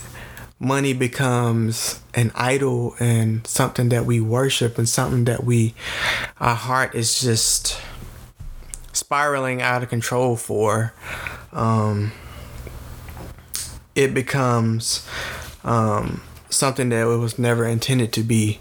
money 0.59 0.93
becomes 0.93 1.99
an 2.13 2.31
idol 2.35 2.93
and 2.99 3.47
something 3.47 3.89
that 3.89 4.05
we 4.05 4.19
worship 4.19 4.77
and 4.77 4.87
something 4.87 5.23
that 5.23 5.43
we, 5.43 5.73
our 6.39 6.53
heart 6.53 6.93
is 6.93 7.19
just 7.19 7.81
spiraling 8.93 9.63
out 9.63 9.81
of 9.81 9.89
control 9.89 10.35
for, 10.35 10.93
um, 11.53 12.11
it 13.95 14.13
becomes 14.13 15.09
um, 15.63 16.21
something 16.51 16.89
that 16.89 17.01
it 17.01 17.17
was 17.17 17.39
never 17.39 17.65
intended 17.65 18.13
to 18.13 18.21
be, 18.21 18.59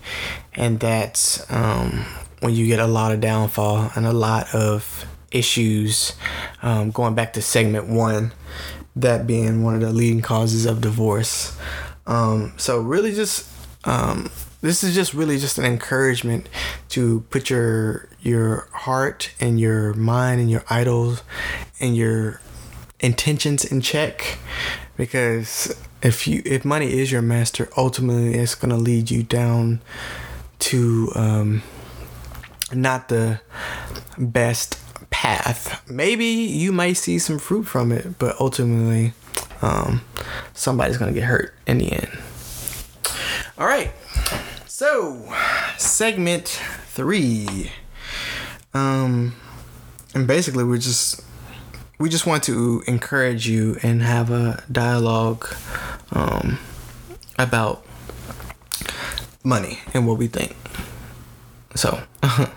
and 0.55 0.81
that's 0.81 1.45
um, 1.53 2.07
when 2.41 2.55
you 2.55 2.67
get 2.67 2.81
a 2.81 2.87
lot 2.87 3.13
of 3.13 3.21
downfall 3.21 3.91
and 3.95 4.07
a 4.07 4.15
lot 4.15 4.55
of 4.55 5.05
issues. 5.31 6.15
Um, 6.63 6.91
going 6.91 7.15
back 7.15 7.35
to 7.35 7.43
segment 7.43 7.87
one, 7.87 8.33
that 9.01 9.27
being 9.27 9.63
one 9.63 9.75
of 9.75 9.81
the 9.81 9.93
leading 9.93 10.21
causes 10.21 10.67
of 10.67 10.81
divorce. 10.81 11.57
Um, 12.07 12.55
so 12.57 12.81
really, 12.81 13.15
just 13.15 13.49
um, 13.85 14.31
this 14.61 14.83
is 14.83 14.95
just 14.95 15.15
really 15.15 15.39
just 15.39 15.59
an 15.59 15.65
encouragement 15.65 16.49
to 16.91 17.21
put 17.31 17.51
your 17.51 18.09
your 18.21 18.69
heart 18.73 19.33
and 19.41 19.61
your 19.61 19.95
mind 19.95 20.41
and 20.41 20.51
your 20.51 20.65
idols 20.69 21.23
and 21.81 21.97
your 21.97 22.41
intentions 23.01 23.65
in 23.65 23.81
check 23.81 24.39
because 24.97 25.81
if 26.03 26.27
you 26.27 26.43
if 26.45 26.65
money 26.65 26.99
is 26.99 27.13
your 27.13 27.23
master 27.23 27.69
ultimately 27.77 28.35
it's 28.35 28.57
going 28.57 28.71
to 28.71 28.77
lead 28.77 29.09
you 29.11 29.23
down 29.23 29.81
to 30.59 31.13
um 31.15 31.63
not 32.73 33.09
the 33.09 33.41
best 34.19 34.77
path. 35.11 35.83
Maybe 35.89 36.27
you 36.27 36.73
might 36.73 36.95
see 36.95 37.19
some 37.19 37.39
fruit 37.39 37.65
from 37.65 37.93
it 37.93 38.19
but 38.19 38.39
ultimately 38.41 39.13
um 39.63 40.03
somebody's 40.55 40.99
to 40.99 41.13
get 41.13 41.25
hurt 41.25 41.55
in 41.67 41.79
the 41.79 41.93
end. 41.93 42.11
All 43.59 43.67
right 43.67 43.93
so 44.67 45.33
segment 45.77 46.49
3 46.87 47.71
um 48.75 49.35
and 50.15 50.27
basically 50.27 50.65
we're 50.65 50.79
just 50.79 51.23
we 51.99 52.09
just 52.09 52.27
want 52.27 52.45
to 52.45 52.83
encourage 52.87 53.49
you 53.49 53.77
and 53.83 54.03
have 54.03 54.31
a 54.31 54.63
dialogue 54.71 55.49
um, 56.13 56.59
about 57.39 57.85
money 59.43 59.81
and 59.93 60.07
what 60.07 60.17
we 60.17 60.29
think. 60.29 60.57
So, 61.75 62.01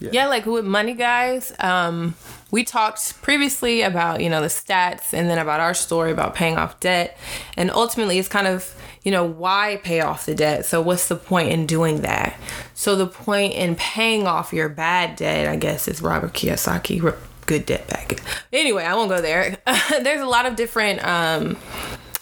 yeah. 0.00 0.28
Like 0.28 0.46
with 0.46 0.64
money 0.64 0.94
guys 0.94 1.52
um 1.60 2.14
we 2.50 2.64
talked 2.64 3.20
previously 3.22 3.82
about 3.82 4.20
you 4.20 4.30
know 4.30 4.40
the 4.40 4.48
stats 4.48 5.12
and 5.12 5.28
then 5.28 5.38
about 5.38 5.60
our 5.60 5.74
story 5.74 6.10
about 6.10 6.34
paying 6.34 6.56
off 6.56 6.78
debt. 6.80 7.18
And 7.56 7.70
ultimately 7.70 8.18
it's 8.18 8.28
kind 8.28 8.46
of 8.46 8.74
you 9.02 9.10
know 9.10 9.24
why 9.24 9.80
pay 9.82 10.00
off 10.00 10.26
the 10.26 10.34
debt? 10.34 10.64
So 10.66 10.80
what's 10.80 11.08
the 11.08 11.16
point 11.16 11.50
in 11.50 11.66
doing 11.66 12.02
that? 12.02 12.38
So 12.74 12.96
the 12.96 13.06
point 13.06 13.54
in 13.54 13.74
paying 13.76 14.26
off 14.26 14.52
your 14.52 14.68
bad 14.68 15.16
debt 15.16 15.48
i 15.48 15.56
guess 15.56 15.88
is 15.88 16.00
robert 16.00 16.32
kiyosaki 16.32 17.16
good 17.46 17.66
debt 17.66 17.88
back 17.88 18.20
anyway 18.52 18.84
i 18.84 18.94
won't 18.94 19.08
go 19.08 19.20
there. 19.20 19.58
There's 20.02 20.20
a 20.20 20.26
lot 20.26 20.46
of 20.46 20.56
different 20.56 21.04
um 21.04 21.56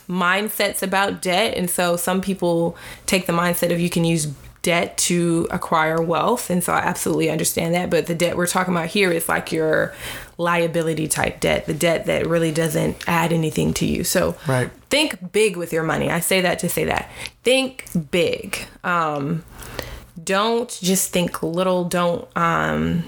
mindsets 0.08 0.82
about 0.82 1.22
debt. 1.22 1.56
And 1.56 1.68
so 1.68 1.96
some 1.96 2.20
people 2.20 2.76
take 3.06 3.26
the 3.26 3.32
mindset 3.32 3.72
of 3.72 3.80
you 3.80 3.90
can 3.90 4.04
use 4.04 4.32
debt 4.66 4.98
to 4.98 5.46
acquire 5.50 6.00
wealth 6.02 6.50
and 6.50 6.62
so 6.64 6.72
i 6.72 6.78
absolutely 6.78 7.30
understand 7.30 7.72
that 7.74 7.88
but 7.88 8.06
the 8.06 8.14
debt 8.14 8.36
we're 8.36 8.46
talking 8.56 8.74
about 8.74 8.88
here 8.88 9.10
is 9.12 9.28
like 9.28 9.52
your 9.52 9.94
liability 10.38 11.06
type 11.08 11.38
debt 11.40 11.66
the 11.66 11.74
debt 11.74 12.06
that 12.06 12.26
really 12.26 12.52
doesn't 12.52 12.96
add 13.08 13.32
anything 13.32 13.72
to 13.72 13.86
you. 13.86 14.04
So 14.04 14.34
Right. 14.46 14.70
think 14.90 15.32
big 15.32 15.56
with 15.56 15.72
your 15.72 15.82
money. 15.82 16.10
I 16.10 16.20
say 16.20 16.40
that 16.42 16.58
to 16.58 16.68
say 16.68 16.84
that. 16.84 17.08
Think 17.42 17.84
big. 18.10 18.58
Um 18.84 19.44
don't 20.22 20.70
just 20.82 21.12
think 21.12 21.42
little. 21.42 21.84
Don't 21.84 22.28
um 22.36 23.04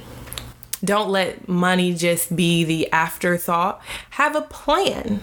don't 0.83 1.11
let 1.11 1.49
money 1.49 1.93
just 1.93 2.35
be 2.35 2.65
the 2.65 2.91
afterthought. 2.93 3.83
Have 4.11 4.35
a 4.37 4.43
plan 4.43 5.21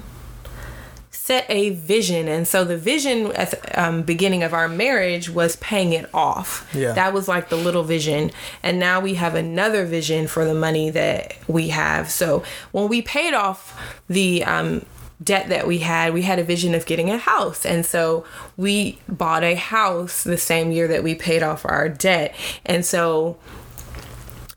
set 1.25 1.43
a 1.49 1.71
vision. 1.71 2.27
And 2.27 2.47
so 2.47 2.63
the 2.63 2.77
vision 2.77 3.31
at 3.31 3.49
the 3.49 3.83
um, 3.83 4.03
beginning 4.03 4.43
of 4.43 4.53
our 4.53 4.69
marriage 4.69 5.27
was 5.27 5.55
paying 5.55 5.91
it 5.91 6.07
off. 6.13 6.69
Yeah. 6.71 6.91
that 6.91 7.13
was 7.13 7.27
like 7.27 7.49
the 7.49 7.55
little 7.55 7.81
vision. 7.81 8.29
And 8.61 8.77
now 8.77 8.99
we 8.99 9.15
have 9.15 9.33
another 9.33 9.85
vision 9.85 10.27
for 10.27 10.45
the 10.45 10.53
money 10.53 10.91
that 10.91 11.35
we 11.47 11.69
have. 11.69 12.11
So 12.11 12.43
when 12.73 12.89
we 12.89 13.01
paid 13.01 13.33
off 13.33 13.75
the 14.07 14.43
um, 14.43 14.85
debt 15.23 15.49
that 15.49 15.65
we 15.65 15.79
had 15.79 16.13
we 16.13 16.21
had 16.21 16.37
a 16.37 16.43
vision 16.43 16.75
of 16.75 16.85
getting 16.85 17.09
a 17.09 17.17
house. 17.17 17.65
And 17.65 17.87
so 17.87 18.23
we 18.55 18.99
bought 19.09 19.43
a 19.43 19.55
house 19.55 20.23
the 20.23 20.37
same 20.37 20.71
year 20.71 20.87
that 20.89 21.03
we 21.03 21.15
paid 21.15 21.41
off 21.41 21.65
our 21.65 21.89
debt. 21.89 22.35
And 22.67 22.85
so 22.85 23.39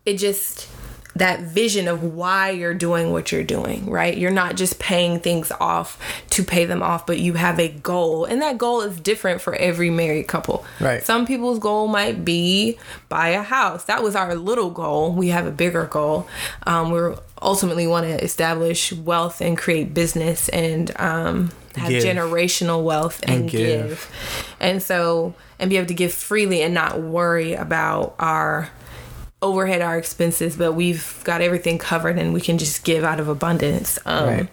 it 0.05 0.19
just 0.19 0.69
that 1.19 1.41
vision 1.41 1.89
of 1.89 2.03
why 2.03 2.51
you're 2.51 2.75
doing 2.75 3.13
what 3.13 3.31
you're 3.33 3.45
doing, 3.45 3.89
right? 3.91 4.17
You're 4.17 4.31
not 4.31 4.57
just 4.57 4.79
paying 4.79 5.21
things 5.21 5.51
off 5.61 5.99
to 6.31 6.43
pay 6.43 6.65
them 6.65 6.83
off, 6.83 7.07
but 7.07 7.19
you 7.19 7.35
have 7.35 7.59
a 7.59 7.69
goal. 7.69 8.25
And 8.25 8.41
that 8.43 8.59
goal 8.59 8.81
is 8.83 8.99
different 9.01 9.41
for 9.41 9.55
every 9.55 9.91
married 9.91 10.29
couple. 10.29 10.65
Right. 10.81 11.03
Some 11.03 11.27
people's 11.27 11.59
goal 11.59 11.89
might 11.89 12.25
be 12.25 12.79
buy 13.09 13.29
a 13.31 13.43
house. 13.43 13.85
That 13.85 14.03
was 14.03 14.15
our 14.17 14.35
little 14.35 14.71
goal. 14.71 15.13
We 15.13 15.29
have 15.29 15.47
a 15.47 15.51
bigger 15.51 15.85
goal. 15.87 16.27
Um, 16.67 16.91
we're 16.91 17.17
ultimately 17.41 17.87
want 17.87 18.05
to 18.07 18.23
establish 18.25 18.93
wealth 18.93 19.41
and 19.41 19.57
create 19.57 19.95
business 19.95 20.49
and 20.49 20.91
um, 21.01 21.51
have 21.77 21.89
Give. 21.89 22.03
generational 22.03 22.83
wealth 22.83 23.21
and, 23.23 23.43
And 23.43 23.51
give. 23.51 23.89
give. 23.89 24.11
And 24.61 24.83
so, 24.83 25.35
and 25.59 25.71
be 25.71 25.77
able 25.77 25.87
to 25.87 25.95
give 25.95 26.13
freely 26.13 26.63
and 26.63 26.75
not 26.75 27.01
worry 27.01 27.55
about 27.55 28.15
our 28.19 28.71
overhead, 29.41 29.81
our 29.83 29.97
expenses, 29.97 30.57
but 30.57 30.73
we've 30.73 31.21
got 31.25 31.41
everything 31.41 31.79
covered 31.79 32.19
and 32.19 32.35
we 32.35 32.41
can 32.41 32.59
just 32.59 32.85
give 32.85 33.05
out 33.05 33.21
of 33.21 33.29
abundance. 33.29 33.99
Um, 34.05 34.29
Right. 34.29 34.49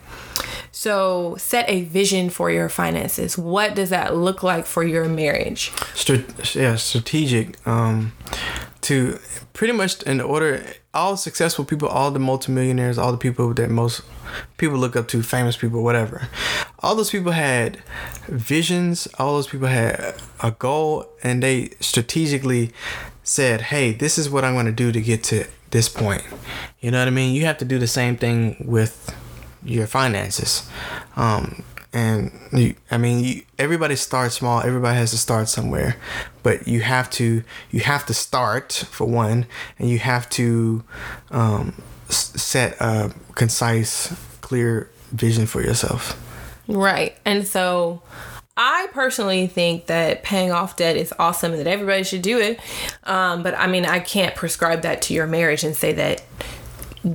So, 0.72 1.38
set 1.38 1.70
a 1.70 1.84
vision 1.84 2.30
for 2.30 2.52
your 2.52 2.68
finances. 2.68 3.38
What 3.38 3.76
does 3.76 3.92
that 3.92 4.14
look 4.14 4.44
like 4.44 4.66
for 4.66 4.84
your 4.84 5.06
marriage? 5.06 5.72
Strat- 5.96 6.54
yeah, 6.54 6.76
strategic. 6.76 7.66
Um, 7.66 8.12
to 8.82 9.18
pretty 9.54 9.72
much 9.74 10.04
in 10.04 10.20
order, 10.20 10.66
all 10.94 11.16
successful 11.16 11.64
people, 11.64 11.88
all 11.88 12.12
the 12.12 12.20
multimillionaires, 12.20 12.98
all 12.98 13.12
the 13.14 13.18
people 13.18 13.54
that 13.54 13.70
most 13.70 14.02
people 14.58 14.78
look 14.78 14.98
up 14.98 15.08
to, 15.08 15.24
famous 15.24 15.56
people, 15.56 15.82
whatever. 15.82 16.28
All 16.80 16.94
those 16.96 17.10
people 17.10 17.32
had 17.32 17.82
visions. 18.28 19.08
All 19.18 19.34
those 19.36 19.48
people 19.48 19.68
had 19.68 20.16
a 20.44 20.52
goal, 20.52 21.08
and 21.24 21.42
they 21.42 21.70
strategically 21.80 22.72
said, 23.26 23.60
"Hey, 23.62 23.92
this 23.92 24.18
is 24.18 24.30
what 24.30 24.46
I'm 24.46 24.54
going 24.54 24.68
to 24.68 24.72
do 24.72 24.94
to 24.94 25.02
get 25.02 25.24
to 25.26 25.46
this 25.72 25.90
point." 25.90 26.24
You 26.80 26.92
know 26.92 27.00
what 27.00 27.10
I 27.10 27.12
mean? 27.12 27.36
You 27.36 27.46
have 27.46 27.58
to 27.58 27.66
do 27.66 27.78
the 27.78 27.88
same 27.88 28.16
thing 28.16 28.64
with 28.66 29.14
your 29.64 29.88
finances. 29.88 30.70
Um, 31.18 31.64
and 31.92 32.32
you, 32.52 32.76
I 32.92 32.98
mean, 32.98 33.24
you, 33.24 33.42
everybody 33.58 33.96
starts 33.96 34.36
small. 34.36 34.62
Everybody 34.62 34.98
has 34.98 35.12
to 35.12 35.18
start 35.18 35.48
somewhere, 35.50 35.96
but 36.44 36.68
you 36.68 36.82
have 36.82 37.10
to 37.12 37.44
you 37.72 37.80
have 37.82 38.06
to 38.06 38.14
start 38.14 38.72
for 38.72 39.08
one, 39.08 39.46
and 39.80 39.90
you 39.90 40.00
have 40.00 40.30
to 40.32 40.84
um, 41.32 41.82
set 42.10 42.76
a 42.80 43.14
concise, 43.34 44.14
clear 44.42 44.90
vision 45.12 45.46
for 45.46 45.62
yourself. 45.62 46.22
Right. 46.68 47.18
And 47.26 47.48
so 47.48 48.02
I 48.58 48.88
personally 48.94 49.48
think 49.48 49.88
that 49.88 50.24
paying 50.24 50.52
off 50.52 50.78
debt 50.78 50.96
is 50.96 51.14
awesome 51.20 51.52
and 51.52 51.60
that 51.60 51.68
everybody 51.68 52.04
should 52.04 52.22
do 52.22 52.40
it. 52.40 52.60
Um, 53.04 53.44
but 53.44 53.54
I 53.54 53.68
mean, 53.68 53.86
I 53.86 54.00
can't 54.00 54.36
prescribe 54.36 54.84
that 54.84 55.02
to 55.04 55.14
your 55.14 55.28
marriage 55.28 55.64
and 55.64 55.76
say 55.76 55.92
that 55.94 56.24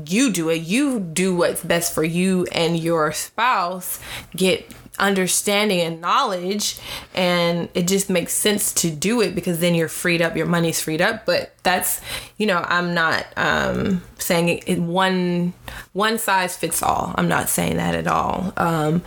you 0.07 0.31
do 0.31 0.51
it. 0.51 0.63
You 0.63 1.01
do 1.01 1.35
what's 1.35 1.65
best 1.65 1.95
for 1.95 2.05
you 2.05 2.47
and 2.53 2.79
your 2.79 3.13
spouse. 3.13 4.01
Get 4.37 4.71
understanding 5.01 5.81
and 5.81 6.01
knowledge 6.01 6.79
and 7.15 7.69
it 7.75 7.89
just 7.89 8.09
makes 8.11 8.33
sense 8.33 8.73
to 8.73 8.91
do 8.91 9.21
it 9.21 9.35
because 9.35 9.59
then 9.61 9.75
you're 9.75 9.89
freed 9.89 10.23
up 10.23 10.37
your 10.37 10.47
money's 10.47 10.81
freed 10.81 11.01
up. 11.01 11.27
But 11.27 11.55
that's 11.63 12.01
you 12.37 12.47
know 12.47 12.65
i'm 12.69 12.95
not 12.95 13.27
um 13.37 14.03
saying 14.19 14.49
it, 14.49 14.69
it 14.69 14.79
one 14.79 15.53
one 15.93 16.19
size 16.19 16.57
fits 16.57 16.83
all. 16.83 17.15
I'm 17.17 17.29
not 17.29 17.49
saying 17.49 17.77
that 17.79 17.95
at 17.95 18.07
all. 18.07 18.53
Um 18.57 19.03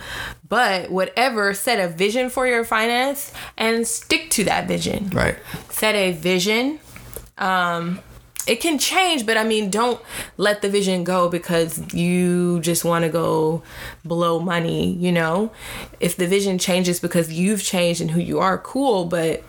but 0.48 0.90
whatever 0.90 1.54
set 1.54 1.80
a 1.80 1.88
vision 1.88 2.28
for 2.28 2.46
your 2.46 2.64
finance 2.64 3.32
and 3.56 3.86
stick 3.86 4.30
to 4.30 4.44
that 4.44 4.68
vision. 4.68 5.10
Right. 5.10 5.36
set 5.70 5.94
a 5.94 6.12
vision. 6.12 6.80
Um 7.38 8.00
it 8.46 8.60
can 8.60 8.78
change 8.78 9.24
but 9.26 9.36
i 9.36 9.44
mean 9.44 9.70
don't 9.70 10.00
let 10.36 10.62
the 10.62 10.68
vision 10.68 11.04
go 11.04 11.28
because 11.28 11.94
you 11.94 12.60
just 12.60 12.84
want 12.84 13.04
to 13.04 13.08
go 13.08 13.62
blow 14.04 14.38
money 14.38 14.92
you 14.92 15.12
know? 15.12 15.50
If 16.00 16.16
the 16.16 16.26
vision 16.26 16.58
changes 16.58 17.00
because 17.00 17.32
you've 17.32 17.62
changed 17.62 18.00
and 18.00 18.10
who 18.10 18.20
you 18.20 18.38
are 18.38 18.58
cool 18.58 19.04
but 19.06 19.42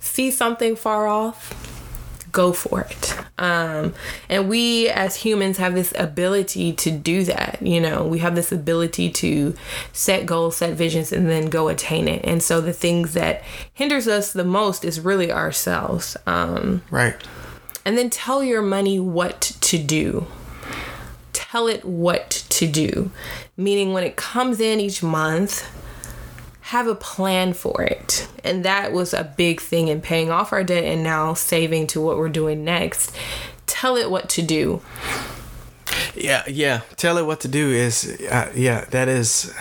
see 0.00 0.30
something 0.30 0.76
far 0.76 1.06
off 1.06 1.71
go 2.32 2.52
for 2.52 2.80
it 2.80 3.14
um 3.38 3.94
and 4.28 4.48
we 4.48 4.88
as 4.88 5.16
humans 5.16 5.58
have 5.58 5.74
this 5.74 5.92
ability 5.98 6.72
to 6.72 6.90
do 6.90 7.24
that 7.24 7.58
you 7.62 7.80
know 7.80 8.02
we 8.04 8.18
have 8.18 8.34
this 8.34 8.50
ability 8.50 9.10
to 9.10 9.54
set 9.92 10.24
goals 10.26 10.56
set 10.56 10.74
visions 10.74 11.12
and 11.12 11.28
then 11.28 11.48
go 11.50 11.68
attain 11.68 12.08
it 12.08 12.24
and 12.24 12.42
so 12.42 12.60
the 12.60 12.72
things 12.72 13.12
that 13.14 13.42
hinders 13.74 14.08
us 14.08 14.32
the 14.32 14.44
most 14.44 14.84
is 14.84 14.98
really 15.00 15.30
ourselves 15.30 16.16
um 16.26 16.82
Right. 16.90 17.14
and 17.84 17.96
then 17.98 18.08
tell 18.10 18.42
your 18.42 18.62
money 18.62 18.98
what 18.98 19.40
to 19.60 19.78
do. 19.78 20.26
Tell 21.32 21.66
it 21.66 21.84
what 21.84 22.30
to 22.50 22.66
do. 22.66 23.10
Meaning, 23.56 23.92
when 23.92 24.04
it 24.04 24.16
comes 24.16 24.60
in 24.60 24.80
each 24.80 25.02
month, 25.02 25.66
have 26.72 26.86
a 26.86 26.94
plan 26.94 27.52
for 27.52 27.82
it. 27.82 28.26
And 28.42 28.64
that 28.64 28.92
was 28.92 29.12
a 29.12 29.24
big 29.24 29.60
thing 29.60 29.88
in 29.88 30.00
paying 30.00 30.30
off 30.30 30.54
our 30.54 30.64
debt 30.64 30.84
and 30.84 31.04
now 31.04 31.34
saving 31.34 31.86
to 31.88 32.00
what 32.00 32.16
we're 32.16 32.30
doing 32.30 32.64
next. 32.64 33.14
Tell 33.66 33.94
it 33.98 34.10
what 34.10 34.30
to 34.30 34.42
do. 34.42 34.80
Yeah, 36.14 36.42
yeah. 36.48 36.80
Tell 36.96 37.18
it 37.18 37.26
what 37.26 37.40
to 37.40 37.48
do 37.48 37.68
is, 37.68 38.18
uh, 38.22 38.50
yeah, 38.54 38.86
that 38.86 39.08
is. 39.08 39.52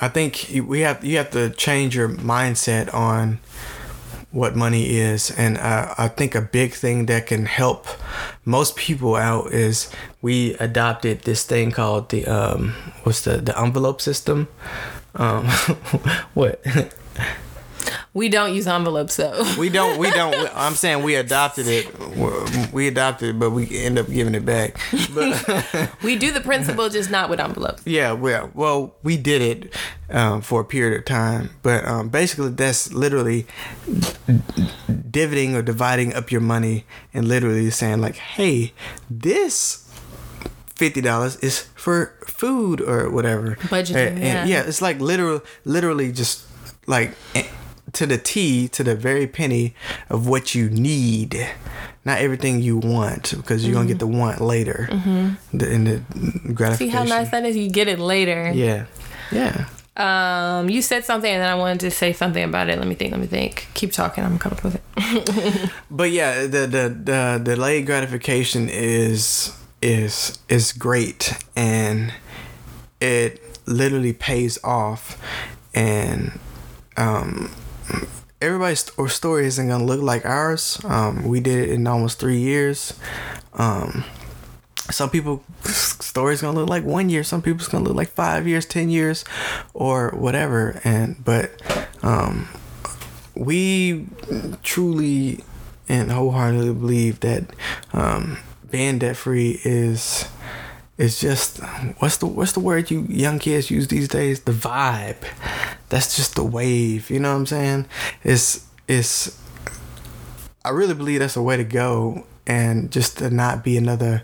I 0.00 0.08
think 0.08 0.50
we 0.66 0.80
have 0.80 1.04
you 1.04 1.18
have 1.18 1.30
to 1.32 1.50
change 1.50 1.94
your 1.94 2.08
mindset 2.08 2.92
on 2.94 3.38
what 4.30 4.56
money 4.56 4.96
is, 4.96 5.30
and 5.36 5.58
uh, 5.58 5.94
I 5.98 6.08
think 6.08 6.34
a 6.34 6.40
big 6.40 6.72
thing 6.72 7.04
that 7.06 7.26
can 7.26 7.44
help 7.44 7.86
most 8.46 8.76
people 8.76 9.14
out 9.14 9.52
is 9.52 9.90
we 10.22 10.54
adopted 10.54 11.22
this 11.22 11.44
thing 11.44 11.70
called 11.70 12.08
the 12.08 12.26
um, 12.26 12.74
what's 13.02 13.20
the 13.20 13.36
the 13.36 13.58
envelope 13.60 14.00
system. 14.00 14.48
Um, 15.16 15.46
what? 16.34 16.62
We 18.16 18.30
don't 18.30 18.54
use 18.54 18.66
envelopes 18.66 19.16
though. 19.16 19.44
We 19.58 19.68
don't. 19.68 19.98
We 19.98 20.10
don't. 20.10 20.34
I'm 20.54 20.74
saying 20.74 21.02
we 21.02 21.16
adopted 21.16 21.66
it. 21.68 22.72
We 22.72 22.88
adopted 22.88 23.30
it, 23.30 23.38
but 23.38 23.50
we 23.50 23.68
end 23.76 23.98
up 23.98 24.08
giving 24.08 24.34
it 24.34 24.44
back. 24.44 24.78
But 25.14 25.90
we 26.02 26.16
do 26.16 26.32
the 26.32 26.40
principle, 26.40 26.88
just 26.88 27.10
not 27.10 27.28
with 27.28 27.40
envelopes. 27.40 27.82
Yeah, 27.84 28.12
well, 28.12 28.50
well, 28.54 28.94
we 29.02 29.18
did 29.18 29.42
it 29.42 29.74
um, 30.08 30.40
for 30.40 30.62
a 30.62 30.64
period 30.64 30.98
of 30.98 31.04
time, 31.04 31.50
but 31.62 31.84
um, 31.84 32.08
basically, 32.08 32.48
that's 32.50 32.90
literally 32.92 33.46
dividing 35.10 35.54
or 35.54 35.60
dividing 35.60 36.14
up 36.14 36.32
your 36.32 36.40
money, 36.40 36.86
and 37.12 37.28
literally 37.28 37.70
saying 37.70 38.00
like, 38.00 38.16
"Hey, 38.16 38.72
this 39.10 39.85
fifty 40.76 41.00
dollars 41.00 41.36
is 41.42 41.66
for 41.74 42.12
food 42.26 42.80
or 42.80 43.10
whatever." 43.10 43.56
Budgeting, 43.68 43.96
And- 43.96 44.18
and 44.22 44.48
yeah. 44.48 44.62
yeah, 44.62 44.68
it's 44.68 44.80
like 44.80 45.00
literal, 45.00 45.42
literally 45.64 46.12
just 46.12 46.42
like 46.86 47.10
eh, 47.34 47.44
to 47.92 48.06
the 48.06 48.18
T, 48.18 48.68
to 48.68 48.84
the 48.84 48.94
very 48.94 49.26
penny 49.26 49.74
of 50.08 50.28
what 50.28 50.54
you 50.54 50.70
need. 50.70 51.34
Not 52.04 52.18
everything 52.20 52.62
you 52.62 52.76
want, 52.78 53.34
because 53.36 53.64
you're 53.64 53.74
gonna 53.74 53.88
get 53.88 53.98
the 53.98 54.06
want 54.06 54.40
later. 54.40 54.86
The, 55.52 55.66
in 55.70 55.84
the 55.84 55.96
Mm-hmm. 55.98 56.74
See 56.74 56.88
how 56.88 57.02
nice 57.02 57.30
that 57.30 57.44
is? 57.44 57.56
You 57.56 57.68
get 57.68 57.88
it 57.88 57.98
later. 57.98 58.52
Yeah. 58.54 58.86
Yeah. 59.32 59.66
Um, 59.96 60.68
you 60.70 60.82
said 60.82 61.04
something 61.04 61.30
and 61.32 61.42
then 61.42 61.48
I 61.50 61.54
wanted 61.56 61.80
to 61.80 61.90
say 61.90 62.12
something 62.12 62.44
about 62.44 62.68
it. 62.68 62.78
Let 62.78 62.86
me 62.86 62.94
think. 62.94 63.10
Let 63.12 63.20
me 63.20 63.26
think. 63.26 63.66
Keep 63.74 63.92
talking. 63.92 64.22
I'm 64.24 64.38
coming 64.38 64.58
up 64.58 64.64
with 64.64 64.74
it. 64.76 65.70
But 65.90 66.10
yeah, 66.12 66.42
the 66.46 66.66
the 66.68 66.84
the 67.10 67.40
delayed 67.42 67.86
gratification 67.86 68.68
is 68.68 69.50
is 69.86 70.38
is 70.48 70.72
great 70.72 71.32
and 71.54 72.12
it 73.00 73.58
literally 73.66 74.12
pays 74.12 74.58
off 74.64 75.16
and 75.74 76.38
um 76.96 77.50
everybody's 78.40 78.90
or 78.96 79.08
story 79.08 79.46
isn't 79.46 79.68
gonna 79.68 79.84
look 79.84 80.02
like 80.02 80.24
ours. 80.26 80.80
Um, 80.84 81.24
we 81.24 81.40
did 81.40 81.68
it 81.68 81.70
in 81.70 81.86
almost 81.86 82.18
three 82.18 82.38
years. 82.38 82.98
Um, 83.54 84.04
some 84.90 85.10
people 85.10 85.42
stories 85.64 86.42
gonna 86.42 86.58
look 86.58 86.68
like 86.68 86.84
one 86.84 87.08
year 87.08 87.24
some 87.24 87.42
people's 87.42 87.66
gonna 87.66 87.84
look 87.84 87.96
like 87.96 88.08
five 88.08 88.46
years 88.46 88.64
ten 88.64 88.88
years 88.88 89.24
or 89.74 90.10
whatever 90.10 90.80
and 90.84 91.16
but 91.24 91.50
um 92.04 92.48
we 93.34 94.06
truly 94.62 95.42
and 95.88 96.12
wholeheartedly 96.12 96.72
believe 96.72 97.18
that 97.18 97.50
um 97.92 98.38
being 98.76 98.98
debt 98.98 99.16
free 99.16 99.60
is 99.64 100.28
is 100.98 101.20
just 101.20 101.60
what's 102.00 102.18
the 102.18 102.26
what's 102.26 102.52
the 102.52 102.60
word 102.60 102.90
you 102.90 103.06
young 103.08 103.38
kids 103.38 103.70
use 103.70 103.88
these 103.88 104.08
days? 104.08 104.40
The 104.42 104.52
vibe. 104.52 105.22
That's 105.88 106.16
just 106.16 106.34
the 106.36 106.44
wave 106.44 107.08
you 107.10 107.18
know 107.20 107.32
what 107.32 107.38
i'm 107.40 107.46
saying? 107.46 107.86
It's 108.22 108.48
it's 108.88 109.40
i 110.64 110.70
really 110.70 110.94
believe 110.94 111.20
that's 111.20 111.36
a 111.36 111.42
way 111.42 111.56
to 111.56 111.64
go 111.64 112.24
and 112.46 112.90
just 112.90 113.18
to 113.18 113.30
not 113.30 113.62
be 113.64 113.76
another 113.76 114.22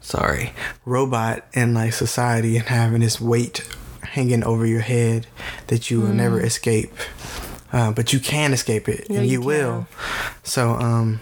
sorry 0.00 0.52
robot 0.84 1.44
in 1.52 1.74
like 1.74 1.92
society 1.92 2.56
and 2.56 2.66
having 2.68 3.00
this 3.00 3.20
weight 3.20 3.58
hanging 4.14 4.44
over 4.44 4.64
your 4.64 4.80
head 4.80 5.26
that 5.66 5.90
you 5.90 6.00
will 6.00 6.12
never 6.14 6.40
escape 6.40 6.92
uh, 7.72 7.90
but 7.92 8.12
you 8.12 8.20
can 8.20 8.52
escape 8.52 8.88
it 8.88 9.06
Yeah, 9.10 9.18
and 9.18 9.26
you 9.26 9.40
you, 9.40 9.46
will. 9.46 9.86
so 10.44 10.70
um 10.88 11.20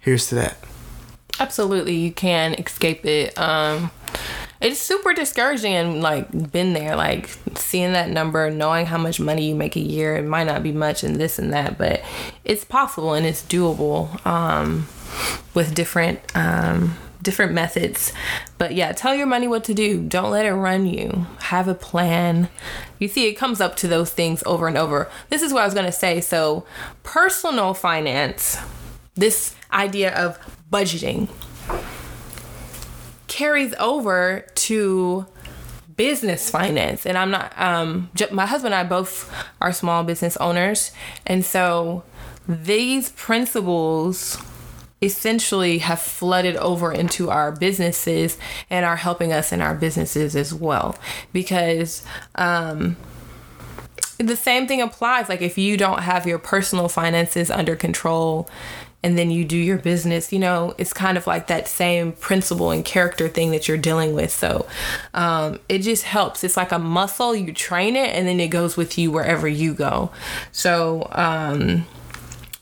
here's 0.00 0.28
to 0.28 0.34
that 0.36 0.56
Absolutely, 1.40 1.96
you 1.96 2.12
can 2.12 2.52
escape 2.54 3.06
it. 3.06 3.36
Um, 3.38 3.90
it's 4.60 4.78
super 4.78 5.14
discouraging 5.14 5.72
and 5.72 6.02
like 6.02 6.52
been 6.52 6.74
there, 6.74 6.94
like 6.94 7.30
seeing 7.54 7.94
that 7.94 8.10
number, 8.10 8.50
knowing 8.50 8.84
how 8.84 8.98
much 8.98 9.18
money 9.18 9.48
you 9.48 9.54
make 9.54 9.74
a 9.74 9.80
year. 9.80 10.16
It 10.16 10.26
might 10.26 10.44
not 10.44 10.62
be 10.62 10.70
much 10.70 11.02
and 11.02 11.16
this 11.16 11.38
and 11.38 11.50
that, 11.54 11.78
but 11.78 12.02
it's 12.44 12.64
possible 12.64 13.14
and 13.14 13.24
it's 13.24 13.42
doable 13.42 14.24
um, 14.26 14.86
with 15.54 15.74
different 15.74 16.20
um, 16.34 16.98
different 17.22 17.52
methods. 17.52 18.12
But 18.58 18.74
yeah, 18.74 18.92
tell 18.92 19.14
your 19.14 19.26
money 19.26 19.48
what 19.48 19.64
to 19.64 19.74
do. 19.74 20.02
Don't 20.02 20.30
let 20.30 20.44
it 20.44 20.52
run 20.52 20.84
you. 20.84 21.26
Have 21.40 21.68
a 21.68 21.74
plan. 21.74 22.50
You 22.98 23.08
see, 23.08 23.28
it 23.28 23.34
comes 23.34 23.62
up 23.62 23.76
to 23.76 23.88
those 23.88 24.10
things 24.10 24.42
over 24.44 24.68
and 24.68 24.76
over. 24.76 25.10
This 25.30 25.40
is 25.40 25.54
what 25.54 25.62
I 25.62 25.64
was 25.64 25.72
gonna 25.72 25.90
say. 25.90 26.20
So, 26.20 26.66
personal 27.02 27.72
finance, 27.72 28.58
this 29.14 29.54
idea 29.72 30.14
of 30.14 30.38
budgeting 30.70 31.28
carries 33.26 33.74
over 33.78 34.44
to 34.54 35.26
business 35.96 36.50
finance. 36.50 37.04
And 37.04 37.18
i'm 37.18 37.30
not 37.30 37.52
um 37.58 38.10
my 38.32 38.46
husband 38.46 38.74
and 38.74 38.86
i 38.86 38.88
both 38.88 39.32
are 39.60 39.72
small 39.72 40.02
business 40.02 40.36
owners. 40.38 40.92
And 41.26 41.44
so 41.44 42.02
these 42.48 43.10
principles 43.10 44.38
essentially 45.02 45.78
have 45.78 46.00
flooded 46.00 46.56
over 46.56 46.92
into 46.92 47.30
our 47.30 47.52
businesses 47.52 48.36
and 48.68 48.84
are 48.84 48.96
helping 48.96 49.32
us 49.32 49.52
in 49.52 49.60
our 49.60 49.74
businesses 49.74 50.34
as 50.36 50.52
well. 50.52 50.96
Because 51.32 52.04
um 52.34 52.96
the 54.18 54.36
same 54.36 54.66
thing 54.66 54.82
applies. 54.82 55.28
Like 55.28 55.40
if 55.40 55.56
you 55.56 55.76
don't 55.76 56.02
have 56.02 56.26
your 56.26 56.38
personal 56.38 56.88
finances 56.88 57.50
under 57.50 57.74
control 57.74 58.48
and 59.02 59.16
then 59.16 59.30
you 59.30 59.44
do 59.44 59.56
your 59.56 59.78
business 59.78 60.32
you 60.32 60.38
know 60.38 60.74
it's 60.78 60.92
kind 60.92 61.16
of 61.16 61.26
like 61.26 61.46
that 61.46 61.68
same 61.68 62.12
principle 62.12 62.70
and 62.70 62.84
character 62.84 63.28
thing 63.28 63.50
that 63.50 63.68
you're 63.68 63.78
dealing 63.78 64.14
with. 64.14 64.30
So 64.30 64.66
um, 65.14 65.58
it 65.68 65.78
just 65.78 66.04
helps. 66.04 66.44
It's 66.44 66.56
like 66.56 66.72
a 66.72 66.78
muscle. 66.78 67.34
You 67.34 67.52
train 67.52 67.96
it 67.96 68.14
and 68.14 68.26
then 68.26 68.40
it 68.40 68.48
goes 68.48 68.76
with 68.76 68.98
you 68.98 69.10
wherever 69.10 69.48
you 69.48 69.74
go. 69.74 70.10
So 70.52 71.08
um, 71.12 71.86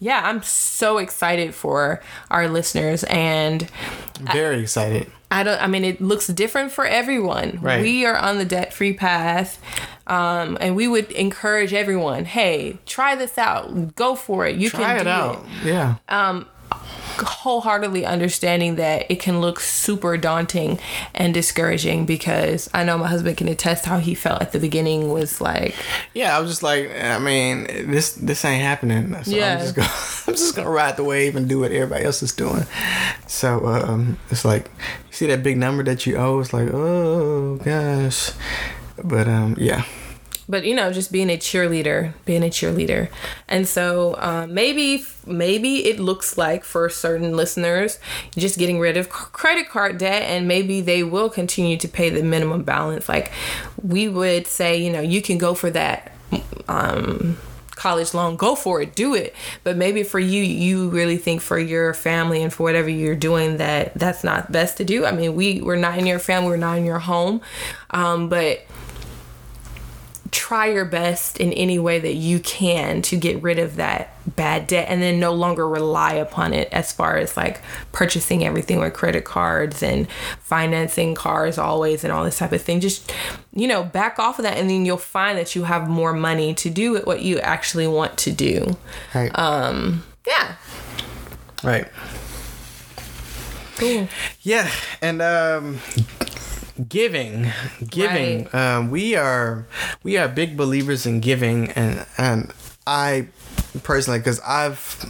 yeah 0.01 0.23
i'm 0.25 0.41
so 0.45 0.99
excited 0.99 1.53
for 1.53 2.01
our 2.31 2.49
listeners 2.49 3.03
and 3.05 3.69
Very 4.33 4.61
excited. 4.61 5.11
I 5.31 5.43
don't. 5.43 5.61
I 5.63 5.67
mean, 5.67 5.85
it 5.85 6.01
looks 6.01 6.27
different 6.29 6.73
for 6.73 6.87
everyone. 6.87 7.59
Right. 7.61 7.83
We 7.83 8.07
are 8.07 8.17
on 8.17 8.39
the 8.39 8.45
debt-free 8.45 8.95
path, 8.95 9.61
um, 10.07 10.57
and 10.61 10.75
we 10.75 10.89
would 10.89 11.11
encourage 11.13 11.75
everyone. 11.75 12.25
Hey, 12.25 12.79
try 12.87 13.15
this 13.15 13.37
out. 13.37 13.95
Go 13.95 14.15
for 14.15 14.47
it. 14.47 14.57
You 14.57 14.71
Try 14.71 14.97
can 14.97 15.01
it 15.01 15.05
do 15.05 15.11
out. 15.11 15.47
Yeah. 15.65 15.97
Uh, 16.09 16.45
Wholeheartedly 17.21 18.05
understanding 18.05 18.77
that 18.77 19.07
it 19.11 19.21
can 19.21 19.41
look 19.41 19.61
super 19.61 20.17
daunting 20.17 20.79
and 21.15 21.33
discouraging 21.35 22.07
because 22.07 22.69
I 22.73 22.85
know 22.85 22.99
my 22.99 23.09
husband 23.09 23.37
can 23.37 23.49
attest 23.49 23.85
how 23.85 23.99
he 23.99 24.15
felt 24.15 24.43
at 24.43 24.53
the 24.53 24.59
beginning 24.59 25.11
was 25.11 25.41
like, 25.41 25.75
Yeah, 26.15 26.37
I 26.37 26.41
was 26.41 26.51
just 26.51 26.63
like, 26.63 26.91
I 26.95 27.19
mean, 27.19 27.65
this 27.91 28.13
this 28.15 28.45
ain't 28.45 28.63
happening. 28.63 29.15
So 29.25 29.31
Yeah. 29.31 29.55
I'm 29.55 29.59
just 29.61 29.75
gonna 29.75 29.89
I'm 30.29 30.35
just 30.35 30.57
gonna 30.57 30.71
ride 30.71 30.97
the 30.97 31.05
wave 31.05 31.37
and 31.37 31.49
do 31.49 31.61
what 31.61 31.73
everybody 31.73 32.05
else 32.05 32.23
is 32.23 32.33
doing. 32.33 32.65
So 33.27 33.67
um, 33.67 34.19
it's 34.31 34.45
like 34.45 34.67
you 35.09 35.13
see 35.13 35.27
that 35.27 35.43
big 35.43 35.57
number 35.57 35.83
that 35.85 36.07
you 36.07 36.17
owe. 36.17 36.41
It's 36.41 36.53
like, 36.53 36.69
oh 36.73 37.57
gosh. 37.57 38.31
But 39.03 39.29
um, 39.29 39.55
yeah, 39.59 39.85
but 40.49 40.65
you 40.65 40.75
know 40.75 40.93
just 40.93 41.13
being 41.13 41.31
a 41.31 41.37
cheerleader 41.37 42.15
being 42.25 42.43
a 42.43 42.47
cheerleader. 42.47 43.09
And 43.49 43.67
so 43.67 44.17
um, 44.19 44.55
maybe 44.55 45.05
maybe 45.27 45.87
it 45.87 46.01
looks 46.01 46.39
like 46.39 46.65
for 46.65 46.89
certain 46.89 47.37
listeners 47.37 47.99
just 48.37 48.59
getting 48.59 48.81
rid 48.81 48.97
of 48.97 49.11
credit 49.11 49.69
card 49.69 49.99
debt 49.99 50.23
and 50.23 50.49
maybe 50.49 50.81
they 50.81 51.03
will 51.03 51.29
continue 51.29 51.77
to 51.77 51.89
pay 51.89 52.11
the 52.11 52.23
minimum 52.23 52.63
balance. 52.63 53.09
Like 53.09 53.31
we 53.83 54.09
would 54.09 54.47
say 54.47 54.77
you 54.83 54.93
know 54.93 55.01
you 55.01 55.21
can 55.21 55.39
go 55.39 55.55
for 55.55 55.71
that 55.71 56.13
um, 56.69 57.39
college 57.71 58.13
loan 58.13 58.37
go 58.37 58.55
for 58.55 58.81
it 58.83 58.95
do 58.95 59.15
it. 59.15 59.35
But 59.65 59.77
maybe 59.77 60.03
for 60.03 60.19
you 60.19 60.43
you 60.43 60.89
really 60.89 61.19
think 61.19 61.41
for 61.41 61.59
your 61.59 61.95
family 61.95 62.43
and 62.43 62.53
for 62.53 62.63
whatever 62.65 62.89
you're 62.89 63.15
doing 63.15 63.59
that 63.59 63.95
that's 63.95 64.25
not 64.25 64.51
best 64.51 64.79
to 64.79 64.85
do. 64.85 65.05
I 65.05 65.13
mean 65.13 65.35
we 65.35 65.61
we're 65.61 65.77
not 65.77 65.99
in 65.99 66.07
your 66.07 66.19
family 66.19 66.49
we're 66.49 66.57
not 66.57 66.79
in 66.79 66.85
your 66.85 66.99
home. 66.99 67.41
Um, 67.91 68.29
but 68.29 68.67
try 70.31 70.67
your 70.67 70.85
best 70.85 71.39
in 71.39 71.53
any 71.53 71.79
way 71.79 71.99
that 71.99 72.15
you 72.15 72.39
can 72.41 73.03
to 73.03 73.17
get 73.17 73.43
rid 73.43 73.59
of 73.59 73.77
that 73.77 74.15
bad 74.37 74.67
debt 74.67 74.87
and 74.89 75.01
then 75.01 75.19
no 75.19 75.33
longer 75.33 75.67
rely 75.67 76.13
upon 76.13 76.53
it 76.53 76.69
as 76.73 76.93
far 76.93 77.17
as 77.17 77.37
like 77.37 77.63
purchasing 77.93 78.45
everything 78.45 78.79
with 78.79 78.93
credit 78.93 79.25
cards 79.25 79.83
and 79.83 80.09
financing 80.41 81.15
cars 81.15 81.57
always 81.57 82.05
and 82.05 82.13
all 82.13 82.25
this 82.25 82.39
type 82.39 82.53
of 82.53 82.61
thing. 82.61 82.81
Just 82.81 83.13
you 83.53 83.67
know 83.67 83.83
back 83.83 84.19
off 84.19 84.39
of 84.39 84.43
that 84.43 84.57
and 84.59 84.69
then 84.69 84.85
you'll 84.85 84.97
find 84.97 85.39
that 85.39 85.55
you 85.55 85.65
have 85.65 85.89
more 85.89 86.13
money 86.13 86.55
to 86.55 86.71
do 86.71 86.99
what 87.01 87.23
you 87.23 87.39
actually 87.41 87.87
want 87.87 88.19
to 88.19 88.33
do. 88.33 88.77
Right, 89.15 89.37
um 89.39 90.05
yeah. 90.27 90.57
Right. 91.65 91.89
cool. 93.77 94.09
Yeah, 94.43 94.71
and 95.01 95.23
um, 95.23 95.79
giving, 96.89 97.51
giving. 97.89 98.45
Right. 98.45 98.55
Um, 98.55 98.91
we 98.91 99.15
are 99.17 99.67
we 100.03 100.17
are 100.17 100.29
big 100.29 100.57
believers 100.57 101.07
in 101.07 101.21
giving, 101.21 101.71
and 101.71 102.07
and 102.17 102.53
I 102.87 103.29
personally, 103.83 104.19
because 104.21 104.41
I've 104.41 105.05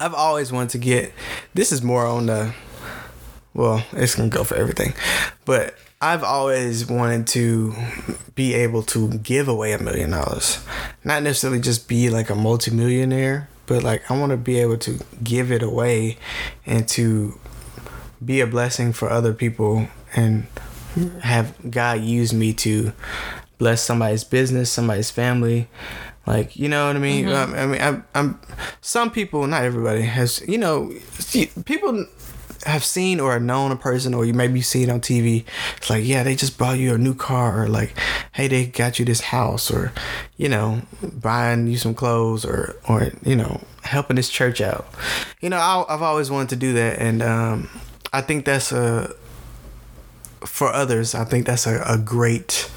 I've 0.00 0.14
always 0.14 0.52
wanted 0.52 0.70
to 0.70 0.78
get. 0.78 1.12
This 1.54 1.72
is 1.72 1.82
more 1.82 2.06
on 2.06 2.26
the. 2.26 2.54
Well, 3.54 3.84
it's 3.92 4.14
gonna 4.14 4.28
go 4.28 4.44
for 4.44 4.54
everything, 4.54 4.92
but 5.46 5.74
I've 6.00 6.22
always 6.22 6.86
wanted 6.86 7.26
to 7.28 7.74
be 8.34 8.52
able 8.52 8.82
to 8.82 9.08
give 9.18 9.48
away 9.48 9.72
a 9.72 9.78
million 9.78 10.10
dollars, 10.10 10.62
not 11.04 11.22
necessarily 11.22 11.60
just 11.60 11.88
be 11.88 12.10
like 12.10 12.28
a 12.28 12.34
multimillionaire, 12.34 13.48
but 13.64 13.82
like 13.82 14.10
I 14.10 14.18
want 14.18 14.30
to 14.30 14.36
be 14.36 14.58
able 14.58 14.76
to 14.78 14.98
give 15.24 15.50
it 15.50 15.62
away, 15.62 16.18
and 16.66 16.86
to 16.88 17.40
be 18.22 18.40
a 18.40 18.46
blessing 18.46 18.92
for 18.92 19.10
other 19.10 19.32
people 19.32 19.88
and 20.16 20.46
have 21.22 21.54
God 21.70 22.00
use 22.00 22.32
me 22.32 22.52
to 22.54 22.92
bless 23.58 23.82
somebody's 23.82 24.24
business, 24.24 24.70
somebody's 24.70 25.10
family. 25.10 25.68
Like 26.26 26.56
you 26.56 26.68
know 26.68 26.88
what 26.88 26.96
I 26.96 26.98
mean? 26.98 27.28
Um, 27.28 27.54
I 27.54 27.66
mean, 27.66 27.80
I'm, 27.80 28.04
I'm. 28.14 28.40
Some 28.80 29.10
people, 29.12 29.46
not 29.46 29.62
everybody, 29.62 30.02
has 30.02 30.42
you 30.48 30.58
know, 30.58 30.92
people 31.64 32.06
have 32.64 32.84
seen 32.84 33.20
or 33.20 33.38
known 33.38 33.70
a 33.70 33.76
person, 33.76 34.12
or 34.12 34.24
you 34.24 34.34
maybe 34.34 34.60
see 34.60 34.82
it 34.82 34.88
on 34.88 35.00
TV. 35.00 35.44
It's 35.76 35.88
like, 35.88 36.04
yeah, 36.04 36.24
they 36.24 36.34
just 36.34 36.58
bought 36.58 36.78
you 36.78 36.94
a 36.94 36.98
new 36.98 37.14
car, 37.14 37.62
or 37.62 37.68
like, 37.68 37.94
hey, 38.32 38.48
they 38.48 38.66
got 38.66 38.98
you 38.98 39.04
this 39.04 39.20
house, 39.20 39.70
or 39.70 39.92
you 40.36 40.48
know, 40.48 40.82
buying 41.00 41.68
you 41.68 41.76
some 41.76 41.94
clothes, 41.94 42.44
or 42.44 42.74
or 42.88 43.08
you 43.24 43.36
know, 43.36 43.60
helping 43.82 44.16
this 44.16 44.28
church 44.28 44.60
out. 44.60 44.86
You 45.40 45.50
know, 45.50 45.58
I, 45.58 45.84
I've 45.88 46.02
always 46.02 46.28
wanted 46.28 46.48
to 46.50 46.56
do 46.56 46.72
that, 46.72 46.98
and 46.98 47.22
um, 47.22 47.70
I 48.12 48.20
think 48.20 48.44
that's 48.44 48.72
a 48.72 49.14
for 50.44 50.72
others. 50.72 51.14
I 51.14 51.24
think 51.24 51.46
that's 51.46 51.66
a, 51.66 51.82
a 51.86 51.98
great 51.98 52.70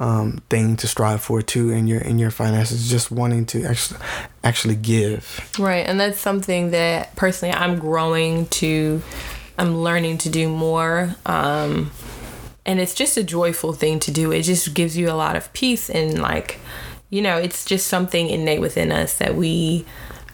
um, 0.00 0.42
thing 0.48 0.76
to 0.76 0.86
strive 0.86 1.20
for 1.22 1.42
too 1.42 1.70
in 1.70 1.86
your 1.86 2.00
in 2.00 2.18
your 2.18 2.30
finances. 2.30 2.90
Just 2.90 3.10
wanting 3.10 3.46
to 3.46 3.64
actually 3.64 4.00
actually 4.44 4.76
give. 4.76 5.48
Right, 5.58 5.86
and 5.86 5.98
that's 5.98 6.20
something 6.20 6.70
that 6.70 7.14
personally 7.16 7.54
I'm 7.54 7.78
growing 7.78 8.46
to, 8.46 9.02
I'm 9.58 9.78
learning 9.78 10.18
to 10.18 10.28
do 10.30 10.48
more. 10.48 11.14
Um, 11.26 11.90
and 12.64 12.80
it's 12.80 12.94
just 12.94 13.16
a 13.16 13.24
joyful 13.24 13.72
thing 13.72 13.98
to 14.00 14.10
do. 14.10 14.30
It 14.30 14.42
just 14.42 14.74
gives 14.74 14.96
you 14.96 15.10
a 15.10 15.16
lot 15.16 15.36
of 15.36 15.50
peace 15.54 15.88
and 15.88 16.20
like, 16.20 16.60
you 17.08 17.22
know, 17.22 17.38
it's 17.38 17.64
just 17.64 17.86
something 17.86 18.28
innate 18.28 18.60
within 18.60 18.92
us 18.92 19.16
that 19.18 19.34
we 19.34 19.86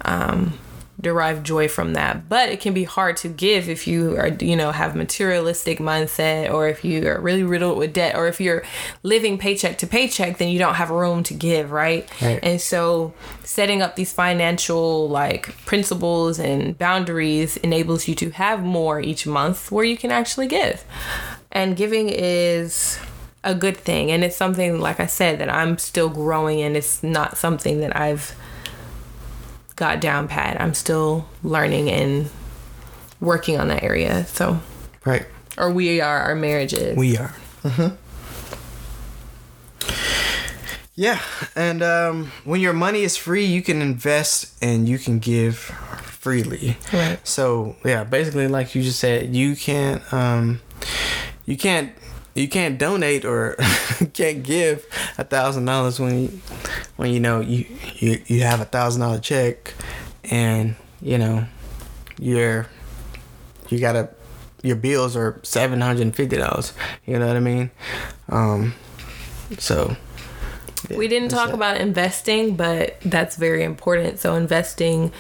um, 0.05 0.59
derive 1.05 1.45
joy 1.45 1.69
from 1.69 1.93
that. 1.93 2.29
But 2.29 2.49
it 2.49 2.61
can 2.61 2.75
be 2.75 2.83
hard 2.85 3.17
to 3.19 3.29
give 3.29 3.69
if 3.69 3.87
you 3.87 4.17
are, 4.17 4.29
you 4.29 4.57
know, 4.57 4.73
have 4.73 4.97
materialistic 4.97 5.79
mindset 5.79 6.53
or 6.53 6.67
if 6.67 6.85
you 6.85 7.07
are 7.07 7.21
really 7.21 7.45
riddled 7.45 7.79
with 7.79 7.93
debt 7.93 8.17
or 8.17 8.27
if 8.27 8.41
you're 8.41 8.65
living 9.05 9.39
paycheck 9.39 9.79
to 9.79 9.87
paycheck, 9.87 10.39
then 10.39 10.49
you 10.49 10.59
don't 10.59 10.75
have 10.75 10.91
room 10.91 11.23
to 11.25 11.35
give, 11.35 11.71
right? 11.71 12.11
Right. 12.21 12.41
And 12.43 12.61
so 12.61 13.15
setting 13.45 13.83
up 13.83 13.95
these 13.95 14.13
financial 14.13 15.09
like 15.09 15.55
principles 15.67 16.41
and 16.41 16.77
boundaries 16.77 17.57
enables 17.59 18.09
you 18.09 18.17
to 18.17 18.31
have 18.31 18.65
more 18.65 19.01
each 19.01 19.27
month 19.27 19.71
where 19.71 19.85
you 19.85 19.97
can 19.97 20.11
actually 20.11 20.49
give. 20.49 20.85
And 21.53 21.77
giving 21.77 22.09
is 22.09 22.99
a 23.45 23.55
good 23.55 23.77
thing 23.77 24.11
and 24.11 24.25
it's 24.25 24.37
something 24.37 24.81
like 24.81 24.99
I 24.99 25.07
said 25.07 25.39
that 25.39 25.51
I'm 25.51 25.79
still 25.79 26.09
growing 26.09 26.59
in. 26.59 26.75
It's 26.75 27.03
not 27.03 27.37
something 27.37 27.81
that 27.81 27.95
I've 27.95 28.35
got 29.77 30.01
down 30.01 30.29
pat. 30.29 30.61
I'm 30.61 30.75
still 30.75 31.27
learning 31.43 31.91
and 31.91 32.31
working 33.21 33.59
on 33.59 33.69
that 33.69 33.83
area. 33.83 34.27
So 34.27 34.61
Right. 35.05 35.27
or 35.59 35.71
we 35.73 36.01
are 36.01 36.21
our 36.21 36.35
marriages. 36.35 36.97
We 36.97 37.17
are. 37.19 37.35
Mm-hmm. 37.63 37.97
Yeah, 40.97 41.21
and 41.57 41.83
um, 41.83 42.31
when 42.45 42.61
your 42.61 42.73
money 42.73 43.03
is 43.03 43.17
free, 43.17 43.45
you 43.45 43.63
can 43.63 43.83
invest 43.83 44.55
and 44.63 44.89
you 44.89 44.97
can 44.97 45.19
give 45.19 45.57
freely. 45.59 46.77
Right. 46.93 47.19
So 47.27 47.75
yeah, 47.85 48.05
basically, 48.05 48.47
like 48.47 48.77
you 48.77 48.83
just 48.83 49.01
said, 49.01 49.35
you 49.35 49.57
can't 49.57 50.01
um, 50.13 50.61
you 51.47 51.57
can't 51.57 51.91
you 52.35 52.49
can't 52.49 52.79
donate 52.79 53.25
or 53.25 53.57
can't 54.13 54.43
give 54.43 54.87
a 55.19 55.25
thousand 55.25 55.65
dollars 55.65 56.01
when 56.01 56.23
you 56.23 56.41
when 56.97 57.13
you 57.13 57.21
know 57.21 57.41
you 57.41 57.67
you, 57.95 58.23
you 58.27 58.43
have 58.43 58.61
a 58.61 58.65
thousand 58.65 59.01
dollar 59.01 59.19
check 59.19 59.75
and 60.25 60.75
you 61.01 61.19
know 61.19 61.47
you're 62.19 62.67
you 63.69 63.79
gotta 63.79 64.11
your 64.63 64.77
bills 64.77 65.15
are 65.15 65.39
seven 65.43 65.81
hundred 65.81 66.03
and 66.03 66.17
fifty 66.17 66.37
dollars. 66.37 66.73
You 67.07 67.19
know 67.19 67.27
what 67.27 67.37
I 67.37 67.41
mean? 67.41 67.71
Um, 68.29 68.75
so 69.59 69.97
yeah, 70.89 70.97
we 70.97 71.07
didn't 71.07 71.29
talk 71.29 71.51
it. 71.51 71.55
about 71.55 71.77
investing, 71.77 72.57
but 72.57 72.99
that's 73.03 73.37
very 73.37 73.63
important. 73.63 74.19
So 74.19 74.35
investing 74.35 75.13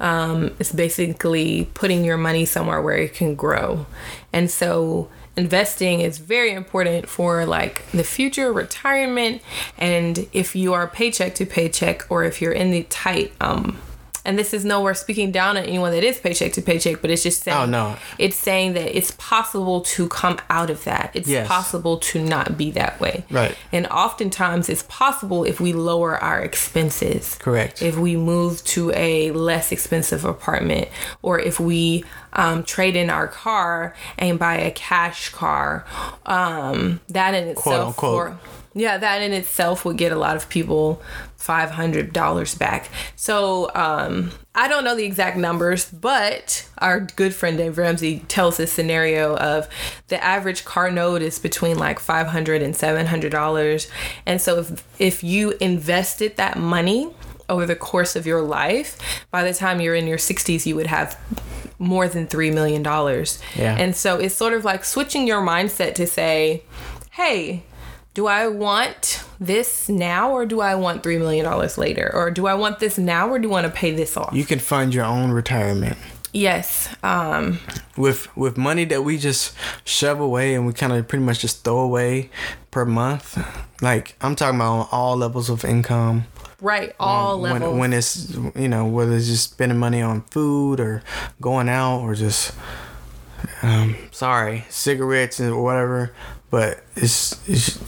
um, 0.00 0.54
is 0.58 0.72
basically 0.72 1.68
putting 1.74 2.04
your 2.04 2.16
money 2.16 2.44
somewhere 2.44 2.80
where 2.80 2.96
it 2.96 3.12
can 3.14 3.34
grow, 3.34 3.86
and 4.32 4.50
so 4.50 5.08
investing 5.36 6.00
is 6.00 6.18
very 6.18 6.52
important 6.52 7.08
for 7.08 7.46
like 7.46 7.84
the 7.92 8.04
future 8.04 8.52
retirement 8.52 9.40
and 9.78 10.28
if 10.32 10.54
you 10.54 10.74
are 10.74 10.86
paycheck 10.86 11.34
to 11.34 11.46
paycheck 11.46 12.06
or 12.10 12.24
if 12.24 12.42
you're 12.42 12.52
in 12.52 12.70
the 12.70 12.82
tight 12.84 13.32
um 13.40 13.78
and 14.24 14.38
this 14.38 14.54
is 14.54 14.64
nowhere 14.64 14.94
speaking 14.94 15.32
down 15.32 15.56
on 15.56 15.64
anyone 15.64 15.90
that 15.92 16.04
is 16.04 16.18
paycheck 16.18 16.52
to 16.54 16.62
paycheck, 16.62 17.00
but 17.00 17.10
it's 17.10 17.22
just 17.22 17.42
saying 17.42 17.56
Oh, 17.58 17.66
no. 17.66 17.96
it's 18.18 18.36
saying 18.36 18.74
that 18.74 18.96
it's 18.96 19.10
possible 19.12 19.80
to 19.82 20.08
come 20.08 20.38
out 20.50 20.70
of 20.70 20.84
that. 20.84 21.10
It's 21.14 21.28
Yes. 21.28 21.48
possible 21.48 21.98
to 21.98 22.22
not 22.22 22.56
be 22.56 22.70
that 22.72 23.00
way. 23.00 23.24
Right. 23.30 23.56
And 23.72 23.86
oftentimes 23.88 24.68
it's 24.68 24.84
possible 24.84 25.44
if 25.44 25.60
we 25.60 25.72
lower 25.72 26.16
our 26.18 26.40
expenses. 26.40 27.36
Correct. 27.40 27.82
If 27.82 27.96
we 27.98 28.16
move 28.16 28.62
to 28.66 28.92
a 28.94 29.30
less 29.32 29.72
expensive 29.72 30.24
apartment 30.24 30.88
or 31.22 31.38
if 31.40 31.58
we 31.60 32.04
um, 32.34 32.62
trade 32.64 32.96
in 32.96 33.10
our 33.10 33.28
car 33.28 33.94
and 34.18 34.38
buy 34.38 34.56
a 34.58 34.70
cash 34.70 35.28
car, 35.30 35.84
um, 36.26 37.00
that 37.08 37.34
in 37.34 37.48
itself 37.48 37.64
Quote 37.64 37.80
unquote. 37.80 38.32
for 38.32 38.38
yeah, 38.74 38.96
that 38.96 39.20
in 39.20 39.32
itself 39.34 39.84
would 39.84 39.98
get 39.98 40.12
a 40.12 40.16
lot 40.16 40.34
of 40.34 40.48
people 40.48 41.02
five 41.42 41.72
hundred 41.72 42.12
dollars 42.12 42.54
back. 42.54 42.88
So 43.16 43.70
um, 43.74 44.30
I 44.54 44.68
don't 44.68 44.84
know 44.84 44.94
the 44.94 45.04
exact 45.04 45.36
numbers, 45.36 45.90
but 45.90 46.68
our 46.78 47.00
good 47.00 47.34
friend 47.34 47.58
Dave 47.58 47.76
Ramsey 47.76 48.20
tells 48.28 48.58
this 48.58 48.72
scenario 48.72 49.36
of 49.36 49.68
the 50.06 50.22
average 50.22 50.64
car 50.64 50.90
note 50.90 51.20
is 51.20 51.40
between 51.40 51.78
like 51.78 51.98
five 51.98 52.28
hundred 52.28 52.62
and 52.62 52.76
seven 52.76 53.06
hundred 53.06 53.32
dollars, 53.32 53.90
and 54.24 54.40
so 54.40 54.60
if 54.60 55.00
if 55.00 55.24
you 55.24 55.54
invested 55.60 56.36
that 56.36 56.58
money 56.58 57.10
over 57.48 57.66
the 57.66 57.76
course 57.76 58.14
of 58.14 58.24
your 58.24 58.40
life, 58.40 58.96
by 59.30 59.42
the 59.42 59.52
time 59.52 59.80
you're 59.80 59.96
in 59.96 60.06
your 60.06 60.18
sixties, 60.18 60.66
you 60.66 60.76
would 60.76 60.86
have 60.86 61.18
more 61.78 62.06
than 62.06 62.28
three 62.28 62.50
million 62.52 62.82
dollars. 62.84 63.40
Yeah. 63.56 63.76
And 63.76 63.96
so 63.96 64.18
it's 64.18 64.36
sort 64.36 64.52
of 64.52 64.64
like 64.64 64.84
switching 64.84 65.26
your 65.26 65.42
mindset 65.42 65.94
to 65.96 66.06
say, 66.06 66.62
hey, 67.10 67.64
do 68.14 68.26
I 68.26 68.46
want 68.48 69.24
this 69.40 69.88
now 69.88 70.32
or 70.32 70.44
do 70.46 70.60
I 70.60 70.74
want 70.74 71.02
$3 71.02 71.18
million 71.18 71.46
later? 71.76 72.10
Or 72.14 72.30
do 72.30 72.46
I 72.46 72.54
want 72.54 72.78
this 72.78 72.98
now 72.98 73.28
or 73.28 73.38
do 73.38 73.48
I 73.48 73.52
want 73.52 73.66
to 73.66 73.72
pay 73.72 73.90
this 73.92 74.16
off? 74.16 74.32
you 74.34 74.44
can 74.44 74.58
fund 74.58 74.94
your 74.94 75.04
own 75.04 75.30
retirement. 75.30 75.96
yes. 76.32 76.94
Um, 77.02 77.58
with 77.96 78.34
with 78.36 78.56
money 78.56 78.84
that 78.86 79.02
we 79.02 79.18
just 79.18 79.54
shove 79.84 80.18
away 80.20 80.54
and 80.54 80.66
we 80.66 80.72
kind 80.72 80.92
of 80.92 81.06
pretty 81.08 81.24
much 81.24 81.40
just 81.40 81.64
throw 81.64 81.80
away 81.80 82.30
per 82.70 82.84
month. 82.84 83.36
Like 83.82 84.16
I'm 84.20 84.34
talking 84.34 84.56
about 84.56 84.72
on 84.72 84.88
all 84.92 85.16
levels 85.16 85.50
of 85.50 85.64
income. 85.64 86.24
right. 86.60 86.94
All 87.00 87.40
when, 87.40 87.52
levels. 87.52 87.78
when 87.78 87.92
it's 87.92 88.34
you 88.56 88.68
know 88.68 88.86
whether 88.86 89.14
it's 89.14 89.26
just 89.26 89.52
spending 89.52 89.78
money 89.78 90.00
on 90.00 90.22
food 90.22 90.80
or 90.80 91.02
going 91.40 91.68
out 91.68 92.00
or 92.00 92.14
just 92.14 92.54
um 93.62 93.96
sorry 94.12 94.64
cigarettes 94.68 95.40
and 95.40 95.62
whatever 95.62 96.12
but 96.50 96.84
it's, 96.96 97.46
it's 97.48 97.78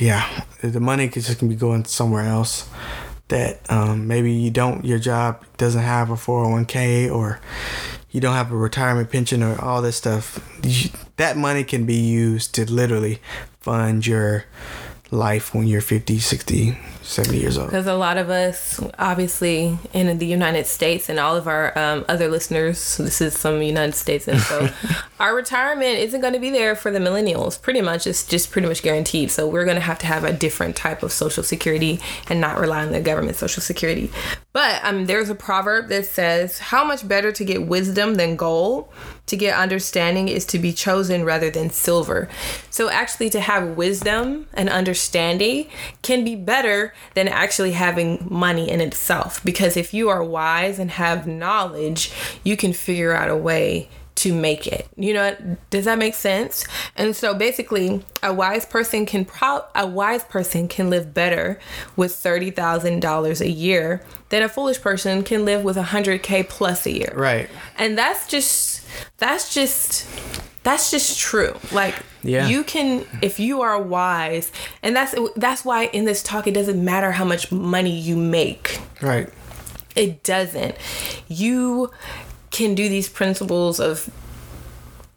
yeah 0.00 0.44
the 0.62 0.80
money 0.80 1.08
could 1.08 1.22
just 1.22 1.38
can 1.38 1.48
be 1.48 1.54
going 1.54 1.84
somewhere 1.84 2.24
else 2.24 2.68
that 3.28 3.60
um, 3.70 4.06
maybe 4.06 4.32
you 4.32 4.50
don't 4.50 4.84
your 4.84 4.98
job 4.98 5.44
doesn't 5.56 5.82
have 5.82 6.10
a 6.10 6.14
401k 6.14 7.10
or 7.10 7.40
you 8.12 8.20
don't 8.20 8.34
have 8.34 8.52
a 8.52 8.56
retirement 8.56 9.10
pension 9.10 9.42
or 9.42 9.58
all 9.60 9.82
this 9.82 9.96
stuff. 9.96 10.38
You, 10.62 10.90
that 11.16 11.36
money 11.36 11.64
can 11.64 11.86
be 11.86 11.96
used 11.96 12.54
to 12.54 12.70
literally 12.70 13.20
fund 13.60 14.06
your 14.06 14.44
life 15.12 15.54
when 15.54 15.66
you're 15.66 15.82
50 15.82 16.18
60 16.18 16.78
70 17.02 17.38
years 17.38 17.58
old 17.58 17.68
Because 17.68 17.86
a 17.86 17.94
lot 17.94 18.16
of 18.16 18.30
us, 18.30 18.80
obviously, 18.98 19.78
in 19.92 20.18
the 20.18 20.26
United 20.26 20.66
States, 20.66 21.08
and 21.08 21.18
all 21.18 21.36
of 21.36 21.46
our 21.46 21.76
um, 21.78 22.04
other 22.08 22.28
listeners, 22.28 22.96
this 22.96 23.20
is 23.20 23.36
some 23.36 23.60
United 23.60 23.94
States 23.94 24.26
info. 24.26 24.70
our 25.20 25.34
retirement 25.34 25.98
isn't 25.98 26.20
going 26.20 26.32
to 26.32 26.38
be 26.38 26.50
there 26.50 26.74
for 26.74 26.90
the 26.90 26.98
millennials. 26.98 27.60
Pretty 27.60 27.82
much, 27.82 28.06
it's 28.06 28.26
just 28.26 28.50
pretty 28.50 28.68
much 28.68 28.82
guaranteed. 28.82 29.30
So 29.30 29.46
we're 29.46 29.64
going 29.64 29.76
to 29.76 29.82
have 29.82 29.98
to 29.98 30.06
have 30.06 30.24
a 30.24 30.32
different 30.32 30.76
type 30.76 31.02
of 31.02 31.12
social 31.12 31.42
security 31.42 32.00
and 32.28 32.40
not 32.40 32.58
rely 32.58 32.82
on 32.82 32.92
the 32.92 33.00
government 33.00 33.36
social 33.36 33.62
security. 33.62 34.10
But 34.52 34.82
um, 34.84 35.06
there's 35.06 35.28
a 35.28 35.34
proverb 35.34 35.88
that 35.88 36.06
says, 36.06 36.58
"How 36.58 36.84
much 36.84 37.06
better 37.06 37.32
to 37.32 37.44
get 37.44 37.66
wisdom 37.66 38.14
than 38.14 38.36
gold? 38.36 38.88
To 39.26 39.36
get 39.36 39.56
understanding 39.56 40.28
is 40.28 40.44
to 40.46 40.58
be 40.58 40.72
chosen 40.72 41.24
rather 41.24 41.50
than 41.50 41.70
silver." 41.70 42.28
So 42.70 42.90
actually, 42.90 43.30
to 43.30 43.40
have 43.40 43.76
wisdom 43.76 44.46
and 44.52 44.68
understanding 44.68 45.68
can 46.02 46.24
be 46.24 46.36
better 46.36 46.92
than 47.14 47.28
actually 47.28 47.72
having 47.72 48.26
money 48.28 48.70
in 48.70 48.80
itself. 48.80 49.42
Because 49.44 49.76
if 49.76 49.94
you 49.94 50.08
are 50.08 50.22
wise 50.22 50.78
and 50.78 50.90
have 50.92 51.26
knowledge, 51.26 52.12
you 52.44 52.56
can 52.56 52.72
figure 52.72 53.12
out 53.12 53.28
a 53.28 53.36
way 53.36 53.88
to 54.14 54.34
make 54.34 54.66
it. 54.66 54.86
You 54.96 55.14
know, 55.14 55.56
does 55.70 55.86
that 55.86 55.98
make 55.98 56.14
sense? 56.14 56.64
And 56.96 57.16
so 57.16 57.34
basically, 57.34 58.04
a 58.22 58.32
wise 58.32 58.64
person 58.64 59.06
can 59.06 59.24
pro- 59.24 59.64
a 59.74 59.86
wise 59.86 60.24
person 60.24 60.68
can 60.68 60.90
live 60.90 61.14
better 61.14 61.58
with 61.96 62.12
$30,000 62.12 63.40
a 63.40 63.50
year 63.50 64.04
than 64.28 64.42
a 64.42 64.48
foolish 64.48 64.80
person 64.80 65.22
can 65.22 65.44
live 65.44 65.64
with 65.64 65.76
100k 65.76 66.48
plus 66.48 66.86
a 66.86 66.92
year. 66.92 67.12
right 67.16 67.50
And 67.76 67.96
that's 67.98 68.28
just 68.28 68.71
that's 69.18 69.52
just 69.54 70.06
that's 70.62 70.90
just 70.90 71.18
true. 71.18 71.56
Like 71.72 71.94
Yeah. 72.22 72.46
you 72.46 72.62
can 72.64 73.04
if 73.20 73.40
you 73.40 73.62
are 73.62 73.80
wise, 73.80 74.52
and 74.82 74.94
that's 74.94 75.14
that's 75.36 75.64
why 75.64 75.86
in 75.86 76.04
this 76.04 76.22
talk 76.22 76.46
it 76.46 76.54
doesn't 76.54 76.82
matter 76.84 77.12
how 77.12 77.24
much 77.24 77.50
money 77.52 77.98
you 77.98 78.16
make. 78.16 78.80
right 79.00 79.28
It 79.96 80.22
doesn't. 80.22 80.76
You 81.28 81.90
can 82.50 82.74
do 82.74 82.88
these 82.88 83.08
principles 83.08 83.80
of 83.80 84.08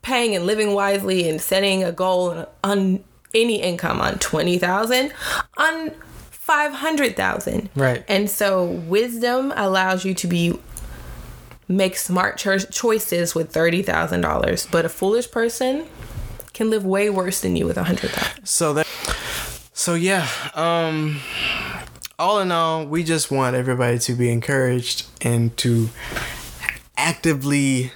paying 0.01 0.35
and 0.35 0.45
living 0.45 0.73
wisely 0.73 1.27
and 1.29 1.41
setting 1.41 1.83
a 1.83 1.91
goal 1.91 2.45
on 2.63 3.03
any 3.33 3.61
income 3.61 3.99
on 4.01 4.17
20,000 4.19 5.11
on 5.57 5.91
500,000. 6.31 7.69
Right. 7.75 8.03
And 8.07 8.29
so 8.29 8.65
wisdom 8.65 9.51
allows 9.55 10.05
you 10.05 10.13
to 10.15 10.27
be 10.27 10.57
make 11.67 11.97
smart 11.97 12.37
cho- 12.37 12.59
choices 12.59 13.33
with 13.35 13.51
$30,000, 13.51 14.71
but 14.71 14.85
a 14.85 14.89
foolish 14.89 15.29
person 15.31 15.85
can 16.53 16.69
live 16.69 16.85
way 16.85 17.09
worse 17.09 17.41
than 17.41 17.55
you 17.55 17.65
with 17.65 17.77
100,000. 17.77 18.45
So 18.45 18.73
that 18.73 18.87
so 19.73 19.93
yeah, 19.93 20.27
um 20.53 21.19
all 22.17 22.39
in 22.39 22.51
all, 22.51 22.85
we 22.85 23.03
just 23.03 23.29
want 23.29 23.55
everybody 23.57 23.99
to 23.99 24.13
be 24.13 24.31
encouraged 24.31 25.05
and 25.21 25.55
to 25.57 25.89
actively 26.95 27.91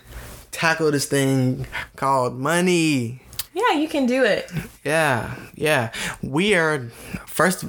tackle 0.51 0.91
this 0.91 1.05
thing 1.05 1.65
called 1.95 2.37
money. 2.37 3.21
Yeah, 3.59 3.79
you 3.81 3.87
can 3.89 4.05
do 4.05 4.23
it. 4.23 4.51
Yeah, 4.85 5.35
yeah. 5.55 5.91
We 6.21 6.55
are 6.55 6.89
first 7.25 7.65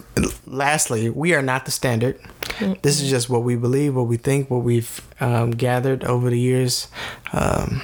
lastly, 0.47 1.11
we 1.11 1.35
are 1.35 1.43
not 1.43 1.65
the 1.65 1.71
standard. 1.71 2.21
This 2.83 3.01
is 3.01 3.09
just 3.09 3.31
what 3.31 3.43
we 3.43 3.57
believe, 3.57 3.97
what 3.97 4.07
we 4.07 4.17
think, 4.19 4.51
what 4.51 4.63
we've 4.63 5.01
um, 5.21 5.53
gathered 5.53 6.05
over 6.05 6.29
the 6.31 6.39
years 6.39 6.89
um, 7.33 7.81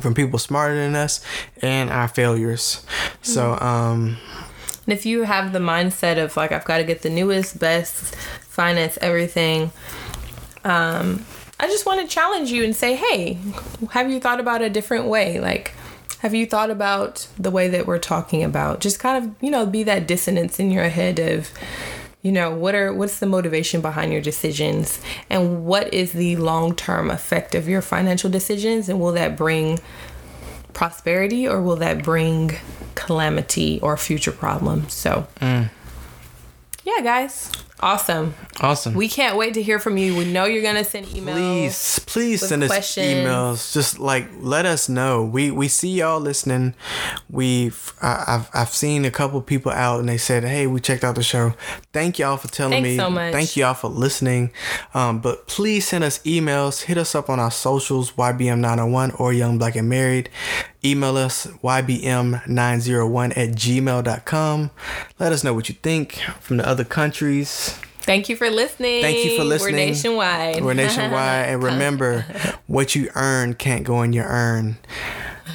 from 0.00 0.14
people 0.14 0.38
smarter 0.38 0.76
than 0.76 0.94
us 0.94 1.20
and 1.62 1.90
our 1.90 2.06
failures. 2.08 2.86
So, 3.22 3.54
um, 3.60 4.16
And 4.86 4.92
if 4.92 5.04
you 5.04 5.24
have 5.24 5.52
the 5.52 5.58
mindset 5.58 6.22
of 6.22 6.36
like 6.36 6.52
I've 6.52 6.64
got 6.64 6.78
to 6.78 6.84
get 6.84 7.02
the 7.02 7.10
newest, 7.10 7.58
best, 7.58 8.14
finance 8.42 8.96
everything, 9.02 9.72
um, 10.64 11.24
I 11.60 11.66
just 11.66 11.84
want 11.86 12.00
to 12.00 12.06
challenge 12.06 12.50
you 12.50 12.62
and 12.64 12.74
say, 12.76 12.94
hey, 12.94 13.38
have 13.90 14.10
you 14.10 14.20
thought 14.20 14.38
about 14.40 14.62
a 14.62 14.70
different 14.70 15.06
way? 15.06 15.40
Like, 15.40 15.74
have 16.20 16.34
you 16.34 16.46
thought 16.46 16.70
about 16.70 17.26
the 17.38 17.50
way 17.50 17.68
that 17.68 17.86
we're 17.86 17.98
talking 17.98 18.42
about? 18.42 18.80
Just 18.80 18.98
kind 18.98 19.24
of 19.24 19.42
you 19.42 19.50
know 19.50 19.66
be 19.66 19.82
that 19.84 20.06
dissonance 20.06 20.58
in 20.58 20.70
your 20.70 20.88
head 20.88 21.18
of. 21.18 21.50
You 22.20 22.32
know 22.32 22.50
what 22.50 22.74
are 22.74 22.92
what's 22.92 23.20
the 23.20 23.26
motivation 23.26 23.80
behind 23.80 24.12
your 24.12 24.20
decisions, 24.20 25.00
and 25.30 25.64
what 25.64 25.94
is 25.94 26.12
the 26.12 26.36
long 26.36 26.74
term 26.74 27.10
effect 27.10 27.54
of 27.54 27.68
your 27.68 27.80
financial 27.80 28.28
decisions, 28.28 28.88
and 28.88 29.00
will 29.00 29.12
that 29.12 29.36
bring 29.36 29.78
prosperity 30.72 31.46
or 31.46 31.62
will 31.62 31.76
that 31.76 32.02
bring 32.02 32.52
calamity 32.96 33.80
or 33.80 33.96
future 33.96 34.32
problems? 34.32 34.94
So, 34.94 35.26
mm. 35.40 35.70
yeah, 36.84 37.00
guys. 37.02 37.52
Awesome. 37.80 38.34
Awesome. 38.60 38.94
We 38.94 39.08
can't 39.08 39.36
wait 39.36 39.54
to 39.54 39.62
hear 39.62 39.78
from 39.78 39.96
you. 39.98 40.16
We 40.16 40.24
know 40.24 40.46
you're 40.46 40.62
gonna 40.62 40.82
send 40.84 41.06
emails. 41.06 41.34
please 41.34 41.98
please 42.06 42.40
send 42.48 42.64
us 42.64 42.72
emails 42.96 43.72
just 43.72 43.98
like 44.00 44.26
let 44.40 44.66
us 44.66 44.88
know 44.88 45.24
we 45.24 45.50
we 45.50 45.68
see 45.68 45.90
y'all 45.90 46.18
listening 46.18 46.74
we've 47.30 47.92
I, 48.02 48.24
i've 48.26 48.50
i've 48.54 48.68
seen 48.74 49.04
a 49.04 49.10
couple 49.10 49.40
people 49.42 49.70
out 49.70 50.00
and 50.00 50.08
they 50.08 50.16
said 50.18 50.42
hey 50.44 50.66
we 50.66 50.80
checked 50.80 51.04
out 51.04 51.14
the 51.14 51.22
show 51.22 51.54
thank 51.92 52.18
y'all 52.18 52.36
for 52.36 52.48
telling 52.48 52.72
Thanks 52.82 52.88
me 52.88 52.96
so 52.96 53.10
much. 53.10 53.32
thank 53.32 53.56
y'all 53.56 53.74
for 53.74 53.88
listening 53.88 54.50
um 54.94 55.20
but 55.20 55.46
please 55.46 55.86
send 55.86 56.02
us 56.02 56.18
emails 56.20 56.82
hit 56.82 56.98
us 56.98 57.14
up 57.14 57.28
on 57.30 57.38
our 57.38 57.50
socials 57.50 58.10
ybm901 58.12 59.20
or 59.20 59.32
young 59.32 59.58
black 59.58 59.76
and 59.76 59.88
married 59.88 60.30
email 60.84 61.16
us 61.16 61.46
ybm901 61.62 63.36
at 63.36 63.50
gmail.com 63.50 64.70
let 65.18 65.32
us 65.32 65.42
know 65.44 65.54
what 65.54 65.68
you 65.68 65.74
think 65.82 66.14
from 66.40 66.56
the 66.58 66.66
other 66.66 66.84
countries 66.84 67.78
Thank 68.00 68.30
you 68.30 68.36
for 68.36 68.48
listening. 68.48 69.02
Thank 69.02 69.22
you 69.22 69.36
for 69.36 69.44
listening. 69.44 69.74
We're 69.74 69.86
nationwide. 69.86 70.64
We're 70.64 70.72
nationwide. 70.72 71.50
and 71.50 71.62
remember, 71.72 72.24
what 72.66 72.94
you 72.94 73.10
earn 73.14 73.52
can't 73.52 73.84
go 73.84 74.00
in 74.00 74.14
your 74.14 74.24
urn. 74.24 74.78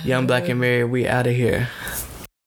Young 0.04 0.28
Black 0.28 0.50
and 0.50 0.60
Married, 0.60 0.92
we 0.92 1.08
out 1.08 1.26
of 1.26 1.34
here. 1.34 1.68